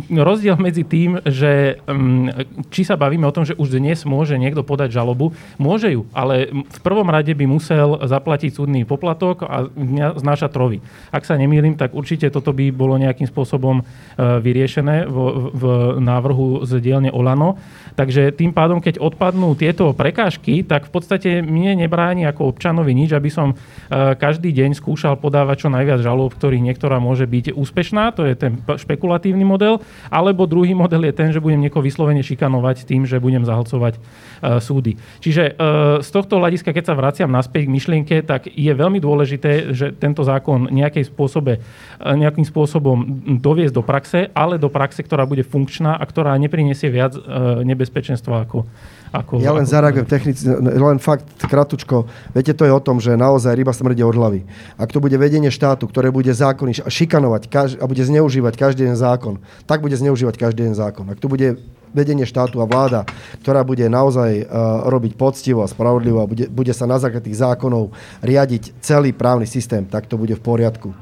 rozdiel 0.10 0.58
medzi 0.58 0.84
tým, 0.84 1.22
že 1.26 1.82
um, 1.86 2.30
či 2.74 2.86
sa 2.86 2.98
bavíme 2.98 3.26
o 3.26 3.36
tom, 3.36 3.46
že 3.46 3.58
už 3.58 3.78
dnes 3.78 4.02
môže 4.04 4.38
niekto 4.38 4.66
podať 4.66 4.94
žalobu, 4.94 5.32
môže 5.62 5.94
ju, 5.94 6.10
ale 6.12 6.50
v 6.52 6.80
prvom 6.82 7.08
rade 7.08 7.32
by 7.34 7.46
musel 7.46 8.02
zaplatiť 8.02 8.52
súdny 8.58 8.84
poplatok 8.84 9.46
a 9.46 9.70
znáša 10.18 10.50
trovy. 10.52 10.82
Ak 11.14 11.24
sa 11.24 11.38
nemýlim, 11.38 11.78
tak 11.78 11.94
určite 11.94 12.30
toto 12.34 12.52
by 12.52 12.74
bolo 12.74 12.98
nejakým 12.98 13.30
spôsobom 13.30 13.82
uh, 13.82 14.42
vyriešené 14.42 15.06
v, 15.06 15.18
v 15.54 15.64
návrhu 16.02 16.66
z 16.66 16.82
dielne 16.82 17.14
Olano. 17.14 17.58
Takže 17.96 18.32
tým 18.32 18.56
pádom, 18.56 18.80
keď 18.80 19.04
odpadnú 19.04 19.54
tieto 19.56 19.92
prekážky, 19.92 20.64
tak 20.64 20.88
v 20.88 20.92
podstate 20.96 21.30
mne 21.44 21.84
nebráni 21.84 22.24
ako 22.24 22.56
občanovi 22.56 22.96
nič, 22.96 23.12
aby 23.12 23.28
som 23.28 23.54
každý 23.92 24.56
deň 24.56 24.80
skúšal 24.80 25.20
podávať 25.20 25.68
čo 25.68 25.70
najviac 25.70 26.00
žalob, 26.00 26.32
ktorých 26.32 26.72
niektorá 26.72 27.04
môže 27.04 27.28
byť 27.28 27.52
úspešná, 27.52 27.71
to 28.16 28.28
je 28.28 28.36
ten 28.36 28.60
špekulatívny 28.62 29.44
model, 29.48 29.80
alebo 30.12 30.46
druhý 30.46 30.76
model 30.76 31.08
je 31.08 31.14
ten, 31.16 31.30
že 31.32 31.42
budem 31.42 31.64
niekoho 31.64 31.84
vyslovene 31.84 32.22
šikanovať 32.22 32.86
tým, 32.86 33.08
že 33.08 33.24
budem 33.24 33.48
zahlcovať 33.48 33.98
uh, 33.98 34.60
súdy. 34.60 35.00
Čiže 35.24 35.56
uh, 35.56 36.04
z 36.04 36.10
tohto 36.12 36.38
hľadiska, 36.38 36.76
keď 36.76 36.84
sa 36.92 36.96
vraciam 36.98 37.32
naspäť 37.32 37.68
k 37.68 37.74
myšlienke, 37.74 38.16
tak 38.28 38.52
je 38.52 38.72
veľmi 38.72 39.00
dôležité, 39.00 39.72
že 39.72 39.96
tento 39.96 40.22
zákon 40.22 40.70
nejakej 40.70 41.10
spôsobe, 41.10 41.60
uh, 41.60 42.16
nejakým 42.16 42.44
spôsobom 42.46 43.24
doviesť 43.40 43.74
do 43.74 43.84
praxe, 43.84 44.28
ale 44.36 44.62
do 44.62 44.68
praxe, 44.70 45.02
ktorá 45.02 45.24
bude 45.26 45.48
funkčná 45.48 45.96
a 45.96 46.04
ktorá 46.04 46.36
nepriniesie 46.36 46.92
viac 46.92 47.16
e, 47.16 47.22
nebezpečenstva 47.64 48.48
ako, 48.48 48.68
ako... 49.12 49.44
Ja 49.44 49.52
len 49.52 49.68
ako... 49.68 49.72
zareagujem 49.76 50.08
technicky, 50.08 50.48
len 50.56 50.98
fakt 51.04 51.28
kratučko. 51.44 52.08
Viete, 52.32 52.56
to 52.56 52.64
je 52.64 52.72
o 52.72 52.80
tom, 52.80 53.04
že 53.04 53.20
naozaj 53.20 53.52
ryba 53.52 53.76
smrdie 53.76 54.08
od 54.08 54.16
hlavy. 54.16 54.48
Ak 54.80 54.92
to 54.96 55.04
bude 55.04 55.16
vedenie 55.20 55.52
štátu, 55.52 55.86
ktoré 55.92 56.10
bude 56.16 56.32
zákony 56.32 56.88
šikanovať 56.88 57.44
kaž, 57.52 57.70
a 57.78 57.86
bude 57.86 58.02
zneužívať 58.02 58.56
každý 58.56 58.88
jeden 58.88 58.96
zákon, 58.96 59.44
tak 59.68 59.84
bude 59.84 60.00
zneužívať 60.00 60.40
každý 60.40 60.64
jeden 60.64 60.78
zákon. 60.80 61.04
Ak 61.12 61.20
to 61.20 61.28
bude 61.28 61.60
vedenie 61.92 62.24
štátu 62.24 62.64
a 62.64 62.66
vláda, 62.66 63.04
ktorá 63.44 63.68
bude 63.68 63.84
naozaj 63.92 64.48
uh, 64.48 64.88
robiť 64.88 65.20
poctivo 65.20 65.60
a 65.60 65.68
spravodlivo 65.68 66.24
a 66.24 66.30
bude, 66.32 66.48
bude 66.48 66.72
sa 66.72 66.88
na 66.88 66.96
základe 66.96 67.28
tých 67.28 67.44
zákonov 67.44 67.92
riadiť 68.24 68.80
celý 68.80 69.12
právny 69.12 69.44
systém, 69.44 69.84
tak 69.84 70.08
to 70.08 70.16
bude 70.16 70.40
v 70.40 70.44
poriadku. 70.44 70.96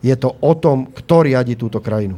Je 0.00 0.16
to 0.16 0.32
o 0.40 0.52
tom, 0.56 0.88
kto 0.88 1.28
riadi 1.28 1.60
túto 1.60 1.76
krajinu. 1.84 2.16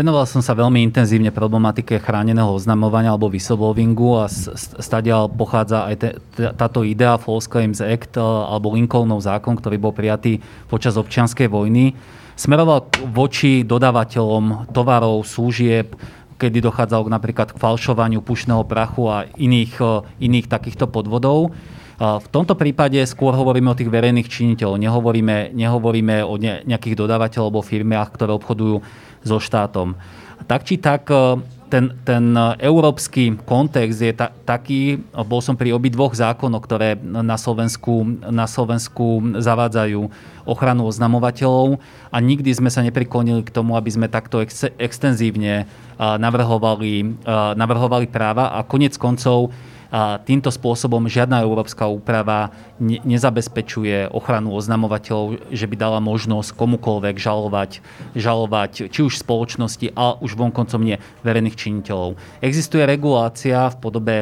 Venoval 0.00 0.24
som 0.24 0.40
sa 0.40 0.56
veľmi 0.56 0.80
intenzívne 0.80 1.28
problematike 1.28 2.00
chráneného 2.00 2.48
oznamovania 2.56 3.12
alebo 3.12 3.28
whistleblowingu 3.28 4.24
a 4.24 4.32
stadiaľ 4.80 5.28
pochádza 5.28 5.92
aj 5.92 5.94
te, 6.00 6.08
táto 6.56 6.88
idea 6.88 7.20
False 7.20 7.44
Claims 7.44 7.84
Act 7.84 8.16
e, 8.16 8.24
alebo 8.24 8.72
Lincolnov 8.72 9.20
zákon, 9.20 9.60
ktorý 9.60 9.76
bol 9.76 9.92
prijatý 9.92 10.40
počas 10.72 10.96
občianskej 10.96 11.52
vojny. 11.52 11.92
Smeroval 12.32 12.88
voči 13.12 13.60
dodávateľom 13.60 14.72
tovarov, 14.72 15.20
služieb, 15.28 15.92
kedy 16.40 16.64
dochádzalo 16.64 17.04
napríklad 17.12 17.52
k 17.52 17.60
falšovaniu 17.60 18.24
pušného 18.24 18.64
prachu 18.64 19.04
a 19.04 19.28
iných, 19.36 19.84
e, 19.84 20.00
iných 20.24 20.48
takýchto 20.48 20.88
podvodov. 20.88 21.52
V 22.00 22.28
tomto 22.32 22.56
prípade 22.56 22.96
skôr 23.04 23.36
hovoríme 23.36 23.68
o 23.68 23.76
tých 23.76 23.92
verejných 23.92 24.24
činiteľov, 24.24 24.80
nehovoríme, 24.80 25.52
nehovoríme 25.52 26.24
o 26.24 26.40
nejakých 26.40 26.96
dodávateľov 26.96 27.52
alebo 27.52 27.60
firmách, 27.60 28.08
ktoré 28.16 28.32
obchodujú 28.40 28.80
so 29.20 29.36
štátom. 29.36 30.00
Tak 30.48 30.64
či 30.64 30.80
tak, 30.80 31.04
e, 31.12 31.44
ten, 31.68 31.92
ten 32.08 32.32
európsky 32.56 33.36
kontext 33.44 34.00
je 34.00 34.16
ta, 34.16 34.32
taký, 34.32 35.04
bol 35.28 35.44
som 35.44 35.60
pri 35.60 35.76
obidvoch 35.76 36.16
zákonoch, 36.16 36.64
ktoré 36.64 36.96
na 37.04 37.36
Slovensku, 37.36 38.24
na 38.32 38.48
Slovensku 38.48 39.36
zavádzajú 39.36 40.00
ochranu 40.48 40.88
oznamovateľov 40.88 41.84
a 42.08 42.16
nikdy 42.16 42.48
sme 42.56 42.72
sa 42.72 42.80
nepriklonili 42.80 43.44
k 43.44 43.52
tomu, 43.52 43.76
aby 43.76 43.92
sme 43.92 44.08
takto 44.08 44.40
ex, 44.40 44.72
extenzívne 44.80 45.68
navrhovali, 46.00 47.22
navrhovali 47.54 48.08
práva 48.08 48.56
a 48.56 48.64
konec 48.64 48.96
koncov 48.96 49.52
a 49.90 50.22
týmto 50.22 50.54
spôsobom 50.54 51.10
žiadna 51.10 51.42
európska 51.42 51.90
úprava 51.90 52.54
ne- 52.78 53.02
nezabezpečuje 53.02 54.06
ochranu 54.14 54.54
oznamovateľov, 54.54 55.50
že 55.50 55.66
by 55.66 55.76
dala 55.76 55.98
možnosť 55.98 56.54
komukoľvek 56.54 57.18
žalovať, 57.18 57.82
žalovať 58.14 58.86
či 58.94 59.00
už 59.02 59.18
spoločnosti, 59.18 59.90
a 59.98 60.14
už 60.22 60.38
vonkoncom 60.38 60.78
nie 60.78 60.96
verejných 61.26 61.58
činiteľov. 61.58 62.14
Existuje 62.38 62.86
regulácia 62.86 63.66
v 63.74 63.76
podobe 63.82 64.16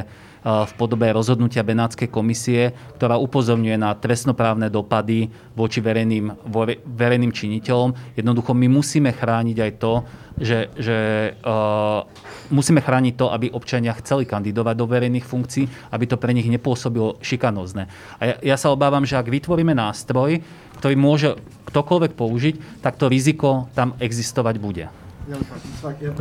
v 0.45 0.73
podobe 0.79 1.11
rozhodnutia 1.11 1.67
Benátskej 1.67 2.09
komisie, 2.09 2.71
ktorá 2.97 3.19
upozorňuje 3.19 3.77
na 3.79 3.95
trestnoprávne 3.99 4.71
dopady 4.71 5.31
voči 5.59 5.83
verejným, 5.83 6.47
verejným 6.87 7.35
činiteľom. 7.35 8.15
Jednoducho 8.15 8.55
my 8.55 8.67
musíme 8.71 9.11
chrániť 9.11 9.57
aj 9.59 9.73
to, 9.83 9.93
že, 10.39 10.71
že 10.79 10.97
uh, 11.43 12.07
musíme 12.55 12.79
chrániť 12.79 13.15
to, 13.19 13.27
aby 13.35 13.51
občania 13.51 13.91
chceli 13.99 14.23
kandidovať 14.23 14.75
do 14.79 14.87
verejných 14.87 15.27
funkcií, 15.27 15.67
aby 15.91 16.05
to 16.07 16.15
pre 16.15 16.31
nich 16.31 16.47
nepôsobilo 16.47 17.19
šikanózne. 17.19 17.91
A 18.23 18.23
ja, 18.23 18.55
ja 18.55 18.57
sa 18.57 18.71
obávam, 18.71 19.03
že 19.03 19.19
ak 19.19 19.27
vytvoríme 19.27 19.75
nástroj, 19.75 20.39
ktorý 20.79 20.95
môže 20.95 21.35
ktokoľvek 21.75 22.13
použiť, 22.15 22.55
tak 22.81 22.97
to 22.97 23.11
riziko 23.11 23.67
tam 23.75 23.99
existovať 23.99 24.55
bude. 24.63 24.87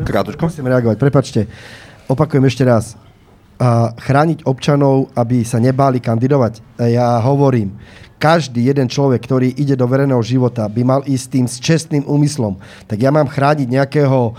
Krátko. 0.03 0.51
Musím 0.51 0.68
reagovať. 0.68 0.97
Prepačte. 0.99 1.39
Opakujem 2.11 2.43
ešte 2.43 2.63
raz. 2.68 3.07
Chrániť 3.97 4.45
občanov, 4.45 5.10
aby 5.18 5.41
sa 5.41 5.58
nebáli 5.58 5.97
kandidovať. 5.97 6.78
Ja 6.93 7.18
hovorím, 7.26 7.74
každý 8.18 8.65
jeden 8.65 8.89
človek, 8.89 9.22
ktorý 9.22 9.53
ide 9.53 9.78
do 9.78 9.86
verejného 9.86 10.22
života, 10.26 10.65
by 10.65 10.82
mal 10.82 11.01
ísť 11.05 11.26
tým 11.30 11.45
s 11.45 11.61
čestným 11.61 12.03
úmyslom. 12.09 12.57
Tak 12.89 12.97
ja 12.97 13.13
mám 13.13 13.30
chrániť 13.30 13.70
nejakého 13.70 14.34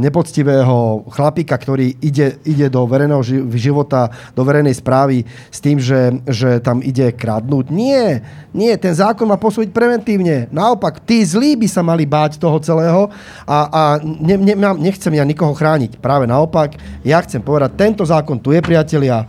nepoctivého 0.00 1.04
chlapíka, 1.12 1.54
ktorý 1.60 1.92
ide, 2.00 2.40
ide 2.48 2.72
do 2.72 2.88
verejného 2.88 3.20
života, 3.52 4.08
do 4.32 4.42
verejnej 4.48 4.72
správy 4.72 5.28
s 5.52 5.60
tým, 5.60 5.76
že, 5.76 6.24
že 6.24 6.56
tam 6.64 6.80
ide 6.80 7.12
kradnúť. 7.12 7.68
Nie, 7.68 8.24
nie, 8.56 8.72
ten 8.80 8.96
zákon 8.96 9.28
má 9.28 9.36
posúdiť 9.36 9.76
preventívne. 9.76 10.48
Naopak, 10.48 11.04
tí 11.04 11.20
zlí 11.20 11.52
by 11.60 11.68
sa 11.68 11.84
mali 11.84 12.08
báť 12.08 12.40
toho 12.40 12.56
celého 12.64 13.12
a, 13.44 13.58
a 13.68 13.82
ne, 14.00 14.40
ne, 14.40 14.56
nechcem 14.80 15.12
ja 15.12 15.22
nikoho 15.28 15.52
chrániť. 15.52 16.00
Práve 16.00 16.24
naopak, 16.24 16.80
ja 17.04 17.20
chcem 17.20 17.44
povedať, 17.44 17.76
tento 17.76 18.08
zákon 18.08 18.40
tu 18.40 18.56
je, 18.56 18.64
priatelia, 18.64 19.28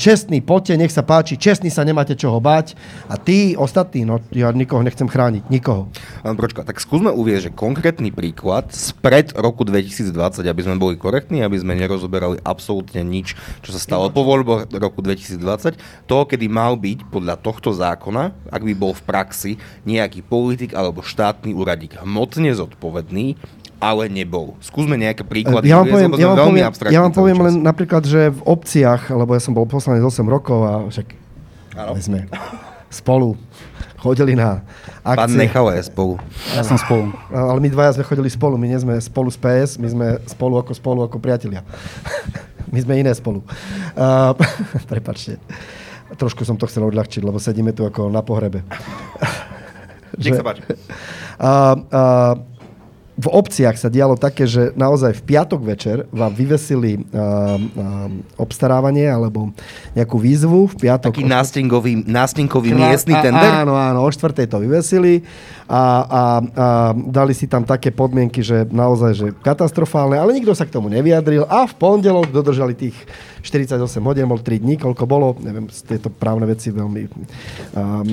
čestný, 0.00 0.40
poďte, 0.40 0.80
nech 0.80 0.94
sa 0.94 1.04
páči, 1.04 1.36
čestný 1.36 1.68
sa 1.68 1.84
nemáte 1.84 2.16
čoho 2.16 2.40
báť 2.40 2.72
a 3.12 3.20
tí 3.26 3.58
ostatní, 3.58 4.06
no 4.06 4.22
ja 4.30 4.54
nikoho 4.54 4.86
nechcem 4.86 5.10
chrániť, 5.10 5.50
nikoho. 5.50 5.90
Pročka, 6.22 6.62
tak 6.62 6.78
skúsme 6.78 7.10
uvieť, 7.10 7.50
že 7.50 7.50
konkrétny 7.50 8.14
príklad 8.14 8.70
spred 8.70 9.34
roku 9.34 9.66
2020, 9.66 10.46
aby 10.46 10.62
sme 10.62 10.78
boli 10.78 10.94
korektní, 10.94 11.42
aby 11.42 11.58
sme 11.58 11.74
nerozoberali 11.74 12.38
absolútne 12.46 13.02
nič, 13.02 13.34
čo 13.66 13.74
sa 13.74 13.82
stalo 13.82 14.14
po 14.14 14.22
voľbách 14.22 14.70
roku 14.78 15.02
2020, 15.02 16.06
toho, 16.06 16.22
kedy 16.22 16.46
mal 16.46 16.78
byť 16.78 17.10
podľa 17.10 17.34
tohto 17.42 17.74
zákona, 17.74 18.30
ak 18.54 18.62
by 18.62 18.72
bol 18.78 18.94
v 18.94 19.02
praxi 19.02 19.52
nejaký 19.82 20.22
politik 20.22 20.78
alebo 20.78 21.02
štátny 21.02 21.50
úradník 21.50 21.98
hmotne 21.98 22.54
zodpovedný, 22.54 23.34
ale 23.76 24.08
nebol. 24.08 24.56
Skúsme 24.64 24.96
nejaké 24.96 25.26
príklady. 25.26 25.68
Ja 25.68 25.84
vám 25.84 25.92
poviem, 25.92 26.10
ja 26.16 26.28
vám 26.32 26.38
poviem, 26.48 26.64
ja 26.94 27.00
vám 27.02 27.12
poviem 27.12 27.38
len 27.44 27.54
napríklad, 27.60 28.02
že 28.08 28.32
v 28.32 28.40
obciach, 28.46 29.12
lebo 29.12 29.36
ja 29.36 29.42
som 29.42 29.52
bol 29.52 29.68
poslanec 29.68 30.00
8 30.00 30.24
rokov 30.24 30.58
a 30.64 30.72
však 30.88 31.06
my 31.76 32.00
sme 32.00 32.18
spolu 32.90 33.36
chodili 33.96 34.36
na 34.38 34.62
akcie. 35.02 35.18
Pán 35.26 35.32
Nechal 35.34 35.66
je 35.74 35.82
spolu. 35.90 36.14
Ja 36.54 36.62
som 36.62 36.78
spolu. 36.78 37.10
Ale 37.34 37.58
my 37.58 37.68
dvaja 37.72 37.98
sme 37.98 38.04
chodili 38.06 38.30
spolu, 38.30 38.54
my 38.54 38.66
nie 38.70 38.78
sme 38.78 38.94
spolu 39.02 39.28
z 39.32 39.38
PS, 39.40 39.70
my 39.82 39.88
sme 39.90 40.06
spolu 40.30 40.54
ako 40.62 40.72
spolu 40.76 41.00
ako 41.06 41.18
priatelia. 41.18 41.66
my 42.72 42.78
sme 42.78 43.02
iné 43.02 43.10
spolu. 43.14 43.42
Uh, 43.98 44.32
prepačte. 44.92 45.42
Trošku 46.16 46.46
som 46.46 46.54
to 46.54 46.70
chcel 46.70 46.86
odľahčiť, 46.86 47.22
lebo 47.26 47.42
sedíme 47.42 47.74
tu 47.74 47.82
ako 47.82 48.06
na 48.06 48.22
pohrebe. 48.22 48.62
Nech 50.22 50.38
sa 50.38 50.46
páči. 50.46 50.62
Uh, 51.36 51.74
uh, 51.92 52.55
v 53.16 53.28
obciach 53.32 53.80
sa 53.80 53.88
dialo 53.88 54.20
také, 54.20 54.44
že 54.44 54.76
naozaj 54.76 55.16
v 55.16 55.22
piatok 55.24 55.60
večer 55.64 56.04
vám 56.12 56.36
vyvesili 56.36 57.00
uh, 57.00 57.00
uh, 57.00 58.12
obstarávanie 58.36 59.08
alebo 59.08 59.56
nejakú 59.96 60.20
výzvu. 60.20 60.68
V 60.76 60.84
piatok, 60.84 61.16
Taký 61.16 61.24
nástinkový, 61.24 62.04
nástinkový 62.04 62.76
miestny 62.76 63.16
tender? 63.16 63.64
Áno, 63.64 63.72
áno, 63.72 64.04
o 64.04 64.10
štvrtej 64.12 64.52
to 64.52 64.60
vyvesili 64.60 65.24
a, 65.64 65.72
a, 65.72 65.82
a 66.06 66.22
dali 66.92 67.32
si 67.32 67.48
tam 67.48 67.64
také 67.64 67.88
podmienky, 67.88 68.44
že 68.44 68.68
naozaj 68.68 69.12
že 69.16 69.28
katastrofálne, 69.40 70.20
ale 70.20 70.36
nikto 70.36 70.52
sa 70.52 70.68
k 70.68 70.76
tomu 70.76 70.92
nevyjadril 70.92 71.48
a 71.48 71.64
v 71.64 71.74
pondelok 71.74 72.28
dodržali 72.28 72.76
tých 72.76 72.94
48 73.42 73.80
hodín, 74.04 74.28
bol 74.28 74.44
3 74.44 74.60
dní, 74.60 74.76
koľko 74.76 75.04
bolo, 75.08 75.32
neviem, 75.40 75.66
tieto 75.72 76.12
právne 76.12 76.44
veci 76.44 76.68
veľmi 76.68 77.02
um, 77.08 78.06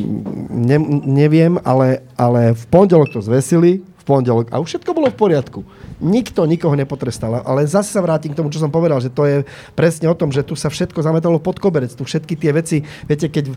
ne, 0.49 0.77
neviem, 1.05 1.59
ale, 1.61 2.07
ale 2.15 2.55
v 2.55 2.63
pondelok 2.71 3.13
to 3.13 3.19
zvesili, 3.19 3.83
v 4.03 4.07
pondelok 4.11 4.51
a 4.51 4.59
už 4.59 4.75
všetko 4.75 4.91
bolo 4.91 5.07
v 5.07 5.15
poriadku. 5.15 5.63
Nikto 6.03 6.43
nikoho 6.43 6.75
nepotrestal. 6.75 7.39
Ale 7.47 7.63
zase 7.63 7.95
sa 7.95 8.03
vrátim 8.03 8.35
k 8.35 8.37
tomu, 8.37 8.51
čo 8.51 8.59
som 8.59 8.67
povedal, 8.67 8.99
že 8.99 9.07
to 9.07 9.23
je 9.23 9.47
presne 9.71 10.11
o 10.11 10.15
tom, 10.19 10.35
že 10.35 10.43
tu 10.43 10.59
sa 10.59 10.67
všetko 10.67 10.99
zametalo 10.99 11.39
pod 11.39 11.63
koberec. 11.63 11.95
Tu 11.95 12.03
všetky 12.03 12.35
tie 12.35 12.51
veci, 12.51 12.83
viete, 13.07 13.31
keď 13.31 13.47
um, 13.47 13.55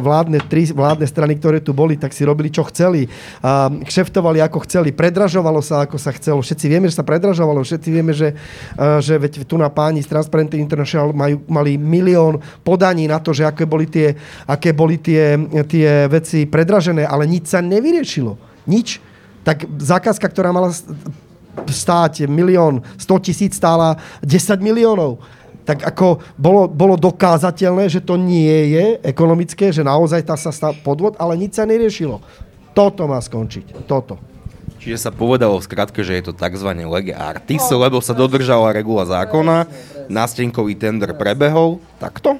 vládne, 0.00 0.40
tri 0.48 0.64
vládne 0.64 1.04
strany, 1.04 1.36
ktoré 1.36 1.60
tu 1.60 1.76
boli, 1.76 2.00
tak 2.00 2.16
si 2.16 2.24
robili, 2.24 2.48
čo 2.48 2.64
chceli. 2.72 3.12
Um, 3.44 3.84
kšeftovali, 3.84 4.40
ako 4.40 4.64
chceli. 4.64 4.96
Predražovalo 4.96 5.60
sa, 5.60 5.84
ako 5.84 6.00
sa 6.00 6.16
chcelo. 6.16 6.40
Všetci 6.40 6.66
vieme, 6.72 6.88
že 6.88 6.96
sa 6.96 7.04
predražovalo. 7.04 7.60
Všetci 7.60 7.88
vieme, 7.92 8.16
že, 8.16 8.32
uh, 8.80 9.04
že 9.04 9.20
veď 9.20 9.44
tu 9.44 9.60
na 9.60 9.68
páni 9.68 10.00
z 10.00 10.08
Transparency 10.08 10.56
International 10.56 11.12
majú, 11.12 11.44
mali 11.44 11.76
milión 11.76 12.40
podaní 12.64 13.04
na 13.04 13.20
to, 13.20 13.36
že 13.36 13.44
aké 13.44 13.68
boli 13.68 13.84
tie, 13.84 14.16
aké 14.48 14.72
boli 14.72 14.96
tie, 14.96 15.36
tie 15.68 16.08
veci 16.08 16.48
predražené, 16.48 17.04
ale 17.04 17.28
nič 17.28 17.52
sa 17.52 17.60
nevyriešilo. 17.60 18.32
Nič 18.64 19.04
tak 19.48 19.64
zákazka, 19.80 20.28
ktorá 20.28 20.52
mala 20.52 20.68
stáť 21.64 22.28
milión, 22.28 22.84
100 23.00 23.24
tisíc 23.24 23.56
stála 23.56 23.96
10 24.20 24.60
miliónov. 24.60 25.24
Tak 25.64 25.88
ako 25.88 26.20
bolo, 26.36 26.68
bolo 26.68 27.00
dokázateľné, 27.00 27.88
že 27.88 28.04
to 28.04 28.20
nie 28.20 28.76
je 28.76 29.00
ekonomické, 29.00 29.72
že 29.72 29.80
naozaj 29.80 30.20
tá 30.28 30.36
sa 30.36 30.52
stal 30.52 30.76
podvod, 30.84 31.16
ale 31.16 31.40
nič 31.40 31.56
sa 31.56 31.64
neriešilo. 31.64 32.20
Toto 32.76 33.08
má 33.08 33.16
skončiť. 33.24 33.88
Toto. 33.88 34.20
Čiže 34.78 35.08
sa 35.08 35.10
povedalo 35.10 35.56
v 35.56 35.64
skratke, 35.64 36.04
že 36.04 36.20
je 36.20 36.28
to 36.28 36.32
tzv. 36.36 36.68
lege 36.84 37.16
artis, 37.16 37.64
lebo 37.72 38.04
sa 38.04 38.12
dodržala 38.12 38.76
regula 38.76 39.08
zákona, 39.08 39.64
nástenkový 40.12 40.76
tender 40.76 41.16
prebehol. 41.16 41.80
Takto? 41.96 42.36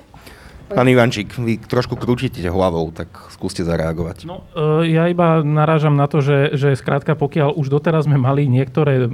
Pán 0.68 0.84
Ivančík, 0.84 1.32
vy 1.40 1.56
trošku 1.56 1.96
krúčite 1.96 2.44
hlavou, 2.44 2.92
tak 2.92 3.08
skúste 3.32 3.64
zareagovať. 3.64 4.28
No, 4.28 4.44
e, 4.52 4.92
ja 4.92 5.08
iba 5.08 5.40
narážam 5.40 5.96
na 5.96 6.04
to, 6.04 6.20
že, 6.20 6.52
že 6.52 6.76
skrátka, 6.76 7.16
pokiaľ 7.16 7.56
už 7.56 7.72
doteraz 7.72 8.04
sme 8.04 8.20
mali 8.20 8.44
niektoré 8.44 9.04
e, 9.04 9.08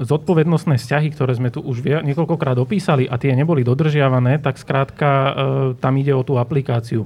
zodpovednostné 0.00 0.80
vzťahy, 0.80 1.12
ktoré 1.12 1.36
sme 1.36 1.52
tu 1.52 1.60
už 1.60 1.84
niekoľkokrát 1.84 2.56
opísali 2.56 3.04
a 3.04 3.20
tie 3.20 3.36
neboli 3.36 3.60
dodržiavané, 3.60 4.40
tak 4.40 4.56
skrátka 4.56 5.08
e, 5.08 5.30
tam 5.76 5.94
ide 6.00 6.16
o 6.16 6.24
tú 6.24 6.40
aplikáciu. 6.40 7.04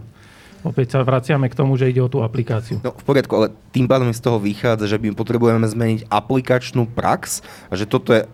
Opäť 0.64 0.96
sa 0.96 1.04
vraciame 1.04 1.52
k 1.52 1.58
tomu, 1.58 1.76
že 1.76 1.92
ide 1.92 2.00
o 2.00 2.08
tú 2.08 2.24
aplikáciu. 2.24 2.80
No 2.80 2.96
v 2.96 3.04
poriadku, 3.04 3.36
ale 3.36 3.52
tým 3.68 3.84
pádom 3.84 4.08
z 4.16 4.20
toho 4.24 4.40
vychádza, 4.40 4.88
že 4.88 4.96
my 4.96 5.12
potrebujeme 5.12 5.60
zmeniť 5.68 6.08
aplikačnú 6.08 6.88
prax 6.88 7.44
a 7.68 7.76
že 7.76 7.84
toto 7.84 8.16
je 8.16 8.24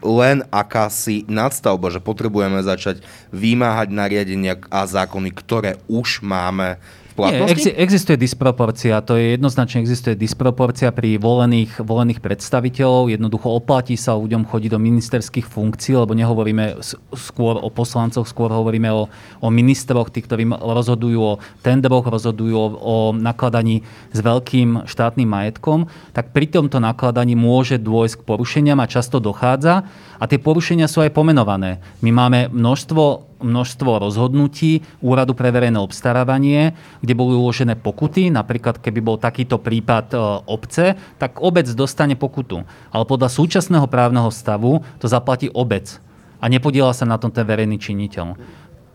len 0.00 0.44
akási 0.48 1.28
nadstavba, 1.28 1.92
že 1.92 2.00
potrebujeme 2.00 2.64
začať 2.64 3.04
vymáhať 3.30 3.88
nariadenia 3.92 4.56
a 4.72 4.88
zákony, 4.88 5.30
ktoré 5.32 5.76
už 5.86 6.24
máme 6.24 6.80
platnosti? 7.20 7.68
Nie, 7.68 7.76
ex- 7.76 7.76
existuje 7.76 8.16
disproporcia. 8.16 9.04
To 9.04 9.20
je 9.20 9.36
jednoznačne 9.36 9.84
existuje 9.84 10.16
disproporcia 10.16 10.88
pri 10.94 11.20
volených, 11.20 11.84
volených 11.84 12.24
predstaviteľov. 12.24 13.12
Jednoducho 13.12 13.52
oplatí 13.52 13.94
sa 14.00 14.16
ľuďom 14.16 14.48
chodiť 14.48 14.70
do 14.72 14.80
ministerských 14.80 15.46
funkcií, 15.46 16.00
lebo 16.00 16.16
nehovoríme 16.16 16.80
skôr 17.12 17.60
o 17.60 17.68
poslancoch, 17.68 18.24
skôr 18.24 18.48
hovoríme 18.48 18.88
o, 18.88 19.12
o 19.44 19.48
ministroch, 19.52 20.08
tí, 20.08 20.24
ktorí 20.24 20.48
rozhodujú 20.48 21.20
o 21.20 21.38
tendroch, 21.60 22.08
rozhodujú 22.08 22.56
o, 22.56 22.68
o 22.80 22.96
nakladaní 23.12 23.84
s 24.16 24.18
veľkým 24.24 24.88
štátnym 24.88 25.28
majetkom, 25.28 25.90
tak 26.16 26.32
pri 26.32 26.48
tomto 26.48 26.80
nakladaní 26.80 27.36
môže 27.36 27.76
dôjsť 27.76 28.24
k 28.24 28.26
porušeniam 28.26 28.80
a 28.80 28.88
často 28.88 29.20
dochádza. 29.20 29.84
A 30.20 30.28
tie 30.28 30.36
porušenia 30.36 30.84
sú 30.86 31.00
aj 31.00 31.16
pomenované. 31.16 31.80
My 32.04 32.10
máme 32.12 32.52
množstvo 32.52 33.30
množstvo 33.40 34.04
rozhodnutí 34.04 34.84
Úradu 35.00 35.32
pre 35.32 35.48
verejné 35.48 35.80
obstarávanie, 35.80 36.76
kde 37.00 37.16
boli 37.16 37.32
uložené 37.32 37.72
pokuty. 37.72 38.28
Napríklad, 38.28 38.76
keby 38.76 39.00
bol 39.00 39.16
takýto 39.16 39.56
prípad 39.56 40.12
e, 40.12 40.16
obce, 40.44 40.92
tak 41.16 41.40
obec 41.40 41.64
dostane 41.72 42.20
pokutu. 42.20 42.62
Ale 42.92 43.08
podľa 43.08 43.32
súčasného 43.32 43.88
právneho 43.88 44.28
stavu 44.28 44.84
to 45.00 45.08
zaplatí 45.08 45.48
obec 45.56 45.96
a 46.40 46.48
nepodiela 46.48 46.96
sa 46.96 47.04
na 47.04 47.20
tom 47.20 47.28
ten 47.28 47.44
verejný 47.44 47.76
činiteľ 47.76 48.36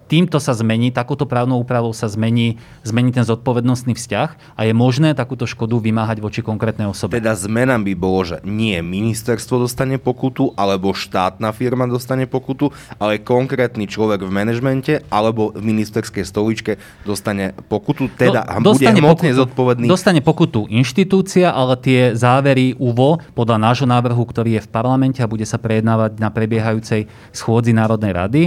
týmto 0.06 0.38
sa 0.38 0.53
zmení, 0.53 0.93
takúto 0.93 1.26
právnou 1.26 1.62
úpravou 1.62 1.91
sa 1.91 2.06
zmení, 2.06 2.62
zmení 2.86 3.12
ten 3.12 3.26
zodpovednostný 3.26 3.97
vzťah 3.97 4.58
a 4.58 4.62
je 4.66 4.74
možné 4.74 5.18
takúto 5.18 5.49
škodu 5.49 5.78
vymáhať 5.82 6.22
voči 6.22 6.41
konkrétnej 6.45 6.89
osobe. 6.89 7.18
Teda 7.18 7.34
zmena 7.34 7.78
by 7.82 7.93
bolo, 7.97 8.22
že 8.26 8.38
nie 8.45 8.78
ministerstvo 8.80 9.62
dostane 9.62 9.97
pokutu, 9.97 10.53
alebo 10.53 10.93
štátna 10.93 11.51
firma 11.51 11.89
dostane 11.89 12.30
pokutu, 12.30 12.70
ale 13.01 13.22
konkrétny 13.22 13.89
človek 13.89 14.22
v 14.24 14.32
manažmente 14.32 14.93
alebo 15.10 15.51
v 15.51 15.62
ministerskej 15.66 16.24
stoličke 16.26 16.72
dostane 17.03 17.58
pokutu, 17.68 18.10
teda 18.14 18.45
Do, 18.62 18.78
bude 18.78 18.86
hmotne 18.86 19.34
pokutu, 19.34 19.39
zodpovedný. 19.41 19.86
Dostane 19.89 20.22
pokutu 20.22 20.70
inštitúcia, 20.70 21.49
ale 21.51 21.78
tie 21.82 22.14
závery 22.14 22.78
UVO 22.78 23.22
podľa 23.34 23.58
nášho 23.58 23.88
návrhu, 23.89 24.22
ktorý 24.26 24.60
je 24.60 24.66
v 24.66 24.70
parlamente 24.70 25.20
a 25.22 25.30
bude 25.30 25.43
sa 25.43 25.58
prejednávať 25.58 26.18
na 26.22 26.30
prebiehajúcej 26.30 27.10
schôdzi 27.34 27.74
Národnej 27.74 28.14
rady, 28.14 28.43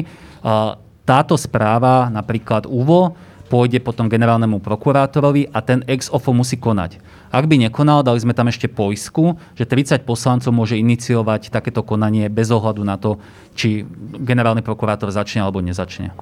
táto 1.09 1.41
správa, 1.41 2.13
napríklad 2.13 2.69
UVO, 2.69 3.17
pôjde 3.49 3.81
potom 3.81 4.13
generálnemu 4.13 4.61
prokurátorovi 4.61 5.49
a 5.57 5.65
ten 5.65 5.81
ex 5.89 6.13
ofo 6.13 6.37
musí 6.37 6.61
konať. 6.61 7.01
Ak 7.33 7.49
by 7.49 7.57
nekonal, 7.57 8.05
dali 8.05 8.21
sme 8.21 8.37
tam 8.37 8.53
ešte 8.53 8.69
poisku, 8.69 9.41
že 9.57 9.65
30 9.65 10.05
poslancov 10.05 10.53
môže 10.53 10.77
iniciovať 10.77 11.49
takéto 11.49 11.81
konanie 11.81 12.29
bez 12.29 12.53
ohľadu 12.53 12.85
na 12.85 13.01
to, 13.01 13.17
či 13.57 13.89
generálny 14.21 14.61
prokurátor 14.61 15.09
začne 15.09 15.41
alebo 15.41 15.65
nezačne. 15.65 16.13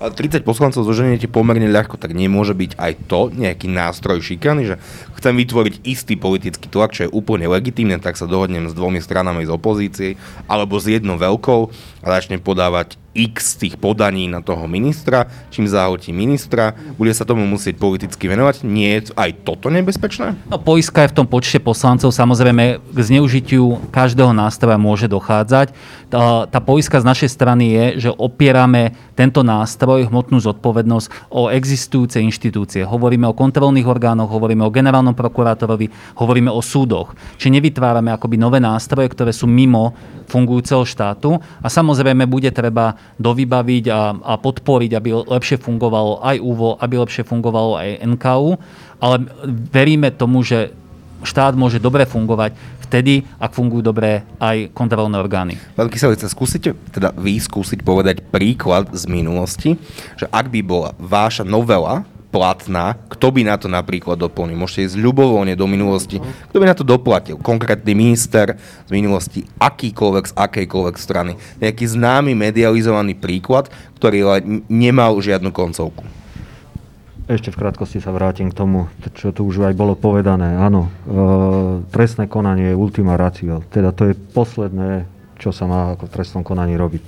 30 0.00 0.40
poslancov 0.48 0.88
zoženiete 0.88 1.28
pomerne 1.28 1.68
ľahko, 1.68 2.00
tak 2.00 2.16
nemôže 2.16 2.56
byť 2.56 2.80
aj 2.80 2.92
to 3.04 3.28
nejaký 3.36 3.68
nástroj 3.68 4.24
šikany, 4.24 4.64
že 4.64 4.80
chcem 5.20 5.36
vytvoriť 5.36 5.84
istý 5.84 6.16
politický 6.16 6.72
tlak, 6.72 6.96
čo 6.96 7.04
je 7.04 7.12
úplne 7.12 7.44
legitímne, 7.44 8.00
tak 8.00 8.16
sa 8.16 8.24
dohodnem 8.24 8.72
s 8.72 8.72
dvomi 8.72 9.04
stranami 9.04 9.44
z 9.44 9.52
opozície, 9.52 10.16
alebo 10.48 10.80
s 10.80 10.88
jednou 10.88 11.20
veľkou 11.20 11.60
a 12.00 12.06
začnem 12.16 12.40
podávať 12.40 12.96
x 13.10 13.58
tých 13.58 13.74
podaní 13.74 14.30
na 14.30 14.38
toho 14.38 14.70
ministra, 14.70 15.26
čím 15.50 15.66
zahotí 15.66 16.14
ministra, 16.14 16.78
bude 16.94 17.10
sa 17.10 17.26
tomu 17.26 17.42
musieť 17.42 17.74
politicky 17.74 18.30
venovať. 18.30 18.62
Nie 18.62 19.02
je 19.02 19.16
aj 19.18 19.42
toto 19.42 19.66
nebezpečné? 19.66 20.38
No, 20.46 20.62
poiska 20.62 21.02
je 21.02 21.10
v 21.10 21.16
tom 21.22 21.26
počte 21.26 21.58
poslancov. 21.58 22.14
Samozrejme, 22.14 22.78
k 22.78 22.98
zneužitiu 22.98 23.82
každého 23.90 24.30
nástroja 24.30 24.78
môže 24.78 25.10
dochádzať. 25.10 25.74
Tá, 26.06 26.46
tá 26.46 26.58
poiska 26.62 27.02
z 27.02 27.06
našej 27.06 27.30
strany 27.34 27.64
je, 27.74 27.84
že 28.06 28.10
opierame 28.14 28.94
tento 29.18 29.42
nástroj, 29.42 30.06
hmotnú 30.06 30.38
zodpovednosť 30.38 31.30
o 31.34 31.50
existujúce 31.50 32.22
inštitúcie. 32.22 32.86
Hovoríme 32.86 33.26
o 33.26 33.34
kontrolných 33.34 33.90
orgánoch, 33.90 34.30
hovoríme 34.30 34.62
o 34.62 34.74
generálnom 34.74 35.18
prokurátorovi, 35.18 35.90
hovoríme 36.14 36.50
o 36.50 36.62
súdoch. 36.62 37.14
Čiže 37.38 37.58
nevytvárame 37.58 38.14
akoby 38.14 38.38
nové 38.38 38.58
nástroje, 38.62 39.10
ktoré 39.10 39.34
sú 39.34 39.50
mimo 39.50 39.92
fungujúceho 40.30 40.86
štátu 40.86 41.42
a 41.58 41.66
samozrejme 41.66 42.30
bude 42.30 42.48
treba 42.54 42.94
dovybaviť 43.18 43.84
a, 43.90 44.14
a 44.14 44.34
podporiť, 44.38 44.90
aby 44.94 45.08
lepšie 45.26 45.58
fungovalo 45.58 46.22
aj 46.22 46.36
UVO, 46.38 46.78
aby 46.78 46.94
lepšie 47.02 47.26
fungovalo 47.26 47.74
aj 47.82 48.06
NKU, 48.06 48.50
ale 49.02 49.16
veríme 49.74 50.14
tomu, 50.14 50.46
že 50.46 50.70
štát 51.26 51.58
môže 51.58 51.82
dobre 51.82 52.06
fungovať 52.06 52.54
vtedy, 52.90 53.22
ak 53.38 53.54
fungujú 53.54 53.86
dobre 53.86 54.26
aj 54.42 54.74
kontrolné 54.74 55.14
orgány. 55.14 55.54
Pán 55.78 55.86
Kyselica, 55.86 56.26
skúsite 56.26 56.74
teda 56.90 57.14
vy 57.14 57.38
skúsiť 57.38 57.86
povedať 57.86 58.26
príklad 58.34 58.90
z 58.90 59.06
minulosti, 59.06 59.78
že 60.18 60.26
ak 60.26 60.50
by 60.50 60.60
bola 60.66 60.90
váša 60.98 61.46
novela 61.46 62.02
platná, 62.30 62.94
kto 63.10 63.34
by 63.34 63.42
na 63.42 63.58
to 63.58 63.66
napríklad 63.66 64.14
doplnil. 64.14 64.54
Môžete 64.54 64.94
ísť 64.94 65.02
ľubovoľne 65.02 65.58
do 65.58 65.66
minulosti, 65.66 66.22
kto 66.22 66.56
by 66.62 66.66
na 66.70 66.78
to 66.78 66.86
doplatil. 66.86 67.36
Konkrétny 67.42 67.92
minister 67.92 68.54
z 68.86 68.90
minulosti, 68.94 69.42
akýkoľvek 69.58 70.24
z 70.30 70.34
akejkoľvek 70.38 70.96
strany. 70.96 71.34
Nejaký 71.58 71.84
známy 71.90 72.38
medializovaný 72.38 73.18
príklad, 73.18 73.68
ktorý 73.98 74.40
nemal 74.70 75.18
žiadnu 75.18 75.50
koncovku. 75.50 76.06
Ešte 77.30 77.54
v 77.54 77.62
krátkosti 77.62 78.02
sa 78.02 78.10
vrátim 78.10 78.50
k 78.50 78.58
tomu, 78.58 78.90
čo 79.14 79.30
tu 79.30 79.46
už 79.46 79.62
aj 79.62 79.78
bolo 79.78 79.94
povedané. 79.94 80.58
Áno, 80.58 80.90
e, 80.90 80.90
trestné 81.94 82.26
konanie 82.26 82.74
je 82.74 82.80
ultima 82.80 83.14
ratio. 83.14 83.62
Teda 83.70 83.94
to 83.94 84.10
je 84.10 84.18
posledné, 84.18 85.06
čo 85.38 85.54
sa 85.54 85.70
má 85.70 85.94
ako 85.94 86.10
v 86.10 86.14
trestnom 86.18 86.42
konaní 86.42 86.74
robiť. 86.74 87.02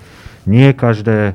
Nie 0.46 0.78
každé 0.78 1.34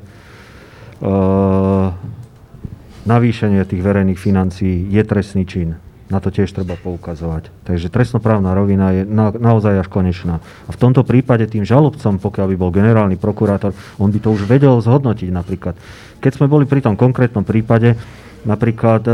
navýšenie 3.08 3.64
tých 3.64 3.80
verejných 3.80 4.20
financií 4.20 4.84
je 4.92 5.02
trestný 5.02 5.48
čin. 5.48 5.80
Na 6.08 6.24
to 6.24 6.32
tiež 6.32 6.48
treba 6.48 6.72
poukazovať. 6.80 7.52
Takže 7.68 7.92
trestnoprávna 7.92 8.56
rovina 8.56 8.96
je 8.96 9.02
na, 9.04 9.28
naozaj 9.28 9.84
až 9.84 9.88
konečná. 9.92 10.40
A 10.64 10.70
v 10.72 10.80
tomto 10.80 11.04
prípade 11.04 11.44
tým 11.44 11.68
žalobcom, 11.68 12.16
pokiaľ 12.16 12.46
by 12.52 12.56
bol 12.56 12.72
generálny 12.72 13.20
prokurátor, 13.20 13.76
on 14.00 14.08
by 14.08 14.16
to 14.16 14.32
už 14.32 14.48
vedel 14.48 14.80
zhodnotiť 14.80 15.28
napríklad. 15.28 15.76
Keď 16.24 16.32
sme 16.40 16.48
boli 16.48 16.64
pri 16.64 16.80
tom 16.80 16.96
konkrétnom 16.96 17.44
prípade, 17.44 17.92
napríklad 18.48 19.04
e, 19.04 19.12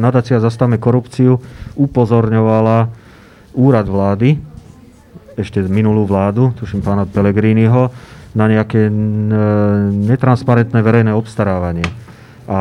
nadácia 0.00 0.40
Zastavme 0.40 0.80
korupciu 0.80 1.36
upozorňovala 1.76 2.88
úrad 3.52 3.84
vlády, 3.84 4.40
ešte 5.36 5.60
minulú 5.64 6.08
vládu, 6.08 6.56
tuším 6.56 6.80
pána 6.80 7.04
Pellegriniho, 7.04 7.92
na 8.32 8.48
nejaké 8.48 8.88
e, 8.88 8.92
netransparentné 10.08 10.80
verejné 10.80 11.12
obstarávanie. 11.12 11.84
A 12.48 12.60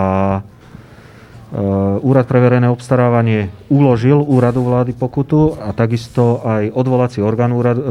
Úrad 2.00 2.32
pre 2.32 2.40
verejné 2.40 2.72
obstarávanie 2.72 3.52
uložil 3.68 4.24
úradu 4.24 4.64
vlády 4.64 4.96
pokutu 4.96 5.60
a 5.60 5.76
takisto 5.76 6.40
aj 6.48 6.72
odvolací 6.72 7.20
orgán 7.20 7.52
úrad, 7.52 7.76
e, 7.76 7.84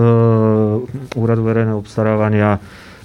úradu 1.13 1.45
verejného 1.45 1.77
obstarávania 1.77 2.57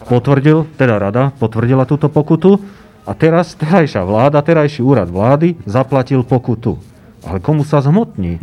potvrdil, 0.08 0.64
teda 0.80 0.96
rada 0.96 1.36
potvrdila 1.36 1.84
túto 1.84 2.08
pokutu 2.08 2.56
a 3.04 3.12
teraz 3.12 3.52
terajšia 3.60 4.08
vláda, 4.08 4.40
terajší 4.40 4.80
úrad 4.80 5.12
vlády 5.12 5.60
zaplatil 5.68 6.24
pokutu. 6.24 6.80
Ale 7.28 7.44
komu 7.44 7.68
sa 7.68 7.84
zhmotní? 7.84 8.40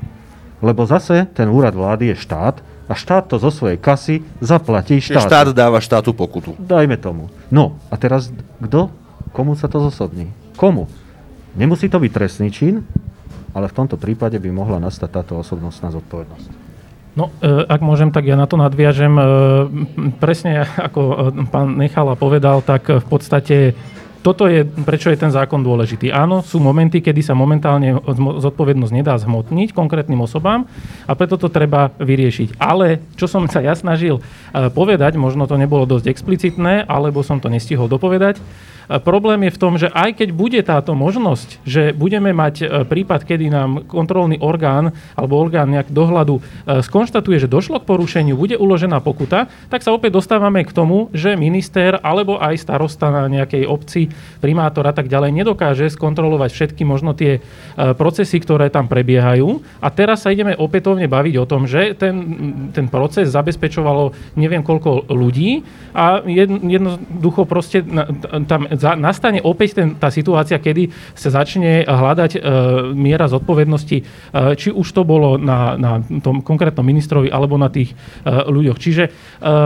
Lebo 0.61 0.85
zase 0.85 1.25
ten 1.33 1.49
úrad 1.49 1.73
vlády 1.73 2.13
je 2.13 2.17
štát 2.29 2.61
a 2.87 2.95
štát 2.95 3.25
to 3.25 3.41
zo 3.41 3.49
svojej 3.49 3.81
kasy 3.81 4.21
zaplatí 4.45 5.01
štátu. 5.01 5.33
Štát 5.33 5.49
dáva 5.57 5.81
štátu 5.81 6.13
pokutu. 6.13 6.61
Dajme 6.61 7.01
tomu. 7.01 7.33
No 7.49 7.81
a 7.89 7.97
teraz 7.97 8.29
kto? 8.61 8.93
Komu 9.33 9.57
sa 9.57 9.65
to 9.65 9.81
zosobní? 9.81 10.29
Komu? 10.61 10.93
Nemusí 11.53 11.89
to 11.93 12.01
byť 12.01 12.13
trestný 12.13 12.49
čin, 12.49 12.81
ale 13.53 13.69
v 13.69 13.77
tomto 13.77 14.01
prípade 14.01 14.41
by 14.41 14.49
mohla 14.49 14.81
nastať 14.81 15.09
táto 15.13 15.33
osobnostná 15.37 15.93
zodpovednosť. 15.93 16.73
No, 17.13 17.29
e, 17.45 17.69
ak 17.69 17.85
môžem, 17.85 18.09
tak 18.09 18.25
ja 18.25 18.41
na 18.41 18.49
to 18.49 18.57
nadviažem. 18.57 19.13
E, 19.21 19.25
presne 20.17 20.65
ako 20.89 21.01
e, 21.01 21.15
pán 21.53 21.77
Nechala 21.77 22.17
povedal, 22.17 22.65
tak 22.65 22.89
v 22.89 23.05
podstate 23.05 23.77
toto 24.25 24.47
je, 24.47 24.63
prečo 24.65 25.11
je 25.11 25.19
ten 25.19 25.35
zákon 25.35 25.61
dôležitý. 25.61 26.15
Áno, 26.15 26.47
sú 26.47 26.63
momenty, 26.63 27.03
kedy 27.03 27.27
sa 27.27 27.35
momentálne 27.35 27.99
zodpovednosť 28.39 28.95
nedá 28.95 29.19
zhmotniť 29.19 29.75
konkrétnym 29.75 30.23
osobám 30.23 30.63
a 31.11 31.13
preto 31.19 31.35
to 31.35 31.51
treba 31.51 31.91
vyriešiť. 31.99 32.55
Ale 32.63 33.03
čo 33.19 33.27
som 33.27 33.51
sa 33.51 33.59
ja 33.59 33.75
snažil 33.75 34.23
povedať, 34.55 35.19
možno 35.19 35.51
to 35.51 35.59
nebolo 35.59 35.91
dosť 35.91 36.07
explicitné, 36.07 36.87
alebo 36.87 37.27
som 37.27 37.43
to 37.43 37.51
nestihol 37.51 37.91
dopovedať, 37.91 38.39
Problém 39.01 39.49
je 39.49 39.57
v 39.57 39.61
tom, 39.61 39.80
že 39.80 39.88
aj 39.88 40.20
keď 40.20 40.28
bude 40.36 40.61
táto 40.61 40.93
možnosť, 40.93 41.64
že 41.64 41.97
budeme 41.97 42.36
mať 42.36 42.84
prípad, 42.84 43.24
kedy 43.24 43.49
nám 43.49 43.88
kontrolný 43.88 44.36
orgán 44.36 44.93
alebo 45.16 45.40
orgán 45.40 45.72
nejak 45.72 45.88
dohľadu 45.88 46.45
skonštatuje, 46.68 47.40
že 47.40 47.49
došlo 47.49 47.80
k 47.80 47.88
porušeniu, 47.88 48.36
bude 48.36 48.61
uložená 48.61 49.01
pokuta, 49.01 49.49
tak 49.72 49.80
sa 49.80 49.97
opäť 49.97 50.20
dostávame 50.20 50.61
k 50.68 50.76
tomu, 50.76 51.09
že 51.16 51.40
minister 51.40 51.97
alebo 52.05 52.36
aj 52.36 52.61
starosta 52.61 53.09
na 53.09 53.32
nejakej 53.32 53.64
obci, 53.64 54.12
primátor 54.45 54.84
a 54.84 54.93
tak 54.93 55.09
ďalej 55.09 55.32
nedokáže 55.32 55.88
skontrolovať 55.88 56.51
všetky 56.53 56.82
možno 56.84 57.16
tie 57.16 57.40
procesy, 57.97 58.43
ktoré 58.43 58.68
tam 58.68 58.90
prebiehajú. 58.90 59.62
A 59.80 59.88
teraz 59.88 60.26
sa 60.26 60.34
ideme 60.34 60.53
opätovne 60.59 61.09
baviť 61.09 61.34
o 61.40 61.49
tom, 61.49 61.64
že 61.64 61.97
ten, 61.97 62.14
ten 62.76 62.90
proces 62.93 63.32
zabezpečovalo 63.32 64.36
neviem 64.36 64.61
koľko 64.61 65.09
ľudí 65.09 65.64
a 65.95 66.20
jednoducho 66.26 67.47
proste 67.47 67.86
tam 68.51 68.66
nastane 68.99 69.39
opäť 69.39 69.78
ten, 69.78 69.89
tá 69.97 70.11
situácia, 70.11 70.59
kedy 70.59 70.91
sa 71.14 71.30
začne 71.30 71.87
hľadať 71.87 72.30
e, 72.37 72.41
miera 72.93 73.30
zodpovednosti, 73.30 73.99
e, 73.99 74.05
či 74.59 74.68
už 74.74 74.87
to 74.91 75.03
bolo 75.07 75.39
na, 75.39 75.78
na 75.78 76.03
tom 76.20 76.43
konkrétnom 76.43 76.83
ministrovi 76.83 77.30
alebo 77.30 77.55
na 77.55 77.70
tých 77.70 77.95
e, 77.95 77.97
ľuďoch. 78.28 78.78
Čiže 78.78 79.05
e, 79.07 79.11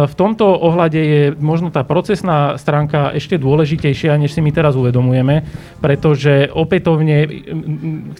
v 0.06 0.14
tomto 0.14 0.44
ohľade 0.44 1.00
je 1.00 1.22
možno 1.40 1.72
tá 1.72 1.82
procesná 1.82 2.54
stránka 2.60 3.16
ešte 3.16 3.40
dôležitejšia, 3.40 4.20
než 4.20 4.36
si 4.36 4.44
my 4.44 4.52
teraz 4.52 4.76
uvedomujeme, 4.76 5.42
pretože 5.80 6.52
opätovne 6.52 7.26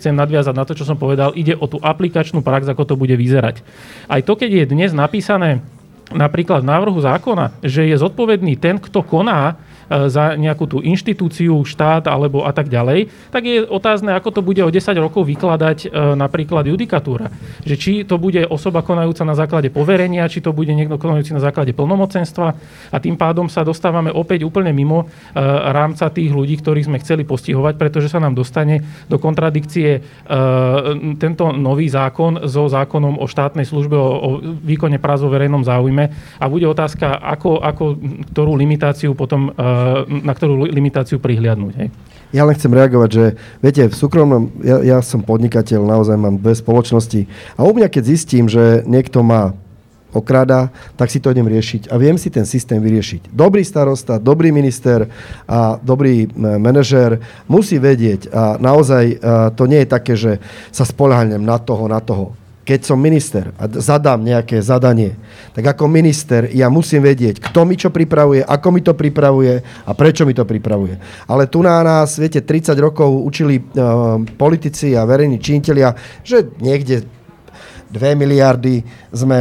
chcem 0.01 0.14
nadviazať 0.16 0.55
na 0.57 0.64
to, 0.64 0.72
čo 0.72 0.88
som 0.88 0.97
povedal, 0.97 1.36
ide 1.36 1.53
o 1.53 1.68
tú 1.68 1.76
aplikačnú 1.78 2.40
prax, 2.40 2.66
ako 2.72 2.82
to 2.88 2.94
bude 2.97 3.14
vyzerať. 3.14 3.61
Aj 4.09 4.20
to, 4.24 4.32
keď 4.34 4.64
je 4.64 4.72
dnes 4.72 4.90
napísané 4.97 5.61
napríklad 6.14 6.62
v 6.62 6.70
návrhu 6.70 6.99
zákona, 7.03 7.59
že 7.66 7.86
je 7.90 7.97
zodpovedný 7.99 8.55
ten, 8.55 8.78
kto 8.78 9.03
koná 9.03 9.59
za 9.91 10.34
nejakú 10.39 10.64
tú 10.66 10.78
inštitúciu, 10.80 11.62
štát 11.62 12.07
alebo 12.09 12.43
a 12.47 12.51
tak 12.55 12.70
ďalej, 12.70 13.11
tak 13.30 13.43
je 13.47 13.66
otázne, 13.66 14.14
ako 14.14 14.30
to 14.30 14.41
bude 14.43 14.62
o 14.62 14.70
10 14.70 14.82
rokov 14.99 15.26
vykladať 15.26 15.78
e, 15.87 15.89
napríklad 16.16 16.66
judikatúra. 16.66 17.30
Že 17.62 17.74
či 17.76 17.93
to 18.07 18.16
bude 18.16 18.43
osoba 18.47 18.82
konajúca 18.87 19.22
na 19.26 19.34
základe 19.34 19.68
poverenia, 19.70 20.30
či 20.30 20.43
to 20.43 20.55
bude 20.55 20.70
niekto 20.70 20.99
konajúci 20.99 21.34
na 21.34 21.43
základe 21.43 21.74
plnomocenstva 21.74 22.49
a 22.91 22.97
tým 22.97 23.18
pádom 23.18 23.51
sa 23.51 23.66
dostávame 23.66 24.11
opäť 24.11 24.47
úplne 24.47 24.70
mimo 24.70 25.05
e, 25.05 25.07
rámca 25.70 26.11
tých 26.11 26.30
ľudí, 26.30 26.59
ktorých 26.59 26.87
sme 26.87 27.03
chceli 27.03 27.22
postihovať, 27.26 27.74
pretože 27.78 28.09
sa 28.11 28.22
nám 28.22 28.39
dostane 28.39 28.82
do 29.11 29.18
kontradikcie 29.18 29.99
tento 31.18 31.45
nový 31.55 31.89
zákon 31.89 32.47
so 32.47 32.66
zákonom 32.68 33.18
o 33.18 33.26
štátnej 33.26 33.64
službe, 33.64 33.97
o 33.97 34.39
výkone 34.43 34.99
práv 35.01 35.26
vo 35.26 35.32
verejnom 35.32 35.64
záujme 35.64 36.05
a 36.39 36.45
bude 36.47 36.68
otázka, 36.68 37.18
ako, 37.18 37.59
ako 37.64 37.84
ktorú 38.32 38.53
limitáciu 38.55 39.16
potom 39.16 39.51
na 40.07 40.33
ktorú 40.35 40.68
limitáciu 40.68 41.18
prihliadnúť. 41.18 41.74
Hej? 41.81 41.89
Ja 42.35 42.43
len 42.43 42.59
chcem 42.59 42.74
reagovať, 42.74 43.11
že 43.12 43.24
viete, 43.62 43.87
v 43.87 43.95
súkromnom, 43.95 44.51
ja, 44.61 44.83
ja 44.83 44.99
som 45.01 45.22
podnikateľ, 45.22 45.87
naozaj 45.87 46.16
mám 46.18 46.43
dve 46.43 46.59
spoločnosti 46.59 47.31
a 47.55 47.62
u 47.62 47.70
mňa, 47.70 47.87
keď 47.87 48.03
zistím, 48.03 48.51
že 48.51 48.83
niekto 48.83 49.22
má 49.22 49.55
okráda, 50.16 50.72
tak 50.97 51.12
si 51.12 51.20
to 51.20 51.29
idem 51.29 51.45
riešiť 51.45 51.93
a 51.93 52.01
viem 52.01 52.16
si 52.16 52.33
ten 52.33 52.49
systém 52.49 52.81
vyriešiť. 52.81 53.37
Dobrý 53.37 53.61
starosta, 53.61 54.16
dobrý 54.16 54.49
minister 54.49 55.12
a 55.45 55.77
dobrý 55.77 56.33
manažér 56.37 57.20
musí 57.45 57.77
vedieť 57.77 58.33
a 58.33 58.57
naozaj 58.57 59.20
to 59.53 59.68
nie 59.68 59.85
je 59.85 59.89
také, 59.93 60.16
že 60.16 60.41
sa 60.72 60.89
spolahnem 60.89 61.45
na 61.45 61.61
toho, 61.61 61.85
na 61.85 62.01
toho 62.01 62.33
keď 62.67 62.81
som 62.83 62.99
minister 62.99 63.55
a 63.55 63.71
zadám 63.71 64.27
nejaké 64.27 64.59
zadanie, 64.59 65.14
tak 65.55 65.71
ako 65.71 65.87
minister 65.87 66.51
ja 66.51 66.67
musím 66.67 67.07
vedieť, 67.07 67.39
kto 67.39 67.62
mi 67.62 67.79
čo 67.79 67.95
pripravuje, 67.95 68.43
ako 68.43 68.69
mi 68.75 68.83
to 68.83 68.99
pripravuje 68.99 69.62
a 69.62 69.91
prečo 69.95 70.27
mi 70.27 70.35
to 70.35 70.43
pripravuje. 70.43 70.99
Ale 71.31 71.47
tu 71.47 71.62
na 71.62 71.79
nás, 71.87 72.19
viete, 72.19 72.43
30 72.43 72.75
rokov 72.83 73.07
učili 73.23 73.62
uh, 73.62 74.19
politici 74.35 74.99
a 74.99 75.07
verejní 75.07 75.39
činiteľia, 75.39 75.95
že 76.27 76.51
niekde 76.59 77.07
2 77.91 78.18
miliardy 78.18 78.82
sme... 79.14 79.41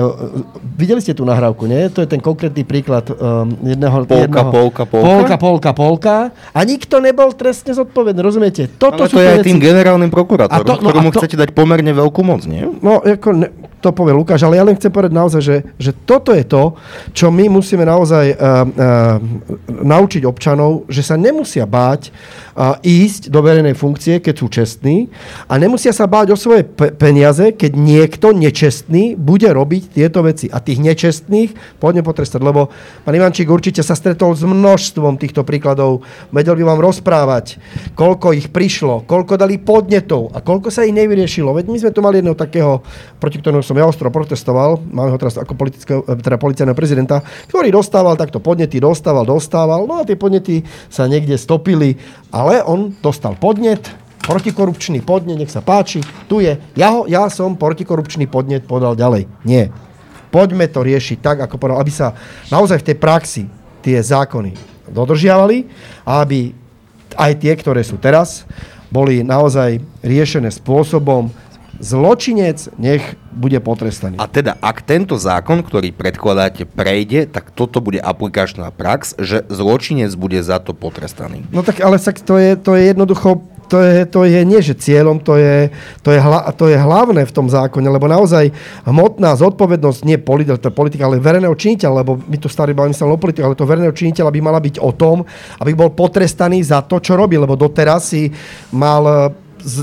Videli 0.78 1.02
ste 1.02 1.18
tú 1.18 1.26
nahrávku, 1.26 1.66
nie? 1.66 1.90
To 1.90 2.06
je 2.06 2.10
ten 2.10 2.22
konkrétny 2.22 2.62
príklad 2.62 3.10
um, 3.10 3.50
jedného... 3.66 4.06
Polka, 4.06 4.22
jedného, 4.22 4.52
polka, 4.54 4.84
polka. 4.86 5.06
Polka, 5.06 5.36
polka, 5.38 5.72
polka. 5.74 6.16
A 6.54 6.60
nikto 6.62 7.02
nebol 7.02 7.34
trestne 7.34 7.74
zodpovedný, 7.74 8.22
rozumiete? 8.22 8.70
Toto 8.78 9.06
Ale 9.06 9.12
to 9.12 9.20
je 9.22 9.28
aj 9.28 9.40
tým 9.42 9.58
generálnym 9.58 10.14
prokurátorom, 10.14 10.62
to, 10.62 10.74
no, 10.78 10.92
ktorému 10.94 11.10
to, 11.12 11.20
chcete 11.22 11.38
dať 11.42 11.50
pomerne 11.58 11.92
veľkú 11.92 12.22
moc, 12.22 12.46
nie? 12.46 12.64
No, 12.80 13.02
ako, 13.02 13.30
ne, 13.34 13.48
to 13.86 13.94
povie 13.94 14.18
Lukáš, 14.18 14.42
ale 14.42 14.58
ja 14.58 14.66
len 14.66 14.74
chcem 14.74 14.90
povedať 14.90 15.14
naozaj, 15.14 15.42
že, 15.46 15.58
že 15.78 15.92
toto 15.94 16.34
je 16.34 16.42
to, 16.42 16.74
čo 17.14 17.30
my 17.30 17.46
musíme 17.54 17.86
naozaj 17.86 18.34
uh, 18.34 18.66
uh, 18.66 19.18
naučiť 19.70 20.26
občanov, 20.26 20.90
že 20.90 21.06
sa 21.06 21.14
nemusia 21.14 21.70
báť 21.70 22.10
ísť 22.80 23.28
do 23.28 23.44
verejnej 23.44 23.76
funkcie, 23.76 24.24
keď 24.24 24.36
sú 24.40 24.48
čestní 24.48 25.12
a 25.52 25.60
nemusia 25.60 25.92
sa 25.92 26.08
báť 26.08 26.32
o 26.32 26.38
svoje 26.40 26.64
pe- 26.64 26.96
peniaze, 26.96 27.52
keď 27.52 27.76
niekto 27.76 28.32
nečestný 28.32 29.20
bude 29.20 29.52
robiť 29.52 29.92
tieto 29.92 30.24
veci. 30.24 30.48
A 30.48 30.64
tých 30.64 30.80
nečestných 30.80 31.80
poďme 31.84 32.08
potrestať, 32.08 32.40
lebo 32.40 32.72
pán 33.04 33.12
Ivančík 33.12 33.52
určite 33.52 33.84
sa 33.84 33.92
stretol 33.92 34.32
s 34.40 34.48
množstvom 34.48 35.20
týchto 35.20 35.44
príkladov. 35.44 36.08
Vedel 36.32 36.56
by 36.56 36.64
vám 36.64 36.80
rozprávať, 36.80 37.60
koľko 37.92 38.32
ich 38.32 38.48
prišlo, 38.48 39.04
koľko 39.04 39.36
dali 39.36 39.60
podnetov 39.60 40.32
a 40.32 40.40
koľko 40.40 40.72
sa 40.72 40.88
ich 40.88 40.96
nevyriešilo. 40.96 41.52
Veď 41.52 41.66
my 41.68 41.78
sme 41.84 41.92
tu 41.92 42.00
mali 42.00 42.24
jedného 42.24 42.40
takého, 42.40 42.80
proti 43.20 43.44
ktorému 43.44 43.68
som 43.68 43.76
ja 43.76 43.84
ostro 43.84 44.08
protestoval, 44.08 44.80
máme 44.80 45.12
ho 45.12 45.20
teraz 45.20 45.36
ako 45.36 45.60
teda 46.24 46.40
policajného 46.40 46.78
prezidenta, 46.78 47.20
ktorý 47.52 47.68
dostával 47.68 48.16
takto 48.16 48.40
podnety, 48.40 48.80
dostával, 48.80 49.28
dostával, 49.28 49.84
no 49.84 50.00
a 50.00 50.08
tie 50.08 50.16
podnety 50.16 50.64
sa 50.88 51.04
niekde 51.04 51.36
stopili, 51.36 52.00
ale 52.36 52.60
on 52.68 52.92
dostal 53.00 53.40
podnet, 53.40 53.88
protikorupčný 54.28 55.00
podnet, 55.00 55.40
nech 55.40 55.54
sa 55.54 55.64
páči, 55.64 56.04
tu 56.28 56.44
je, 56.44 56.60
ja, 56.76 56.90
ho, 56.92 57.08
ja 57.08 57.32
som 57.32 57.56
protikorupčný 57.56 58.28
podnet 58.28 58.68
podal 58.68 59.00
ďalej. 59.00 59.32
Nie. 59.48 59.72
Poďme 60.36 60.68
to 60.68 60.84
riešiť 60.84 61.24
tak, 61.24 61.38
ako 61.48 61.56
povedal, 61.56 61.80
aby 61.80 61.94
sa 61.96 62.12
naozaj 62.52 62.84
v 62.84 62.88
tej 62.92 62.98
praxi 63.00 63.44
tie 63.80 63.96
zákony 64.04 64.52
dodržiavali 64.92 65.64
a 66.04 66.28
aby 66.28 66.52
aj 67.16 67.32
tie, 67.40 67.54
ktoré 67.56 67.88
sú 67.88 67.96
teraz, 67.96 68.44
boli 68.92 69.24
naozaj 69.24 69.80
riešené 70.04 70.52
spôsobom, 70.52 71.32
zločinec 71.80 72.72
nech 72.80 73.04
bude 73.36 73.60
potrestaný. 73.60 74.16
A 74.16 74.26
teda, 74.32 74.56
ak 74.64 74.84
tento 74.84 75.20
zákon, 75.20 75.60
ktorý 75.60 75.92
predkladáte, 75.92 76.64
prejde, 76.64 77.28
tak 77.28 77.52
toto 77.52 77.84
bude 77.84 78.00
aplikačná 78.00 78.72
prax, 78.72 79.16
že 79.20 79.44
zločinec 79.52 80.12
bude 80.16 80.40
za 80.40 80.64
to 80.64 80.72
potrestaný. 80.72 81.44
No 81.52 81.62
tak 81.62 81.84
ale 81.84 82.00
to 82.00 82.36
je, 82.40 82.56
to 82.56 82.72
je 82.76 82.82
jednoducho 82.96 83.56
to 83.66 83.82
je, 83.82 84.06
to 84.06 84.22
je 84.24 84.42
nie, 84.46 84.62
že 84.62 84.78
cieľom, 84.78 85.18
to 85.18 85.36
je, 85.42 85.74
to, 86.06 86.14
je 86.14 86.20
hla, 86.22 86.54
to 86.54 86.70
je 86.70 86.78
hlavné 86.78 87.26
v 87.26 87.34
tom 87.34 87.50
zákone, 87.50 87.90
lebo 87.90 88.06
naozaj 88.06 88.54
hmotná 88.86 89.34
zodpovednosť, 89.34 90.00
nie 90.06 90.22
politika, 90.22 90.62
to 90.62 90.70
je 90.70 90.78
politika, 90.78 91.10
ale 91.10 91.22
verejného 91.22 91.58
činiteľa, 91.58 92.06
lebo 92.06 92.22
my 92.22 92.38
tu 92.38 92.48
starý 92.48 92.78
bavíme 92.78 92.94
sa 92.94 93.10
o 93.10 93.18
politiku, 93.18 93.50
ale 93.50 93.58
to 93.58 93.66
verejného 93.66 93.96
činiteľa 93.96 94.30
by 94.30 94.40
mala 94.42 94.62
byť 94.62 94.76
o 94.78 94.92
tom, 94.94 95.26
aby 95.60 95.72
bol 95.74 95.90
potrestaný 95.92 96.62
za 96.62 96.86
to, 96.86 97.02
čo 97.02 97.18
robí, 97.18 97.42
lebo 97.42 97.58
doteraz 97.58 98.14
si 98.14 98.30
mal 98.70 99.34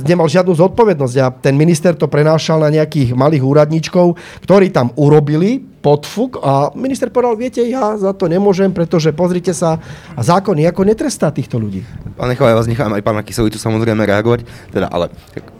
nemal 0.06 0.30
žiadnu 0.30 0.54
zodpovednosť 0.54 1.16
a 1.18 1.26
ten 1.34 1.58
minister 1.58 1.94
to 1.98 2.06
prenášal 2.06 2.62
na 2.62 2.70
nejakých 2.70 3.18
malých 3.18 3.42
úradníčkov, 3.42 4.14
ktorí 4.46 4.70
tam 4.70 4.94
urobili 4.94 5.71
podfuk 5.82 6.38
a 6.38 6.70
minister 6.78 7.10
povedal, 7.10 7.34
viete, 7.34 7.58
ja 7.66 7.98
za 7.98 8.14
to 8.14 8.30
nemôžem, 8.30 8.70
pretože 8.70 9.10
pozrite 9.10 9.50
sa, 9.50 9.82
a 10.14 10.20
zákon 10.22 10.54
nejako 10.54 10.86
netrestá 10.86 11.34
týchto 11.34 11.58
ľudí. 11.58 11.82
Pán 12.14 12.30
Nechal, 12.30 12.54
ja 12.54 12.56
vás 12.56 12.70
nechám 12.70 12.94
aj 12.94 13.02
pána 13.02 13.26
Kyselicu 13.26 13.58
samozrejme 13.58 14.06
reagovať, 14.06 14.46
teda, 14.70 14.86
ale 14.86 15.10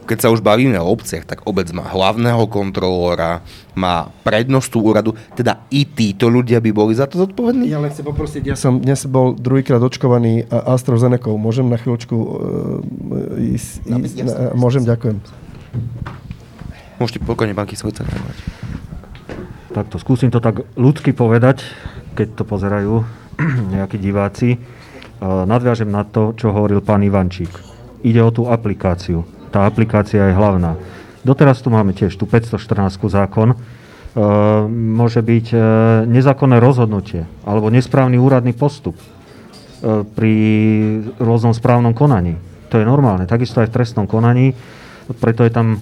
keď 0.07 0.19
sa 0.23 0.29
už 0.31 0.39
bavíme 0.39 0.79
o 0.79 0.87
obciach, 0.87 1.27
tak 1.27 1.43
obec 1.43 1.67
má 1.75 1.83
hlavného 1.91 2.47
kontrolóra, 2.47 3.43
má 3.75 4.15
prednostu 4.23 4.79
úradu, 4.79 5.19
teda 5.35 5.67
i 5.75 5.83
títo 5.83 6.31
ľudia 6.31 6.63
by 6.63 6.71
boli 6.71 6.95
za 6.95 7.11
to 7.11 7.19
zodpovední? 7.19 7.67
Ja 7.67 7.83
len 7.83 7.91
chcem 7.91 8.07
poprosiť, 8.07 8.43
ja 8.47 8.55
som 8.55 8.79
dnes 8.79 9.03
bol 9.11 9.35
druhýkrát 9.35 9.83
očkovaný 9.83 10.47
AstraZeneca, 10.47 11.35
môžem 11.35 11.67
na 11.67 11.83
chvíľočku 11.83 12.15
uh, 12.15 13.43
ísť, 13.43 13.91
ísť, 13.91 14.17
na, 14.23 14.55
môžem, 14.55 14.87
ďakujem. 14.87 15.19
Môžete 17.03 17.19
pokojne, 17.27 17.57
pán 17.59 17.67
Kyselica, 17.67 18.07
Takto 19.73 19.97
skúsim 19.97 20.29
to 20.29 20.37
tak 20.37 20.69
ľudsky 20.77 21.17
povedať, 21.17 21.65
keď 22.13 22.37
to 22.37 22.45
pozerajú 22.45 22.95
nejakí 23.75 23.97
diváci. 23.97 24.61
Nadviažem 25.23 25.89
na 25.89 26.05
to, 26.05 26.37
čo 26.37 26.53
hovoril 26.53 26.85
pán 26.85 27.01
Ivančík. 27.01 27.49
Ide 28.05 28.21
o 28.21 28.29
tú 28.29 28.53
aplikáciu. 28.53 29.25
Tá 29.49 29.65
aplikácia 29.65 30.29
je 30.29 30.37
hlavná. 30.37 30.77
Doteraz 31.25 31.65
tu 31.65 31.73
máme 31.73 31.97
tiež 31.97 32.13
tú 32.19 32.29
514 32.29 33.01
zákon. 33.01 33.57
Môže 34.69 35.25
byť 35.25 35.47
e, 35.49 35.59
nezákonné 36.05 36.61
rozhodnutie 36.61 37.25
alebo 37.49 37.73
nesprávny 37.73 38.21
úradný 38.21 38.53
postup 38.53 38.93
e, 39.01 39.05
pri 40.05 40.35
rôznom 41.17 41.57
správnom 41.57 41.97
konaní. 41.97 42.37
To 42.69 42.77
je 42.77 42.85
normálne. 42.85 43.25
Takisto 43.25 43.65
aj 43.65 43.73
v 43.73 43.75
trestnom 43.81 44.05
konaní. 44.05 44.53
Preto 45.17 45.49
je 45.49 45.53
tam 45.57 45.67
e, 45.73 45.79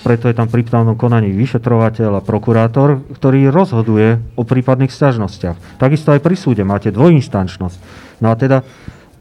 preto 0.00 0.32
je 0.32 0.34
tam 0.36 0.48
pri 0.48 0.64
právnom 0.64 0.96
konaní 0.96 1.28
vyšetrovateľ 1.36 2.20
a 2.20 2.24
prokurátor, 2.24 3.04
ktorý 3.20 3.52
rozhoduje 3.52 4.16
o 4.36 4.42
prípadných 4.48 4.92
sťažnostiach. 4.92 5.76
Takisto 5.76 6.16
aj 6.16 6.24
pri 6.24 6.36
súde 6.36 6.64
máte 6.64 6.88
dvojinstančnosť. 6.88 7.78
No 8.24 8.32
a 8.32 8.34
teda 8.36 8.64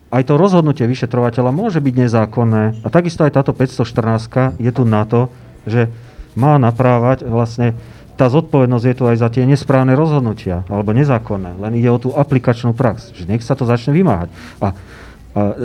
aj 0.09 0.23
to 0.25 0.39
rozhodnutie 0.39 0.89
vyšetrovateľa 0.89 1.51
môže 1.53 1.79
byť 1.83 1.95
nezákonné. 2.07 2.63
A 2.81 2.87
takisto 2.89 3.27
aj 3.27 3.35
táto 3.35 3.51
514 3.53 4.57
je 4.57 4.71
tu 4.73 4.83
na 4.87 5.03
to, 5.05 5.29
že 5.67 5.91
má 6.33 6.55
naprávať 6.57 7.27
vlastne 7.27 7.75
tá 8.19 8.27
zodpovednosť 8.27 8.83
je 8.83 8.95
tu 8.99 9.03
aj 9.07 9.15
za 9.15 9.31
tie 9.31 9.47
nesprávne 9.47 9.95
rozhodnutia 9.95 10.67
alebo 10.67 10.91
nezákonné. 10.91 11.55
Len 11.55 11.73
ide 11.79 11.87
o 11.87 12.01
tú 12.03 12.11
aplikačnú 12.11 12.75
prax, 12.75 13.15
že 13.15 13.23
nech 13.23 13.39
sa 13.39 13.55
to 13.55 13.63
začne 13.63 13.95
vymáhať 13.95 14.27
a, 14.59 14.67
a 14.67 14.67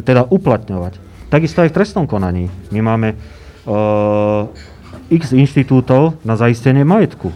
teda 0.06 0.22
uplatňovať. 0.30 1.02
Takisto 1.34 1.66
aj 1.66 1.74
v 1.74 1.76
trestnom 1.82 2.06
konaní. 2.06 2.46
My 2.70 2.78
máme 2.78 3.18
uh, 3.18 4.46
x 5.10 5.32
inštitútov 5.32 6.20
na 6.24 6.36
zaistenie 6.38 6.86
majetku. 6.86 7.32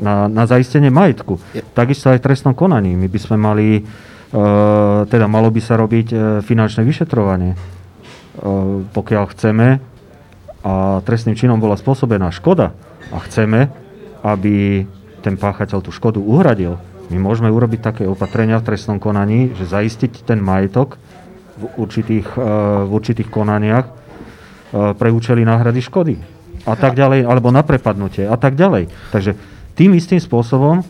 Na, 0.00 0.26
na 0.26 0.44
zaistenie 0.44 0.90
majetku. 0.90 1.38
Takisto 1.72 2.10
aj 2.10 2.18
v 2.20 2.24
trestnom 2.26 2.52
konaní. 2.52 2.98
My 2.98 3.06
by 3.06 3.18
sme 3.20 3.36
mali, 3.38 3.68
uh, 3.80 5.06
teda 5.06 5.30
malo 5.30 5.48
by 5.48 5.60
sa 5.62 5.78
robiť 5.78 6.08
uh, 6.10 6.18
finančné 6.42 6.82
vyšetrovanie. 6.82 7.54
Uh, 7.54 8.82
pokiaľ 8.90 9.24
chceme 9.32 9.78
a 10.64 11.04
trestným 11.04 11.36
činom 11.36 11.60
bola 11.60 11.76
spôsobená 11.76 12.32
škoda 12.32 12.72
a 13.12 13.20
chceme, 13.28 13.68
aby 14.24 14.88
ten 15.20 15.36
páchateľ 15.36 15.84
tú 15.84 15.92
škodu 15.92 16.24
uhradil, 16.24 16.80
my 17.12 17.20
môžeme 17.20 17.52
urobiť 17.52 17.80
také 17.84 18.04
opatrenia 18.08 18.56
v 18.60 18.72
trestnom 18.72 18.96
konaní, 18.96 19.52
že 19.52 19.68
zaistiť 19.68 20.24
ten 20.24 20.40
majetok 20.40 20.96
v 21.60 21.64
určitých, 21.76 22.28
eh, 22.34 22.44
v 22.88 22.90
určitých 22.90 23.28
konaniach 23.28 23.86
eh, 23.86 24.96
pre 24.96 25.12
účely 25.12 25.44
náhrady 25.44 25.80
škody 25.84 26.33
a 26.64 26.74
tak 26.74 26.96
ďalej, 26.96 27.28
alebo 27.28 27.52
na 27.52 27.60
prepadnutie 27.60 28.24
a 28.24 28.36
tak 28.40 28.56
ďalej. 28.56 28.88
Takže 29.12 29.36
tým 29.76 29.96
istým 29.96 30.20
spôsobom 30.20 30.80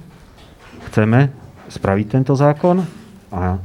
chceme 0.90 1.34
spraviť 1.70 2.06
tento 2.06 2.32
zákon 2.38 2.86
a 3.34 3.58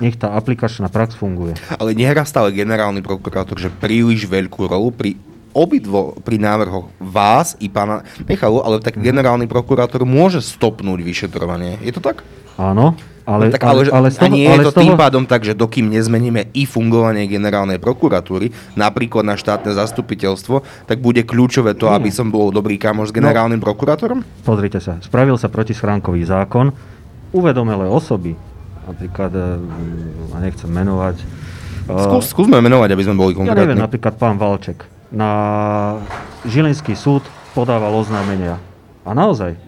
nech 0.00 0.18
tá 0.18 0.34
aplikačná 0.34 0.90
prax 0.90 1.14
funguje. 1.14 1.54
Ale 1.78 1.94
nehrá 1.94 2.26
stále 2.26 2.50
generálny 2.50 3.04
prokurátor, 3.04 3.60
že 3.60 3.70
príliš 3.70 4.26
veľkú 4.26 4.66
rolu 4.66 4.90
pri 4.90 5.14
obidvo 5.52 6.16
pri 6.24 6.40
návrhoch 6.40 6.88
vás 6.96 7.54
i 7.60 7.68
pána 7.68 8.00
Michalu, 8.24 8.64
ale 8.64 8.80
tak 8.80 8.96
generálny 8.96 9.44
prokurátor 9.44 10.08
môže 10.08 10.40
stopnúť 10.40 11.04
vyšetrovanie. 11.04 11.76
Je 11.84 11.92
to 11.92 12.00
tak? 12.00 12.24
Áno, 12.56 12.96
ale, 13.22 13.48
no, 13.48 13.52
tak, 13.54 13.62
ale, 13.62 13.86
ale, 13.86 13.90
ale 13.90 14.08
toho, 14.10 14.26
a 14.26 14.34
nie 14.34 14.46
ale 14.46 14.62
je 14.62 14.66
to 14.68 14.72
toho... 14.74 14.82
tým 14.84 14.94
pádom 14.98 15.22
tak, 15.26 15.46
že 15.46 15.54
dokým 15.54 15.86
nezmeníme 15.90 16.50
i 16.54 16.62
fungovanie 16.66 17.30
generálnej 17.30 17.78
prokuratúry, 17.78 18.50
napríklad 18.74 19.22
na 19.22 19.38
štátne 19.38 19.72
zastupiteľstvo, 19.74 20.86
tak 20.90 20.98
bude 20.98 21.22
kľúčové 21.22 21.78
to, 21.78 21.90
aby 21.90 22.10
som 22.10 22.30
bol 22.30 22.50
dobrý 22.50 22.76
kamoš 22.76 23.10
s 23.10 23.14
no. 23.14 23.18
generálnym 23.22 23.62
no, 23.62 23.66
prokurátorom? 23.66 24.26
Pozrite 24.42 24.82
sa, 24.82 24.98
spravil 24.98 25.38
sa 25.38 25.46
protischránkový 25.46 26.26
zákon, 26.26 26.74
uvedomelé 27.30 27.86
osoby, 27.86 28.34
napríklad, 28.84 29.30
ja 29.32 30.38
nechcem 30.42 30.70
menovať, 30.70 31.44
Skús, 31.82 32.30
skúsme 32.30 32.62
menovať, 32.62 32.94
aby 32.94 33.02
sme 33.02 33.18
boli 33.18 33.34
konkrétni. 33.34 33.58
Ja 33.58 33.66
neviem, 33.66 33.82
napríklad 33.82 34.14
pán 34.14 34.38
Valček 34.38 34.86
na 35.10 35.30
Žilinský 36.46 36.94
súd 36.94 37.26
podával 37.58 37.92
oznámenia. 37.92 38.62
A 39.02 39.10
naozaj, 39.12 39.58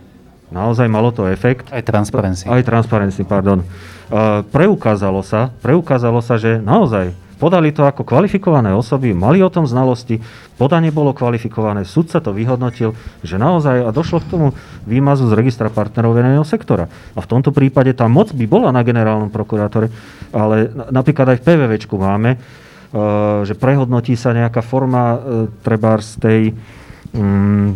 naozaj 0.52 0.88
malo 0.88 1.12
to 1.12 1.28
efekt. 1.28 1.68
Aj 1.72 1.80
transparency. 1.80 2.48
Aj 2.48 2.60
transparency, 2.64 3.22
pardon. 3.24 3.64
Uh, 4.08 4.44
preukázalo 4.52 5.24
sa, 5.24 5.52
preukázalo 5.64 6.20
sa, 6.20 6.36
že 6.36 6.60
naozaj 6.60 7.12
podali 7.40 7.74
to 7.74 7.84
ako 7.84 8.06
kvalifikované 8.06 8.72
osoby, 8.72 9.10
mali 9.12 9.42
o 9.42 9.50
tom 9.50 9.66
znalosti, 9.66 10.22
podanie 10.56 10.94
bolo 10.94 11.10
kvalifikované, 11.12 11.82
sa 11.84 12.22
to 12.22 12.30
vyhodnotil, 12.30 12.94
že 13.26 13.36
naozaj 13.36 13.84
a 13.84 13.90
došlo 13.90 14.22
k 14.22 14.30
tomu 14.30 14.46
výmazu 14.86 15.28
z 15.28 15.34
registra 15.34 15.68
partnerov 15.68 16.14
verejného 16.14 16.46
sektora. 16.46 16.86
A 17.12 17.18
v 17.20 17.28
tomto 17.28 17.50
prípade 17.50 17.90
tá 17.92 18.06
moc 18.06 18.30
by 18.32 18.44
bola 18.46 18.70
na 18.70 18.86
generálnom 18.86 19.34
prokurátore, 19.34 19.90
ale 20.30 20.72
napríklad 20.94 21.34
aj 21.34 21.38
v 21.42 21.46
PVVčku 21.52 21.96
máme, 21.98 22.38
Eh, 22.94 23.40
že 23.42 23.58
prehodnotí 23.58 24.14
sa 24.14 24.30
nejaká 24.30 24.62
forma 24.62 25.18
eh, 25.18 25.18
treba 25.66 25.98
z 25.98 26.14
tej 26.22 26.40
um, 27.10 27.74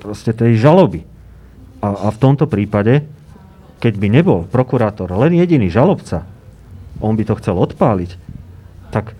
proste 0.00 0.34
tej 0.34 0.58
žaloby. 0.58 1.06
A, 1.80 1.88
a 1.88 2.08
v 2.12 2.18
tomto 2.18 2.44
prípade, 2.50 3.06
keď 3.80 3.94
by 3.96 4.08
nebol 4.12 4.40
prokurátor 4.48 5.08
len 5.16 5.32
jediný 5.32 5.72
žalobca, 5.72 6.28
on 7.00 7.16
by 7.16 7.24
to 7.24 7.38
chcel 7.40 7.56
odpáliť, 7.56 8.20
tak 8.92 9.16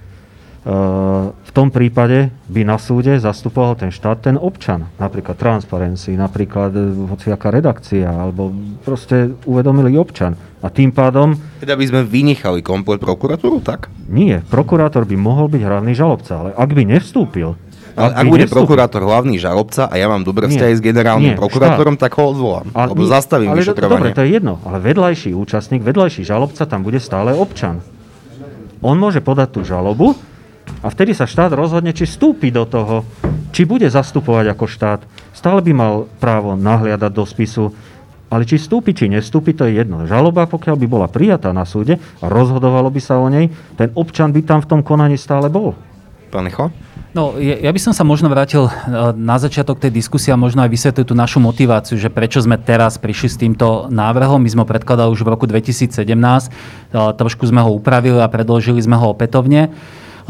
v 0.60 1.50
tom 1.56 1.72
prípade 1.72 2.28
by 2.52 2.68
na 2.68 2.76
súde 2.76 3.16
zastupoval 3.16 3.80
ten 3.80 3.88
štát, 3.88 4.20
ten 4.20 4.36
občan. 4.36 4.92
Napríklad 5.00 5.40
Transparency, 5.40 6.20
napríklad 6.20 6.76
e, 6.76 6.84
hociaká 7.08 7.48
redakcia, 7.48 8.12
alebo 8.12 8.52
proste 8.84 9.32
uvedomili 9.48 9.96
občan. 9.96 10.36
A 10.60 10.68
tým 10.68 10.92
pádom... 10.92 11.32
Teda 11.64 11.80
by 11.80 11.84
sme 11.88 12.00
vynechali 12.04 12.60
komplet 12.60 13.00
prokuratúru, 13.00 13.64
tak? 13.64 13.88
Nie, 14.12 14.44
prokurátor 14.52 15.08
by 15.08 15.16
mohol 15.16 15.48
byť 15.48 15.62
hlavný 15.64 15.96
žalobca, 15.96 16.32
ale 16.36 16.50
ak 16.52 16.70
by 16.76 16.82
nevstúpil, 16.92 17.56
ale 17.96 18.12
ak 18.20 18.24
bude 18.28 18.44
nevstúpil. 18.44 18.58
prokurátor 18.60 19.00
hlavný 19.00 19.36
žalobca 19.40 19.88
a 19.88 19.94
ja 19.96 20.06
mám 20.12 20.22
dobré 20.28 20.46
vzťahy 20.52 20.74
s 20.76 20.82
generálnym 20.84 21.34
nie, 21.34 21.40
prokurátorom, 21.40 21.96
štát. 21.96 22.12
tak 22.12 22.20
ho 22.20 22.24
odvolám. 22.36 22.66
Ale, 22.76 22.92
lebo 22.92 23.02
zastavím 23.08 23.50
ale, 23.56 23.64
vyšetrovanie. 23.64 24.12
Dobre, 24.12 24.16
to 24.16 24.22
je 24.28 24.30
jedno, 24.36 24.54
ale 24.68 24.76
vedľajší 24.84 25.32
účastník, 25.32 25.80
vedľajší 25.80 26.20
žalobca 26.20 26.68
tam 26.68 26.84
bude 26.84 27.00
stále 27.00 27.32
občan. 27.32 27.80
On 28.84 28.96
môže 28.96 29.24
podať 29.24 29.48
tú 29.56 29.60
žalobu, 29.64 30.16
a 30.80 30.86
vtedy 30.88 31.12
sa 31.12 31.28
štát 31.28 31.52
rozhodne, 31.52 31.92
či 31.92 32.08
vstúpi 32.08 32.48
do 32.54 32.64
toho, 32.64 33.04
či 33.50 33.66
bude 33.66 33.86
zastupovať 33.90 34.54
ako 34.54 34.64
štát. 34.64 35.00
Stále 35.34 35.60
by 35.60 35.72
mal 35.74 35.92
právo 36.22 36.54
nahliadať 36.54 37.10
do 37.12 37.24
spisu, 37.26 37.74
ale 38.30 38.46
či 38.46 38.62
vstúpi, 38.62 38.94
či 38.94 39.10
nestúpi, 39.10 39.52
to 39.52 39.66
je 39.66 39.82
jedno. 39.82 40.06
Žaloba, 40.06 40.46
pokiaľ 40.46 40.76
by 40.78 40.86
bola 40.86 41.06
prijatá 41.10 41.50
na 41.50 41.66
súde 41.66 41.98
a 42.22 42.24
rozhodovalo 42.30 42.88
by 42.88 43.00
sa 43.02 43.18
o 43.18 43.26
nej, 43.26 43.50
ten 43.74 43.90
občan 43.98 44.30
by 44.30 44.40
tam 44.46 44.62
v 44.62 44.70
tom 44.70 44.80
konaní 44.86 45.18
stále 45.18 45.50
bol. 45.50 45.74
Pán 46.30 46.46
Necho? 46.46 46.70
No, 47.10 47.34
ja 47.42 47.74
by 47.74 47.80
som 47.82 47.90
sa 47.90 48.06
možno 48.06 48.30
vrátil 48.30 48.70
e, 48.70 48.72
na 49.18 49.34
začiatok 49.34 49.82
tej 49.82 49.90
diskusie 49.90 50.30
a 50.30 50.38
možno 50.38 50.62
aj 50.62 50.70
vysvetlil 50.70 51.02
tú 51.02 51.18
našu 51.18 51.42
motiváciu, 51.42 51.98
že 51.98 52.06
prečo 52.06 52.38
sme 52.38 52.54
teraz 52.54 53.02
prišli 53.02 53.28
s 53.28 53.34
týmto 53.34 53.90
návrhom. 53.90 54.38
My 54.38 54.46
sme 54.46 54.62
ho 54.62 54.70
predkladali 54.70 55.10
už 55.10 55.26
v 55.26 55.32
roku 55.34 55.50
2017, 55.50 56.06
e, 56.06 56.50
trošku 56.94 57.50
sme 57.50 57.66
ho 57.66 57.74
upravili 57.74 58.22
a 58.22 58.30
predložili 58.30 58.78
sme 58.78 58.94
ho 58.94 59.10
opätovne. 59.10 59.74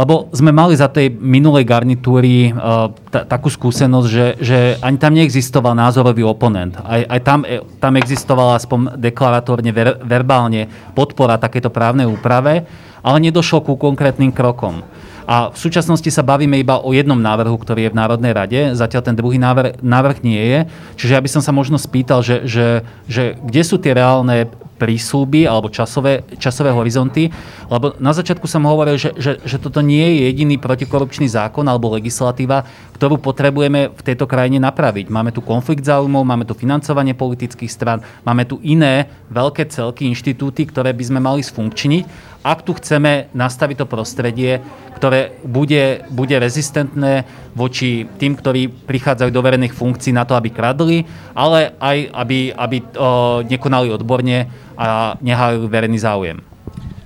Lebo 0.01 0.32
sme 0.32 0.48
mali 0.48 0.72
za 0.80 0.88
tej 0.88 1.12
minulej 1.12 1.68
garnitúry 1.68 2.57
uh, 2.57 2.88
t- 3.12 3.20
takú 3.28 3.53
skúsenosť, 3.53 4.09
že, 4.09 4.26
že 4.40 4.59
ani 4.80 4.96
tam 4.96 5.12
neexistoval 5.12 5.76
názorový 5.76 6.24
oponent. 6.24 6.72
Aj, 6.80 7.05
aj 7.05 7.20
tam, 7.20 7.44
e, 7.44 7.61
tam 7.76 8.01
existovala 8.01 8.57
aspoň 8.57 8.96
deklaratórne, 8.96 9.68
ver, 9.76 10.01
verbálne 10.01 10.72
podpora 10.96 11.36
takéto 11.36 11.68
právnej 11.68 12.09
úprave, 12.09 12.64
ale 13.05 13.18
nedošlo 13.28 13.61
ku 13.61 13.76
konkrétnym 13.76 14.32
krokom. 14.32 14.80
A 15.28 15.53
v 15.53 15.59
súčasnosti 15.61 16.09
sa 16.09 16.24
bavíme 16.24 16.57
iba 16.57 16.80
o 16.80 16.96
jednom 16.96 17.20
návrhu, 17.20 17.61
ktorý 17.61 17.86
je 17.86 17.92
v 17.92 17.98
Národnej 18.01 18.32
rade. 18.32 18.61
Zatiaľ 18.72 19.03
ten 19.05 19.14
druhý 19.14 19.36
návrh, 19.36 19.84
návrh 19.84 20.24
nie 20.24 20.40
je. 20.40 20.59
Čiže 20.96 21.12
ja 21.12 21.20
by 21.20 21.30
som 21.30 21.42
sa 21.44 21.53
možno 21.53 21.76
spýtal, 21.76 22.24
že, 22.24 22.48
že, 22.48 22.82
že 23.05 23.36
kde 23.38 23.62
sú 23.62 23.76
tie 23.76 23.94
reálne 23.94 24.48
prísľuby 24.81 25.45
alebo 25.45 25.68
časové, 25.68 26.24
časové 26.41 26.72
horizonty, 26.72 27.28
lebo 27.68 27.93
na 28.01 28.16
začiatku 28.16 28.49
som 28.49 28.64
hovoril, 28.64 28.97
že, 28.97 29.12
že, 29.20 29.37
že 29.45 29.61
toto 29.61 29.85
nie 29.85 30.01
je 30.01 30.33
jediný 30.33 30.57
protikorupčný 30.57 31.28
zákon 31.28 31.68
alebo 31.68 31.93
legislatíva, 31.93 32.64
ktorú 32.97 33.20
potrebujeme 33.20 33.93
v 33.93 34.03
tejto 34.03 34.24
krajine 34.24 34.57
napraviť. 34.57 35.12
Máme 35.12 35.37
tu 35.37 35.45
konflikt 35.45 35.85
záujmov, 35.85 36.24
máme 36.24 36.49
tu 36.49 36.57
financovanie 36.57 37.12
politických 37.12 37.68
stran, 37.68 38.01
máme 38.24 38.49
tu 38.49 38.57
iné 38.64 39.12
veľké 39.28 39.68
celky, 39.68 40.09
inštitúty, 40.09 40.64
ktoré 40.64 40.97
by 40.97 41.05
sme 41.05 41.20
mali 41.20 41.45
sfunkčniť 41.45 42.33
ak 42.41 42.64
tu 42.64 42.72
chceme 42.72 43.28
nastaviť 43.37 43.85
to 43.85 43.87
prostredie, 43.87 44.64
ktoré 44.97 45.37
bude, 45.45 46.05
bude 46.09 46.37
rezistentné 46.41 47.28
voči 47.53 48.09
tým, 48.16 48.33
ktorí 48.33 48.68
prichádzajú 48.89 49.28
do 49.28 49.45
verejných 49.45 49.76
funkcií 49.76 50.12
na 50.16 50.24
to, 50.24 50.33
aby 50.37 50.49
kradli, 50.49 51.05
ale 51.37 51.76
aj 51.76 52.09
aby, 52.16 52.39
aby 52.57 52.76
o, 52.81 53.41
nekonali 53.45 53.93
odborne 53.93 54.49
a 54.81 55.20
nehajú 55.20 55.68
verejný 55.68 56.01
záujem. 56.01 56.41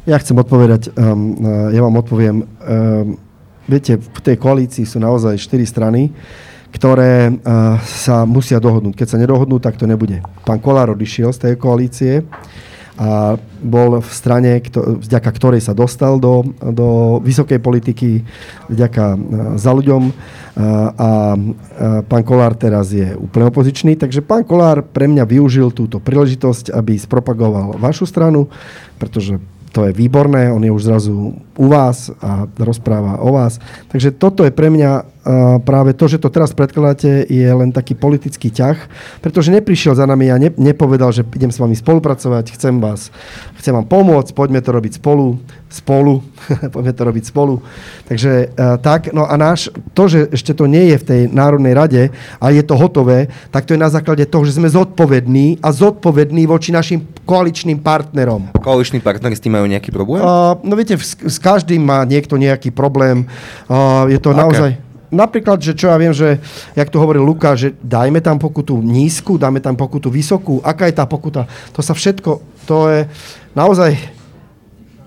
Ja 0.07 0.21
chcem 0.23 0.39
odpovedať, 0.39 0.95
um, 0.95 1.35
ja 1.75 1.81
vám 1.83 1.99
odpoviem. 1.99 2.37
Um, 2.45 3.19
viete, 3.67 3.99
v 3.99 4.21
tej 4.23 4.37
koalícii 4.39 4.87
sú 4.87 5.03
naozaj 5.03 5.35
štyri 5.41 5.67
strany, 5.67 6.15
ktoré 6.71 7.35
uh, 7.35 7.81
sa 7.83 8.23
musia 8.23 8.63
dohodnúť. 8.63 8.95
Keď 8.95 9.09
sa 9.11 9.19
nedohodnú, 9.19 9.59
tak 9.59 9.75
to 9.75 9.91
nebude. 9.91 10.23
Pán 10.47 10.63
Kolár 10.63 10.95
odišiel 10.95 11.35
z 11.35 11.51
tej 11.51 11.55
koalície 11.59 12.23
a 12.95 13.35
bol 13.59 13.99
v 13.99 14.11
strane, 14.15 14.63
vďaka 15.03 15.31
ktorej 15.35 15.67
sa 15.67 15.75
dostal 15.75 16.23
do, 16.23 16.47
do 16.63 17.19
vysokej 17.19 17.59
politiky, 17.59 18.23
vďaka 18.71 19.05
e, 19.15 19.19
za 19.59 19.75
ľuďom. 19.75 20.03
A, 20.55 20.63
a 20.95 21.11
pán 22.07 22.23
Kolár 22.23 22.55
teraz 22.55 22.95
je 22.95 23.19
úplne 23.19 23.51
opozičný, 23.51 23.99
takže 23.99 24.23
pán 24.23 24.47
Kolár 24.47 24.87
pre 24.87 25.11
mňa 25.11 25.27
využil 25.27 25.75
túto 25.75 25.99
príležitosť, 25.99 26.71
aby 26.71 26.95
spropagoval 26.95 27.75
vašu 27.83 28.07
stranu, 28.07 28.47
pretože 29.03 29.43
to 29.75 29.91
je 29.91 29.93
výborné, 29.93 30.55
on 30.55 30.63
je 30.63 30.71
už 30.71 30.87
zrazu 30.87 31.35
u 31.59 31.67
vás 31.67 32.15
a 32.23 32.47
rozpráva 32.63 33.19
o 33.19 33.35
vás. 33.35 33.59
Takže 33.91 34.15
toto 34.15 34.47
je 34.47 34.55
pre 34.55 34.71
mňa 34.71 35.15
práve 35.65 35.97
to, 35.97 36.05
že 36.05 36.21
to 36.21 36.29
teraz 36.29 36.53
predkladáte, 36.53 37.25
je 37.25 37.49
len 37.49 37.73
taký 37.73 37.97
politický 37.97 38.53
ťah, 38.53 38.77
pretože 39.25 39.49
neprišiel 39.49 39.97
za 39.97 40.05
nami 40.05 40.29
a 40.29 40.37
ne, 40.37 40.53
nepovedal, 40.53 41.17
že 41.17 41.25
idem 41.25 41.49
s 41.49 41.57
vami 41.57 41.73
spolupracovať, 41.73 42.53
chcem 42.53 42.77
vás, 42.77 43.09
chcem 43.57 43.73
vám 43.73 43.89
pomôcť, 43.89 44.37
poďme 44.37 44.61
to 44.61 44.71
robiť 44.77 45.01
spolu, 45.01 45.41
spolu, 45.73 46.21
poďme 46.75 46.93
to 46.93 47.03
robiť 47.09 47.25
spolu. 47.25 47.65
Takže 48.05 48.53
uh, 48.53 48.77
tak, 48.77 49.17
no 49.17 49.25
a 49.25 49.35
náš, 49.41 49.73
to, 49.97 50.13
že 50.13 50.29
ešte 50.29 50.53
to 50.53 50.69
nie 50.69 50.93
je 50.93 50.97
v 51.01 51.09
tej 51.09 51.21
Národnej 51.33 51.73
rade 51.73 52.03
a 52.37 52.47
je 52.53 52.61
to 52.61 52.77
hotové, 52.77 53.33
tak 53.49 53.65
to 53.65 53.73
je 53.73 53.81
na 53.81 53.89
základe 53.89 54.29
toho, 54.29 54.45
že 54.45 54.61
sme 54.61 54.69
zodpovední 54.69 55.65
a 55.65 55.73
zodpovední 55.73 56.45
voči 56.45 56.69
našim 56.69 57.01
koaličným 57.25 57.81
partnerom. 57.81 58.53
Koaliční 58.61 59.01
partnery 59.01 59.37
s 59.37 59.41
tým 59.41 59.57
majú 59.57 59.67
nejaký 59.67 59.91
problém? 59.91 60.21
Uh, 60.21 60.55
no 60.61 60.77
viete, 60.77 60.97
s, 60.97 61.17
s 61.17 61.41
každým 61.41 61.81
má 61.81 62.05
niekto 62.05 62.37
nejaký 62.37 62.71
problém. 62.71 63.25
Uh, 63.69 64.07
je 64.13 64.21
to 64.21 64.31
okay. 64.31 64.41
naozaj 64.41 64.71
napríklad, 65.15 65.63
že 65.63 65.79
čo 65.79 65.95
ja 65.95 65.97
viem, 65.97 66.11
že, 66.11 66.43
jak 66.75 66.91
tu 66.91 66.99
hovoril 66.99 67.23
Luka, 67.23 67.55
že 67.55 67.79
dajme 67.79 68.19
tam 68.19 68.35
pokutu 68.35 68.83
nízku, 68.83 69.39
dáme 69.39 69.63
tam 69.63 69.79
pokutu 69.79 70.11
vysokú, 70.11 70.59
aká 70.67 70.91
je 70.91 70.99
tá 70.99 71.07
pokuta, 71.07 71.47
to 71.71 71.81
sa 71.81 71.95
všetko, 71.95 72.43
to 72.67 72.91
je 72.91 73.01
naozaj, 73.55 73.95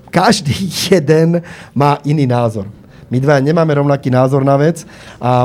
každý 0.07 0.55
jeden 0.95 1.43
má 1.76 1.99
iný 2.07 2.24
názor. 2.24 2.72
My 3.08 3.18
dva 3.24 3.39
nemáme 3.39 3.72
rovnaký 3.72 4.12
názor 4.12 4.43
na 4.43 4.60
vec 4.60 4.84
a, 5.18 5.24
a 5.24 5.36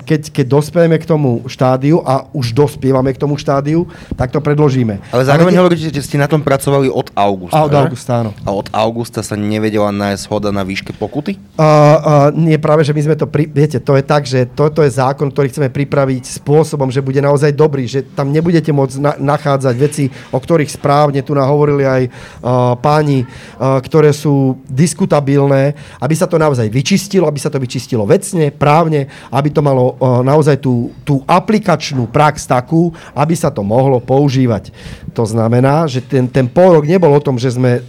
keď, 0.00 0.32
keď 0.32 0.46
dospieme 0.48 0.96
k 0.96 1.04
tomu 1.04 1.44
štádiu 1.44 2.00
a 2.00 2.24
už 2.32 2.56
dospievame 2.56 3.12
k 3.12 3.20
tomu 3.20 3.36
štádiu, 3.36 3.84
tak 4.16 4.32
to 4.32 4.40
predložíme. 4.40 4.96
Ale 5.12 5.22
zároveň 5.28 5.60
Ale 5.60 5.62
hovoríte, 5.68 5.92
že 5.92 6.00
ste 6.00 6.16
na 6.16 6.24
tom 6.24 6.40
pracovali 6.40 6.88
od 6.88 7.12
augusta. 7.12 7.56
A 7.56 7.68
od 7.68 7.74
augusta, 7.76 8.10
áno. 8.24 8.30
A 8.44 8.50
od 8.50 8.68
augusta 8.72 9.20
sa 9.20 9.36
nevedela 9.36 9.92
nájsť 9.92 10.24
hoda 10.32 10.48
na 10.48 10.64
výške 10.64 10.96
pokuty? 10.96 11.36
Uh, 11.56 11.60
uh, 11.60 12.28
nie, 12.32 12.56
práve, 12.56 12.82
že 12.88 12.96
my 12.96 13.02
sme 13.04 13.16
to, 13.16 13.28
pri, 13.28 13.44
viete, 13.44 13.76
to 13.76 13.92
je 14.00 14.04
tak, 14.04 14.24
že 14.24 14.48
toto 14.48 14.80
je 14.80 14.88
zákon, 14.88 15.28
ktorý 15.28 15.52
chceme 15.52 15.68
pripraviť 15.68 16.40
spôsobom, 16.40 16.88
že 16.88 17.04
bude 17.04 17.20
naozaj 17.20 17.52
dobrý, 17.52 17.84
že 17.84 18.00
tam 18.16 18.32
nebudete 18.32 18.72
môcť 18.72 18.96
na, 18.96 19.12
nachádzať 19.20 19.74
veci, 19.76 20.08
o 20.32 20.38
ktorých 20.40 20.72
správne 20.72 21.20
tu 21.20 21.36
nahovorili 21.36 21.84
aj 21.84 22.02
uh, 22.08 22.72
páni, 22.80 23.28
uh, 23.28 23.76
ktoré 23.84 24.16
sú 24.16 24.56
diskutabilné, 24.64 25.76
aby 26.00 26.14
sa 26.16 26.24
to 26.24 26.40
naozaj 26.40 26.64
vyčistilo 26.72 27.01
vyčistilo, 27.02 27.26
aby 27.26 27.40
sa 27.42 27.50
to 27.50 27.58
vyčistilo 27.58 28.06
vecne, 28.06 28.54
právne, 28.54 29.10
aby 29.34 29.50
to 29.50 29.58
malo 29.58 29.98
naozaj 30.22 30.62
tú, 30.62 30.94
tú 31.02 31.26
aplikačnú 31.26 32.06
prax 32.06 32.46
takú, 32.46 32.94
aby 33.10 33.34
sa 33.34 33.50
to 33.50 33.66
mohlo 33.66 33.98
používať. 33.98 34.70
To 35.18 35.26
znamená, 35.26 35.90
že 35.90 35.98
ten, 35.98 36.30
ten 36.30 36.46
pol 36.46 36.78
rok 36.78 36.86
nebol 36.86 37.10
o 37.10 37.18
tom, 37.18 37.42
že 37.42 37.50
sme 37.50 37.82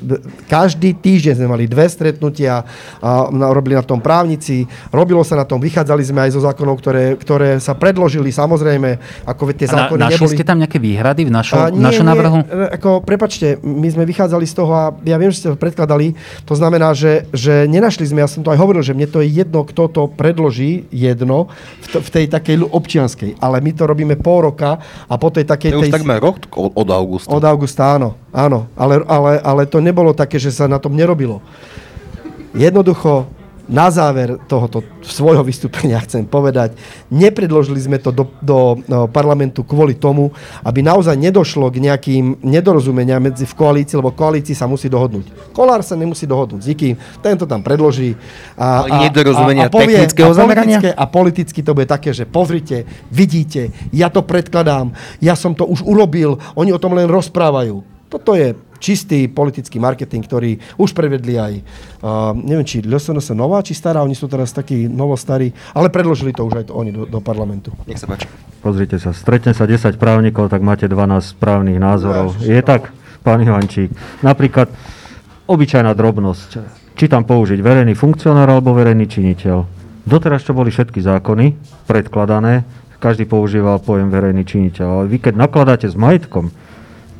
každý 0.50 0.98
týždeň 0.98 1.38
sme 1.38 1.48
mali 1.54 1.70
dve 1.70 1.86
stretnutia, 1.86 2.66
a 3.06 3.30
robili 3.54 3.78
na 3.78 3.86
tom 3.86 4.02
právnici, 4.02 4.66
robilo 4.90 5.22
sa 5.22 5.38
na 5.38 5.46
tom, 5.46 5.62
vychádzali 5.62 6.02
sme 6.02 6.20
aj 6.26 6.32
zo 6.34 6.42
zákonov, 6.42 6.82
ktoré, 6.82 7.14
ktoré 7.22 7.62
sa 7.62 7.78
predložili, 7.78 8.34
samozrejme, 8.34 8.98
ako 9.30 9.54
tie 9.54 9.70
zákony 9.70 10.02
na, 10.02 10.10
našli 10.10 10.26
neboli... 10.26 10.38
ste 10.42 10.48
tam 10.50 10.58
nejaké 10.58 10.82
výhrady 10.82 11.30
v 11.30 11.32
našom, 11.32 11.70
nie, 11.70 11.86
našom 11.86 12.06
návrhu? 12.10 12.38
Nie, 12.42 12.82
ako, 12.82 13.06
prepačte, 13.06 13.62
my 13.62 13.88
sme 13.94 14.10
vychádzali 14.10 14.46
z 14.50 14.54
toho 14.58 14.72
a 14.74 14.86
ja 15.06 15.22
viem, 15.22 15.30
že 15.30 15.46
ste 15.46 15.50
to 15.54 15.60
predkladali, 15.60 16.18
to 16.50 16.58
znamená, 16.58 16.98
že, 16.98 17.30
že 17.30 17.70
nenašli 17.70 18.10
sme, 18.10 18.24
ja 18.24 18.30
som 18.32 18.42
to 18.42 18.50
aj 18.50 18.60
hovoril, 18.60 18.82
že 18.82 18.96
mne 18.96 19.03
to 19.08 19.22
je 19.22 19.44
jedno, 19.44 19.64
kto 19.68 19.90
to 19.90 20.02
predloží, 20.08 20.88
jedno, 20.90 21.52
v, 21.84 21.88
to, 21.92 21.98
v 22.02 22.10
tej 22.10 22.26
takej 22.32 22.64
občianskej. 22.68 23.38
Ale 23.40 23.60
my 23.60 23.72
to 23.76 23.84
robíme 23.86 24.16
pol 24.20 24.50
roka 24.50 24.80
a 25.10 25.14
po 25.20 25.30
tej 25.30 25.46
takej... 25.48 25.70
To 25.74 25.86
je 25.86 25.92
už 25.92 25.96
takmer 25.96 26.20
rok 26.22 26.48
od 26.54 26.90
augusta. 26.90 27.30
Od 27.32 27.44
augusta, 27.44 27.98
áno. 28.00 28.16
áno. 28.32 28.70
Ale, 28.80 29.04
ale, 29.06 29.32
ale 29.42 29.62
to 29.68 29.84
nebolo 29.84 30.16
také, 30.16 30.40
že 30.40 30.54
sa 30.54 30.70
na 30.70 30.80
tom 30.80 30.96
nerobilo. 30.96 31.44
Jednoducho 32.54 33.26
na 33.64 33.88
záver 33.88 34.36
tohoto 34.44 34.84
svojho 35.00 35.40
vystúpenia 35.40 35.96
chcem 36.04 36.28
povedať, 36.28 36.76
nepredložili 37.08 37.80
sme 37.80 37.98
to 38.00 38.12
do, 38.12 38.28
do 38.44 38.76
no, 38.92 39.08
parlamentu 39.08 39.64
kvôli 39.64 39.96
tomu, 39.96 40.36
aby 40.68 40.84
naozaj 40.84 41.16
nedošlo 41.16 41.72
k 41.72 41.80
nejakým 41.80 42.44
nedorozumeniam 42.44 43.24
medzi 43.24 43.48
v 43.48 43.56
koalícii, 43.56 43.96
lebo 43.96 44.12
koalícii 44.12 44.52
sa 44.52 44.68
musí 44.68 44.92
dohodnúť. 44.92 45.56
Kolár 45.56 45.80
sa 45.80 45.96
nemusí 45.96 46.28
dohodnúť 46.28 46.60
s 46.60 46.68
nikým, 46.68 46.94
tento 47.24 47.48
tam 47.48 47.64
predloží. 47.64 48.20
A, 48.60 48.84
a, 48.84 49.08
nedorozumenia 49.08 49.68
a, 49.68 49.72
a 49.72 49.74
povie, 49.74 49.96
technického 49.96 50.32
a 50.32 50.38
zamerania? 50.38 50.80
A 51.00 51.06
politicky 51.08 51.64
to 51.64 51.72
bude 51.72 51.88
také, 51.88 52.12
že 52.12 52.28
pozrite, 52.28 52.84
vidíte, 53.16 53.72
ja 53.96 54.12
to 54.12 54.28
predkladám, 54.28 54.92
ja 55.24 55.40
som 55.40 55.56
to 55.56 55.64
už 55.64 55.88
urobil, 55.88 56.36
oni 56.60 56.76
o 56.76 56.82
tom 56.82 57.00
len 57.00 57.08
rozprávajú. 57.08 57.80
Toto 58.12 58.36
je 58.36 58.54
čistý 58.84 59.32
politický 59.32 59.80
marketing, 59.80 60.28
ktorý 60.28 60.60
už 60.76 60.92
prevedli 60.92 61.40
aj, 61.40 61.54
uh, 62.04 62.36
neviem, 62.36 62.68
či 62.68 62.84
LSNS 62.84 63.32
nová, 63.32 63.64
či 63.64 63.72
stará, 63.72 64.04
oni 64.04 64.12
sú 64.12 64.28
teraz 64.28 64.52
takí 64.52 64.92
novostarí, 64.92 65.56
ale 65.72 65.88
predložili 65.88 66.36
to 66.36 66.44
už 66.44 66.60
aj 66.60 66.66
to 66.68 66.76
oni 66.76 66.92
do, 66.92 67.08
do 67.08 67.24
parlamentu. 67.24 67.72
Nech 67.88 68.04
sa 68.04 68.12
páči. 68.12 68.28
Pozrite 68.60 69.00
sa, 69.00 69.16
stretne 69.16 69.56
sa 69.56 69.64
10 69.64 69.96
právnikov, 69.96 70.52
tak 70.52 70.60
máte 70.60 70.92
12 70.92 71.40
správnych 71.40 71.80
názorov. 71.80 72.36
Je 72.44 72.60
tak, 72.60 72.92
pán 73.24 73.40
Ivančík. 73.40 73.96
Napríklad 74.20 74.68
obyčajná 75.48 75.96
drobnosť. 75.96 76.50
Či 76.94 77.10
tam 77.10 77.24
použiť 77.26 77.58
verejný 77.64 77.96
funkcionár 77.98 78.52
alebo 78.52 78.76
verejný 78.76 79.08
činiteľ. 79.10 79.58
Doteraz, 80.04 80.44
čo 80.44 80.52
boli 80.52 80.70
všetky 80.70 81.00
zákony 81.00 81.56
predkladané, 81.88 82.68
každý 83.00 83.28
používal 83.28 83.84
pojem 83.84 84.08
verejný 84.08 84.44
činiteľ. 84.48 84.88
Ale 84.88 85.06
vy, 85.12 85.18
keď 85.20 85.34
nakladáte 85.36 85.88
s 85.88 85.96
majetkom, 85.96 86.52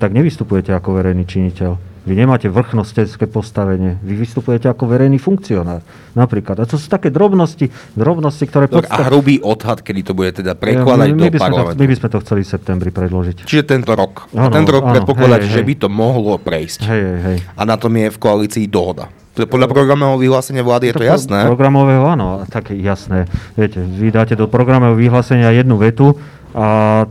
tak 0.04 0.12
nevystupujete 0.12 0.76
ako 0.76 1.00
verejný 1.00 1.24
činiteľ. 1.24 1.80
Vy 2.04 2.20
nemáte 2.20 2.52
vrchnostenské 2.52 3.32
postavenie, 3.32 3.96
vy 4.04 4.20
vystupujete 4.20 4.68
ako 4.68 4.92
verejný 4.92 5.16
funkcionár 5.16 5.80
napríklad. 6.12 6.60
A 6.60 6.68
to 6.68 6.76
sú 6.76 6.92
také 6.92 7.08
drobnosti, 7.08 7.72
drobnosti, 7.96 8.44
ktoré... 8.44 8.68
Podsta- 8.68 8.92
a 8.92 9.08
hrubý 9.08 9.40
odhad, 9.40 9.80
kedy 9.80 10.12
to 10.12 10.12
bude 10.12 10.36
teda 10.36 10.52
prekladať 10.60 11.08
ja, 11.08 11.16
my, 11.16 11.24
my 11.24 11.32
do 11.32 11.40
parlamentu. 11.40 11.80
To, 11.80 11.80
my 11.80 11.88
by 11.88 11.96
sme 11.96 12.10
to 12.12 12.18
chceli 12.28 12.42
v 12.44 12.50
septembri 12.52 12.90
predložiť. 12.92 13.48
Čiže 13.48 13.64
tento 13.64 13.96
rok. 13.96 14.28
Ano, 14.36 14.52
a 14.52 14.52
tento 14.52 14.76
rok 14.76 14.84
predpokladáte, 14.84 15.48
že 15.48 15.64
hej. 15.64 15.68
by 15.72 15.76
to 15.80 15.88
mohlo 15.88 16.36
prejsť. 16.36 16.80
Hej, 16.84 17.02
hej, 17.08 17.20
hej. 17.24 17.38
A 17.56 17.62
na 17.64 17.80
tom 17.80 17.96
je 17.96 18.12
v 18.12 18.18
koalícii 18.20 18.68
dohoda. 18.68 19.08
Podľa 19.34 19.66
programového 19.72 20.20
vyhlásenia 20.20 20.62
vlády 20.62 20.92
je 20.92 20.94
to, 20.94 21.02
to 21.02 21.10
jasné? 21.10 21.48
Programového 21.50 22.04
áno, 22.06 22.44
tak 22.52 22.70
jasné. 22.76 23.32
Viete, 23.56 23.80
vy 23.80 24.12
dáte 24.12 24.36
do 24.36 24.46
programového 24.52 25.00
vyhlásenia 25.00 25.50
jednu 25.56 25.80
vetu 25.80 26.20
a 26.54 26.66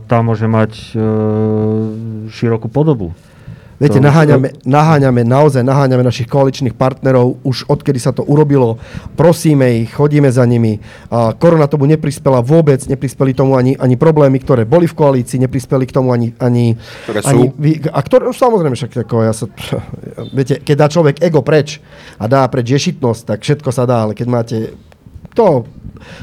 tá 0.07 0.23
môže 0.23 0.47
mať 0.47 0.71
e, 0.95 0.99
širokú 2.31 2.71
podobu. 2.71 3.11
Viete, 3.83 3.99
to, 3.99 4.05
naháňame, 4.05 4.55
naháňame, 4.63 5.21
naozaj 5.27 5.59
naháňame 5.59 6.07
našich 6.07 6.31
koaličných 6.31 6.71
partnerov 6.71 7.43
už 7.43 7.67
odkedy 7.67 7.99
sa 7.99 8.15
to 8.15 8.23
urobilo. 8.23 8.79
Prosíme 9.19 9.83
ich, 9.83 9.91
chodíme 9.91 10.31
za 10.31 10.47
nimi. 10.47 10.79
A 11.11 11.35
korona 11.35 11.67
tomu 11.67 11.83
neprispela 11.89 12.39
vôbec, 12.39 12.79
neprispeli 12.87 13.35
tomu 13.35 13.59
ani, 13.59 13.75
ani 13.75 13.99
problémy, 13.99 14.39
ktoré 14.39 14.63
boli 14.63 14.87
v 14.87 14.95
koalícii, 14.95 15.35
neprispeli 15.43 15.83
k 15.83 15.95
tomu 15.99 16.15
ani... 16.15 16.31
ani, 16.39 16.79
ktoré 17.09 17.19
ani 17.27 17.43
sú? 17.51 17.91
A 17.91 17.99
ktoré, 17.99 18.23
samozrejme, 18.31 18.75
však 18.79 19.03
ako 19.03 19.15
ja 19.25 19.33
sa... 19.35 19.51
Viete, 20.37 20.63
keď 20.63 20.75
dá 20.79 20.87
človek 20.87 21.19
ego 21.19 21.43
preč 21.43 21.83
a 22.21 22.31
dá 22.31 22.47
preč 22.47 22.71
ješitnosť, 22.71 23.35
tak 23.35 23.39
všetko 23.43 23.69
sa 23.75 23.83
dá, 23.83 24.07
ale 24.07 24.15
keď 24.15 24.27
máte... 24.31 24.57
To, 25.35 25.67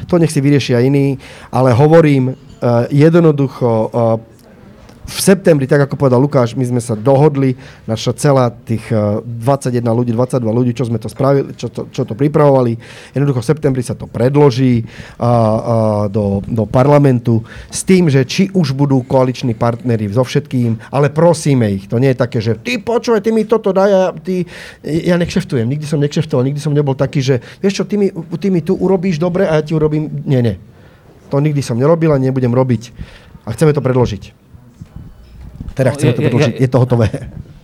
to 0.08 0.14
nech 0.16 0.32
si 0.32 0.40
vyriešia 0.40 0.80
iní, 0.80 1.20
ale 1.50 1.74
hovorím, 1.74 2.32
jednoducho 2.90 3.88
uh, 3.88 4.20
v 5.10 5.18
septembri, 5.18 5.66
tak 5.66 5.90
ako 5.90 5.98
povedal 5.98 6.22
Lukáš, 6.22 6.54
my 6.54 6.62
sme 6.62 6.78
sa 6.78 6.94
dohodli, 6.94 7.58
naša 7.82 8.14
celá 8.14 8.46
tých 8.46 8.86
21 8.94 9.82
uh, 9.82 9.90
ľudí, 9.90 10.14
22 10.14 10.38
ľudí, 10.46 10.70
čo 10.70 10.86
sme 10.86 11.02
to 11.02 11.10
spravili, 11.10 11.50
čo 11.58 11.66
to, 11.66 11.90
čo 11.90 12.06
to 12.06 12.14
pripravovali, 12.14 12.78
jednoducho 13.10 13.42
v 13.42 13.50
septembri 13.50 13.82
sa 13.82 13.98
to 13.98 14.06
predloží 14.06 14.86
a, 15.18 15.26
a, 15.26 15.30
do, 16.06 16.38
do 16.46 16.62
parlamentu 16.62 17.42
s 17.66 17.82
tým, 17.82 18.06
že 18.06 18.22
či 18.22 18.54
už 18.54 18.70
budú 18.78 19.02
koaliční 19.02 19.58
partnery 19.58 20.06
so 20.14 20.22
všetkým, 20.22 20.78
ale 20.94 21.10
prosíme 21.10 21.66
ich. 21.74 21.90
To 21.90 21.98
nie 21.98 22.14
je 22.14 22.22
také, 22.22 22.38
že 22.38 22.54
ty 22.62 22.78
počúvaj, 22.78 23.26
ty 23.26 23.34
mi 23.34 23.42
toto 23.42 23.74
daj 23.74 23.90
a 23.90 24.02
ty... 24.14 24.46
Ja 24.86 25.18
nekšeftujem, 25.18 25.66
nikdy 25.66 25.86
som 25.90 25.98
nekšeftoval, 25.98 26.46
nikdy 26.46 26.62
som 26.62 26.70
nebol 26.70 26.94
taký, 26.94 27.18
že 27.18 27.42
vieš 27.58 27.82
čo, 27.82 27.84
ty 27.88 27.98
mi, 27.98 28.14
ty 28.38 28.46
mi 28.54 28.62
tu 28.62 28.78
urobíš 28.78 29.18
dobre 29.18 29.50
a 29.50 29.58
ja 29.58 29.62
ti 29.66 29.74
urobím... 29.74 30.06
Nie, 30.22 30.38
nie 30.38 30.70
to 31.30 31.38
nikdy 31.38 31.62
som 31.62 31.78
nerobil 31.78 32.10
a 32.10 32.18
nebudem 32.18 32.50
robiť. 32.50 32.90
A 33.46 33.54
chceme 33.54 33.70
to 33.70 33.80
predložiť. 33.80 34.36
Teda 35.78 35.94
chceme 35.94 36.12
no, 36.12 36.16
to 36.18 36.22
predložiť. 36.26 36.54
Je 36.58 36.68
to 36.68 36.78
hotové. 36.82 37.06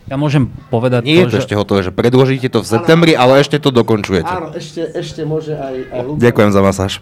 Ja 0.06 0.14
môžem 0.14 0.46
povedať 0.70 1.02
Nie 1.02 1.26
to, 1.26 1.34
je 1.34 1.34
to 1.34 1.36
že... 1.36 1.42
ešte 1.42 1.54
hotové, 1.58 1.80
že 1.82 1.90
predložíte 1.90 2.46
to 2.46 2.62
v 2.62 2.66
septembri, 2.70 3.12
ale 3.18 3.42
ešte 3.42 3.58
to 3.58 3.74
dokončujete. 3.74 4.30
Áno, 4.30 4.54
ešte, 4.54 4.86
ešte 4.94 5.26
môže 5.26 5.58
aj... 5.58 5.74
aj 5.90 6.00
Ďakujem 6.22 6.50
za 6.54 6.60
masáž. 6.62 6.92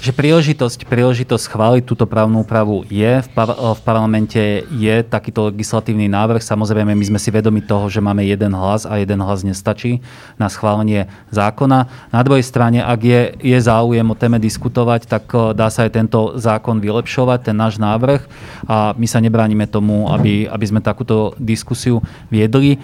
Že 0.00 0.12
príležitosť, 0.12 0.84
príležitosť 0.86 1.42
schváliť 1.48 1.84
túto 1.88 2.04
právnu 2.04 2.44
úpravu 2.44 2.84
je. 2.86 3.24
V, 3.24 3.28
par, 3.32 3.52
v 3.52 3.80
parlamente 3.82 4.64
je 4.68 4.94
takýto 5.02 5.48
legislatívny 5.48 6.06
návrh. 6.06 6.44
Samozrejme, 6.44 6.92
my 6.92 7.04
sme 7.04 7.18
si 7.20 7.32
vedomi 7.32 7.64
toho, 7.64 7.88
že 7.88 8.04
máme 8.04 8.22
jeden 8.24 8.52
hlas 8.52 8.84
a 8.84 9.00
jeden 9.00 9.20
hlas 9.24 9.42
nestačí 9.42 10.04
na 10.36 10.52
schválenie 10.52 11.08
zákona. 11.32 11.88
Na 12.12 12.20
druhej 12.22 12.44
strane, 12.44 12.84
ak 12.84 13.00
je, 13.02 13.20
je 13.40 13.58
záujem 13.58 14.06
o 14.06 14.18
téme 14.18 14.36
diskutovať, 14.36 15.08
tak 15.08 15.24
dá 15.56 15.72
sa 15.72 15.88
aj 15.88 15.90
tento 15.96 16.36
zákon 16.36 16.78
vylepšovať, 16.78 17.52
ten 17.52 17.56
náš 17.56 17.80
návrh. 17.80 18.20
A 18.68 18.92
my 18.94 19.06
sa 19.08 19.18
nebránime 19.18 19.64
tomu, 19.64 20.12
aby, 20.12 20.44
aby 20.46 20.64
sme 20.68 20.84
takúto 20.84 21.32
diskusiu 21.40 22.04
viedli 22.28 22.78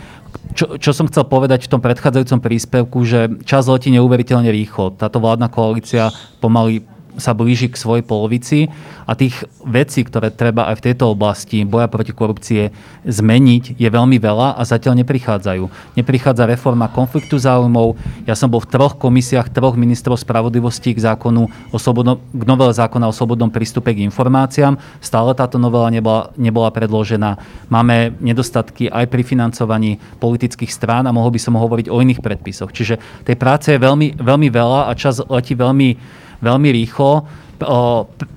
čo, 0.53 0.77
čo 0.77 0.91
som 0.93 1.09
chcel 1.09 1.25
povedať 1.29 1.69
v 1.69 1.73
tom 1.77 1.81
predchádzajúcom 1.81 2.41
príspevku, 2.41 2.99
že 3.05 3.29
čas 3.45 3.69
letí 3.69 3.93
neuveriteľne 3.93 4.49
rýchlo. 4.53 4.93
Táto 4.97 5.21
vládna 5.21 5.49
koalícia 5.49 6.13
pomaly 6.41 6.85
sa 7.21 7.37
blíži 7.37 7.69
k 7.69 7.77
svojej 7.77 8.05
polovici 8.05 8.73
a 9.05 9.13
tých 9.13 9.45
vecí, 9.67 10.07
ktoré 10.07 10.33
treba 10.33 10.71
aj 10.73 10.81
v 10.81 10.85
tejto 10.91 11.13
oblasti 11.13 11.67
boja 11.67 11.91
proti 11.91 12.15
korupcie 12.15 12.73
zmeniť, 13.05 13.77
je 13.77 13.89
veľmi 13.89 14.17
veľa 14.17 14.57
a 14.57 14.63
zatiaľ 14.65 15.03
neprichádzajú. 15.05 15.97
Neprichádza 15.99 16.49
reforma 16.49 16.89
konfliktu 16.89 17.37
záujmov. 17.37 17.99
Ja 18.25 18.33
som 18.39 18.49
bol 18.49 18.63
v 18.65 18.71
troch 18.71 18.97
komisiách 18.97 19.53
troch 19.53 19.77
ministrov 19.77 20.17
spravodlivosti 20.17 20.97
k 20.97 21.05
zákonu 21.05 21.51
o 21.75 21.77
slobodnom, 21.77 22.23
k 22.33 22.43
novele 22.47 22.73
zákona 22.73 23.11
o 23.11 23.17
slobodnom 23.17 23.53
prístupe 23.53 23.93
k 23.93 24.07
informáciám. 24.07 24.79
Stále 25.03 25.37
táto 25.37 25.61
novela 25.61 25.93
nebola, 25.93 26.33
nebola 26.39 26.73
predložená. 26.73 27.37
Máme 27.69 28.17
nedostatky 28.23 28.89
aj 28.89 29.11
pri 29.11 29.23
financovaní 29.27 30.01
politických 30.23 30.73
strán 30.73 31.05
a 31.05 31.15
mohol 31.15 31.35
by 31.35 31.41
som 31.43 31.59
hovoriť 31.59 31.87
o 31.93 32.01
iných 32.01 32.25
predpisoch. 32.25 32.73
Čiže 32.73 33.27
tej 33.27 33.37
práce 33.37 33.75
je 33.75 33.79
veľmi, 33.79 34.17
veľmi 34.19 34.49
veľa 34.49 34.89
a 34.89 34.93
čas 34.97 35.21
letí 35.27 35.53
veľmi 35.59 36.21
veľmi 36.43 36.68
rýchlo. 36.74 37.24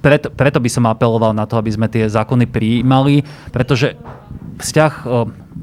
Preto, 0.06 0.30
preto 0.30 0.62
by 0.62 0.70
som 0.70 0.86
apeloval 0.86 1.34
na 1.34 1.50
to, 1.50 1.58
aby 1.58 1.74
sme 1.74 1.90
tie 1.90 2.06
zákony 2.06 2.46
prijímali, 2.46 3.26
pretože 3.50 3.98
vzťah 4.62 4.94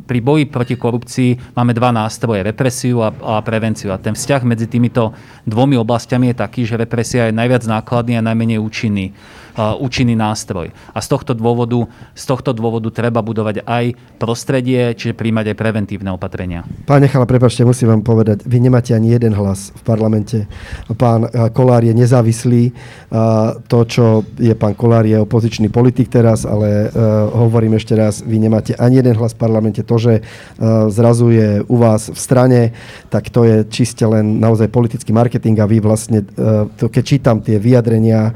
pri 0.03 0.19
boji 0.19 0.45
proti 0.51 0.75
korupcii 0.75 1.55
máme 1.55 1.73
dva 1.73 1.95
nástroje, 1.95 2.43
represiu 2.43 3.01
a, 3.01 3.15
a 3.15 3.39
prevenciu. 3.41 3.95
A 3.95 4.03
ten 4.03 4.19
vzťah 4.19 4.43
medzi 4.43 4.67
týmito 4.67 5.15
dvomi 5.47 5.79
oblastiami 5.79 6.35
je 6.35 6.41
taký, 6.43 6.67
že 6.67 6.75
represia 6.75 7.31
je 7.31 7.39
najviac 7.39 7.63
nákladný 7.65 8.19
a 8.19 8.27
najmenej 8.27 8.59
účinný. 8.59 9.15
Uh, 9.53 9.77
účinný 9.85 10.17
nástroj. 10.17 10.73
A 10.97 11.05
z 11.05 11.13
tohto, 11.13 11.37
dôvodu, 11.37 11.85
z 12.17 12.25
tohto 12.25 12.57
dôvodu 12.57 12.89
treba 12.89 13.21
budovať 13.21 13.61
aj 13.69 13.85
prostredie, 14.17 14.97
čiže 14.97 15.13
príjmať 15.13 15.53
aj 15.53 15.57
preventívne 15.61 16.09
opatrenia. 16.09 16.65
Pán 16.89 17.05
Nechala, 17.05 17.29
prepačte, 17.29 17.61
musím 17.61 17.93
vám 17.93 18.01
povedať, 18.01 18.49
vy 18.49 18.65
nemáte 18.65 18.97
ani 18.97 19.13
jeden 19.13 19.37
hlas 19.37 19.77
v 19.77 19.83
parlamente. 19.85 20.49
Pán 20.97 21.29
uh, 21.29 21.53
Kolár 21.53 21.85
je 21.85 21.93
nezávislý. 21.93 22.73
Uh, 23.13 23.61
to, 23.69 23.85
čo 23.85 24.05
je 24.41 24.57
pán 24.57 24.73
Kolár, 24.73 25.05
je 25.05 25.21
opozičný 25.21 25.69
politik 25.69 26.09
teraz, 26.09 26.49
ale 26.49 26.89
hovorím 27.37 27.77
ešte 27.77 27.93
raz, 27.93 28.25
vy 28.25 28.41
nemáte 28.41 28.73
ani 28.81 29.05
jeden 29.05 29.21
hlas 29.21 29.37
v 29.37 29.41
parlamente. 29.45 29.85
To, 29.85 30.01
že 30.01 30.25
zrazu 30.89 31.29
je 31.29 31.49
u 31.69 31.77
vás 31.77 32.09
v 32.09 32.19
strane, 32.19 32.61
tak 33.13 33.29
to 33.29 33.45
je 33.45 33.69
čiste 33.69 34.03
len 34.09 34.41
naozaj 34.41 34.73
politický 34.73 35.13
marketing 35.13 35.61
a 35.61 35.69
vy 35.69 35.85
vlastne, 35.85 36.25
keď 36.81 37.05
čítam 37.05 37.45
tie 37.45 37.61
vyjadrenia, 37.61 38.33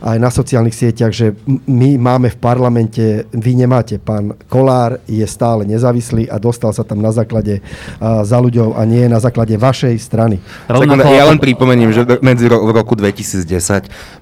aj 0.00 0.16
na 0.16 0.32
sociálnych 0.32 0.72
sieťach, 0.72 1.12
že 1.12 1.36
my 1.68 2.00
máme 2.00 2.32
v 2.32 2.38
parlamente, 2.40 3.28
vy 3.36 3.52
nemáte. 3.52 4.00
Pán 4.00 4.32
Kolár 4.48 4.98
je 5.04 5.24
stále 5.28 5.68
nezávislý 5.68 6.24
a 6.32 6.40
dostal 6.40 6.72
sa 6.72 6.82
tam 6.82 7.04
na 7.04 7.12
základe 7.12 7.60
uh, 7.60 8.24
za 8.24 8.40
ľuďov 8.40 8.80
a 8.80 8.82
nie 8.88 9.04
na 9.12 9.20
základe 9.20 9.54
vašej 9.60 9.94
strany. 10.00 10.40
Rovnako... 10.72 11.12
Ja 11.12 11.28
len 11.28 11.36
pripomeniem, 11.36 11.92
že 11.92 12.02
medzi 12.24 12.48
ro- 12.48 12.64
v 12.64 12.72
roku 12.72 12.96
2010 12.96 13.44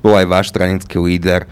bol 0.03 0.18
aj 0.18 0.26
váš 0.26 0.47
stranický 0.51 0.99
líder 0.99 1.47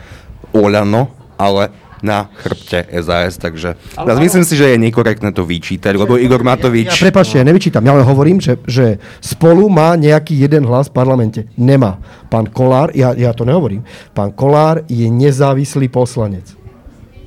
Olano, 0.51 1.15
ale 1.39 1.71
na 2.07 2.31
chrbte 2.39 2.87
SAS, 3.03 3.35
takže 3.35 3.75
ale, 3.99 4.15
ale... 4.15 4.23
myslím 4.23 4.47
si, 4.47 4.55
že 4.55 4.71
je 4.71 4.79
nekorektné 4.79 5.35
to 5.35 5.43
vyčítať, 5.43 5.99
lebo 5.99 6.15
Igor 6.15 6.47
Matovič... 6.47 6.95
Ja, 6.95 7.11
prepáčte, 7.11 7.43
ja 7.43 7.45
nevyčítam, 7.45 7.83
ja 7.83 7.99
len 7.99 8.07
hovorím, 8.07 8.39
že, 8.39 8.55
že 8.71 9.03
spolu 9.19 9.67
má 9.67 9.99
nejaký 9.99 10.39
jeden 10.39 10.63
hlas 10.71 10.87
v 10.87 10.95
parlamente. 10.95 11.41
Nemá. 11.59 11.99
Pán 12.31 12.47
Kolár, 12.47 12.95
ja, 12.95 13.11
ja 13.19 13.35
to 13.35 13.43
nehovorím, 13.43 13.83
pán 14.15 14.31
Kolár 14.31 14.87
je 14.87 15.11
nezávislý 15.11 15.91
poslanec. 15.91 16.55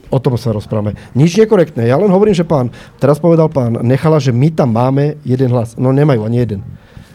O 0.10 0.18
tom 0.18 0.34
sa 0.42 0.50
rozprávame. 0.50 0.98
Nič 1.14 1.38
nekorektné. 1.38 1.86
Ja 1.86 1.94
len 2.02 2.10
hovorím, 2.10 2.34
že 2.34 2.42
pán, 2.42 2.74
teraz 2.98 3.22
povedal 3.22 3.46
pán 3.46 3.78
Nechala, 3.86 4.18
že 4.18 4.34
my 4.34 4.50
tam 4.50 4.74
máme 4.74 5.22
jeden 5.22 5.54
hlas. 5.54 5.78
No 5.78 5.94
nemajú 5.94 6.26
ani 6.26 6.42
jeden. 6.42 6.60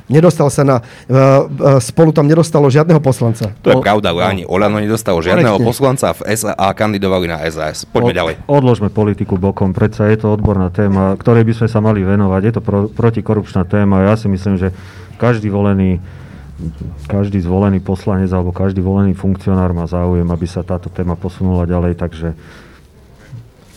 Nedostal 0.05 0.53
sa 0.53 0.63
na... 0.69 0.77
Uh, 1.09 1.81
spolu 1.81 2.13
tam 2.13 2.29
nedostalo 2.29 2.69
žiadneho 2.69 3.01
poslanca. 3.01 3.57
To 3.65 3.73
je 3.73 3.77
o, 3.77 3.81
pravda, 3.81 4.13
ale 4.13 4.21
ani 4.25 4.43
Olano 4.45 4.77
nedostalo 4.77 5.25
žiadneho 5.25 5.57
korektne. 5.57 5.69
poslanca 5.69 6.07
v 6.13 6.21
SA 6.37 6.53
a 6.53 6.77
kandidovali 6.77 7.25
na 7.25 7.41
SAS. 7.49 7.89
Poďme 7.89 8.13
Od, 8.13 8.19
ďalej. 8.21 8.35
Odložme 8.45 8.89
politiku 8.93 9.41
bokom, 9.41 9.73
predsa 9.73 10.13
je 10.13 10.21
to 10.21 10.29
odborná 10.29 10.69
téma, 10.69 11.17
ktorej 11.17 11.49
by 11.49 11.53
sme 11.57 11.69
sa 11.73 11.81
mali 11.81 12.05
venovať. 12.05 12.41
Je 12.45 12.53
to 12.53 12.61
pro, 12.61 12.81
protikorupčná 12.93 13.65
téma. 13.65 14.05
Ja 14.05 14.21
si 14.21 14.29
myslím, 14.29 14.61
že 14.61 14.77
každý 15.17 15.49
volený 15.49 16.05
každý 17.11 17.43
zvolený 17.43 17.83
poslanec 17.83 18.31
alebo 18.31 18.55
každý 18.55 18.79
volený 18.79 19.19
funkcionár 19.19 19.75
má 19.75 19.91
záujem, 19.91 20.25
aby 20.31 20.47
sa 20.47 20.63
táto 20.63 20.87
téma 20.87 21.19
posunula 21.19 21.67
ďalej, 21.67 21.99
takže 21.99 22.39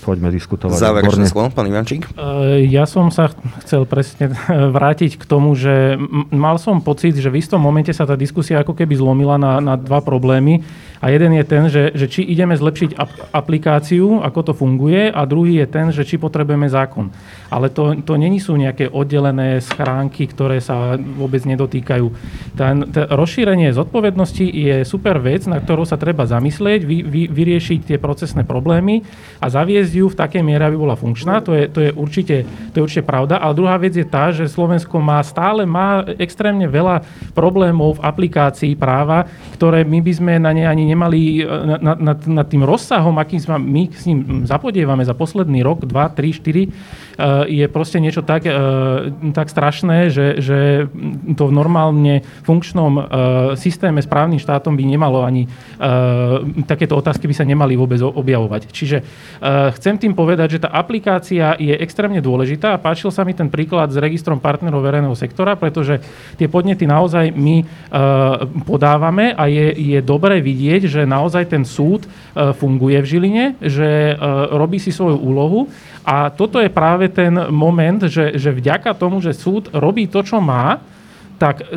poďme 0.08 0.32
diskutovať. 0.32 0.80
Záverečné 0.80 1.28
slovo, 1.28 1.52
pán 1.52 1.68
Ivančík. 1.68 2.08
E, 2.16 2.64
ja 2.72 2.88
som 2.88 3.12
sa 3.12 3.28
chcel 3.68 3.84
presne 3.84 4.32
vrátiť 4.80 5.20
k 5.20 5.24
tomu, 5.28 5.52
že 5.52 6.00
mal 6.32 6.56
som 6.56 6.80
pocit, 6.80 7.20
že 7.20 7.28
v 7.28 7.44
istom 7.44 7.60
momente 7.60 7.92
sa 7.92 8.08
tá 8.08 8.16
diskusia 8.16 8.64
ako 8.64 8.72
keby 8.72 8.96
zlomila 8.96 9.36
na, 9.36 9.60
na 9.60 9.76
dva 9.76 10.00
problémy. 10.00 10.64
A 10.98 11.14
jeden 11.14 11.30
je 11.38 11.46
ten, 11.46 11.70
že, 11.70 11.94
že 11.94 12.10
či 12.10 12.26
ideme 12.26 12.58
zlepšiť 12.58 12.98
aplikáciu, 13.30 14.26
ako 14.26 14.40
to 14.50 14.54
funguje, 14.58 15.14
a 15.14 15.22
druhý 15.30 15.62
je 15.62 15.68
ten, 15.70 15.94
že 15.94 16.02
či 16.02 16.18
potrebujeme 16.18 16.66
zákon. 16.66 17.14
Ale 17.54 17.70
to, 17.70 17.94
to 18.02 18.18
není 18.18 18.42
sú 18.42 18.58
nejaké 18.58 18.90
oddelené 18.90 19.62
schránky, 19.62 20.26
ktoré 20.26 20.58
sa 20.58 20.98
vôbec 20.98 21.46
nedotýkajú. 21.46 22.08
Ten, 22.58 22.90
ten 22.90 23.06
rozšírenie 23.14 23.70
zodpovednosti 23.78 24.42
je 24.42 24.82
super 24.90 25.22
vec, 25.22 25.46
na 25.46 25.62
ktorú 25.62 25.86
sa 25.86 26.02
treba 26.02 26.26
zamyslieť, 26.26 26.82
vy, 26.82 26.98
vy, 27.06 27.22
vyriešiť 27.30 27.94
tie 27.94 27.98
procesné 28.02 28.42
problémy 28.42 29.06
a 29.38 29.54
zaviesť 29.54 29.92
ju 30.04 30.08
v 30.12 30.20
takej 30.20 30.44
miere, 30.46 30.70
aby 30.70 30.78
bola 30.78 30.94
funkčná. 30.94 31.42
To 31.42 31.58
je, 31.58 31.66
to 31.68 31.80
je, 31.82 31.90
určite, 31.94 32.36
to 32.72 32.76
je 32.78 32.84
určite 32.86 33.04
pravda. 33.06 33.42
Ale 33.42 33.58
druhá 33.58 33.76
vec 33.82 33.98
je 33.98 34.06
tá, 34.06 34.30
že 34.30 34.46
Slovensko 34.46 35.02
má 35.02 35.22
stále 35.26 35.66
má 35.66 36.06
extrémne 36.22 36.70
veľa 36.70 37.02
problémov 37.34 37.98
v 37.98 38.04
aplikácii 38.06 38.74
práva, 38.78 39.26
ktoré 39.58 39.82
my 39.84 40.00
by 40.02 40.14
sme 40.14 40.34
na 40.38 40.52
ne 40.54 40.64
ani 40.70 40.84
nemali 40.88 41.42
nad, 41.82 41.98
nad, 41.98 42.20
nad 42.24 42.48
tým 42.48 42.62
rozsahom, 42.62 43.18
akým 43.18 43.42
sme 43.42 43.58
my 43.58 43.84
s 43.90 44.04
ním 44.06 44.46
zapodievame 44.46 45.02
za 45.02 45.18
posledný 45.18 45.66
rok, 45.66 45.84
2, 45.84 46.16
3, 46.16 46.40
4, 46.42 47.07
je 47.50 47.66
proste 47.66 47.98
niečo 47.98 48.22
tak, 48.22 48.46
eh, 48.46 48.54
tak 49.34 49.50
strašné, 49.50 50.14
že, 50.14 50.38
že 50.38 50.86
to 51.34 51.50
v 51.50 51.54
normálne 51.54 52.22
funkčnom 52.46 52.94
eh, 52.98 53.04
systéme 53.58 54.06
s 54.06 54.08
právnym 54.10 54.38
štátom 54.38 54.78
by 54.78 54.84
nemalo 54.86 55.26
ani 55.26 55.50
eh, 55.50 56.64
takéto 56.70 56.94
otázky 56.94 57.26
by 57.26 57.34
sa 57.34 57.46
nemali 57.46 57.74
vôbec 57.74 58.00
objavovať. 58.02 58.70
Čiže 58.70 58.98
chcem 59.74 59.96
tým 59.98 60.14
povedať, 60.14 60.58
že 60.58 60.64
tá 60.64 60.70
aplikácia 60.70 61.58
je 61.58 61.74
extrémne 61.74 62.22
dôležitá 62.22 62.78
a 62.78 62.82
páčil 62.82 63.10
sa 63.10 63.26
mi 63.26 63.34
ten 63.34 63.50
príklad 63.50 63.90
s 63.90 63.98
registrom 63.98 64.38
partnerov 64.38 64.84
verejného 64.86 65.18
sektora, 65.18 65.58
pretože 65.58 66.02
tie 66.38 66.46
podnety 66.46 66.86
naozaj 66.86 67.34
my 67.34 67.66
podávame 68.66 69.34
a 69.34 69.50
je, 69.50 69.74
je 69.74 70.00
dobré 70.04 70.44
vidieť, 70.44 70.90
že 70.90 71.02
naozaj 71.10 71.50
ten 71.50 71.64
súd 71.66 72.06
funguje 72.34 72.98
v 73.02 73.10
Žiline, 73.10 73.46
že 73.62 74.18
robí 74.54 74.78
si 74.78 74.94
svoju 74.94 75.18
úlohu 75.18 75.72
a 76.08 76.32
toto 76.32 76.64
je 76.64 76.72
práve 76.72 77.12
ten 77.12 77.36
moment, 77.52 78.00
že, 78.08 78.40
že 78.40 78.56
vďaka 78.56 78.96
tomu, 78.96 79.20
že 79.20 79.36
súd 79.36 79.68
robí 79.76 80.08
to, 80.08 80.24
čo 80.24 80.40
má, 80.40 80.80
tak 81.36 81.68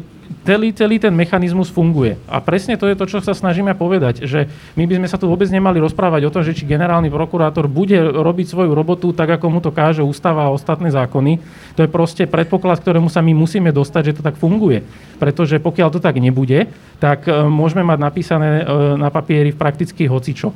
celý, 0.47 0.71
celý 0.71 0.97
ten 1.03 1.11
mechanizmus 1.11 1.67
funguje. 1.67 2.15
A 2.31 2.39
presne 2.39 2.79
to 2.79 2.87
je 2.87 2.95
to, 2.95 3.11
čo 3.11 3.19
sa 3.19 3.35
snažíme 3.35 3.75
povedať, 3.75 4.25
že 4.25 4.47
my 4.79 4.87
by 4.87 5.03
sme 5.03 5.09
sa 5.11 5.19
tu 5.19 5.27
vôbec 5.27 5.51
nemali 5.51 5.83
rozprávať 5.83 6.31
o 6.31 6.33
tom, 6.33 6.47
že 6.47 6.55
či 6.55 6.63
generálny 6.63 7.11
prokurátor 7.11 7.67
bude 7.67 7.99
robiť 7.99 8.47
svoju 8.47 8.71
robotu 8.71 9.11
tak, 9.11 9.35
ako 9.35 9.47
mu 9.51 9.59
to 9.59 9.75
káže 9.75 10.07
ústava 10.07 10.47
a 10.47 10.55
ostatné 10.55 10.95
zákony. 10.95 11.43
To 11.75 11.83
je 11.83 11.91
proste 11.91 12.25
predpoklad, 12.31 12.81
ktorému 12.81 13.11
sa 13.11 13.21
my 13.27 13.35
musíme 13.35 13.75
dostať, 13.75 14.15
že 14.15 14.17
to 14.21 14.27
tak 14.27 14.39
funguje. 14.39 14.87
Pretože 15.19 15.59
pokiaľ 15.59 15.89
to 15.91 16.01
tak 16.01 16.17
nebude, 16.23 16.71
tak 17.03 17.27
e, 17.27 17.35
môžeme 17.51 17.83
mať 17.83 17.99
napísané 17.99 18.63
e, 18.63 18.65
na 18.95 19.11
papieri 19.11 19.51
v 19.51 19.59
prakticky 19.59 20.07
hocičo. 20.07 20.55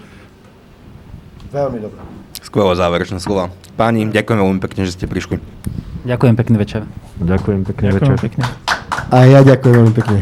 Veľmi 1.50 1.82
dobré. 1.82 2.13
Skvelé 2.44 2.76
záverečné 2.76 3.18
slova. 3.24 3.48
Páni, 3.80 4.04
ďakujem 4.12 4.38
veľmi 4.38 4.60
pekne, 4.60 4.84
že 4.84 4.94
ste 4.94 5.08
prišli. 5.08 5.40
Ďakujem 6.04 6.34
pekný 6.36 6.56
večer. 6.60 6.84
Ďakujem 7.16 7.64
pekný 7.64 7.86
ďakujem 7.88 8.14
večer. 8.14 8.14
Pekne. 8.20 8.44
A 9.08 9.16
ja 9.24 9.40
ďakujem 9.40 9.74
veľmi 9.80 9.94
pekne. 9.96 10.18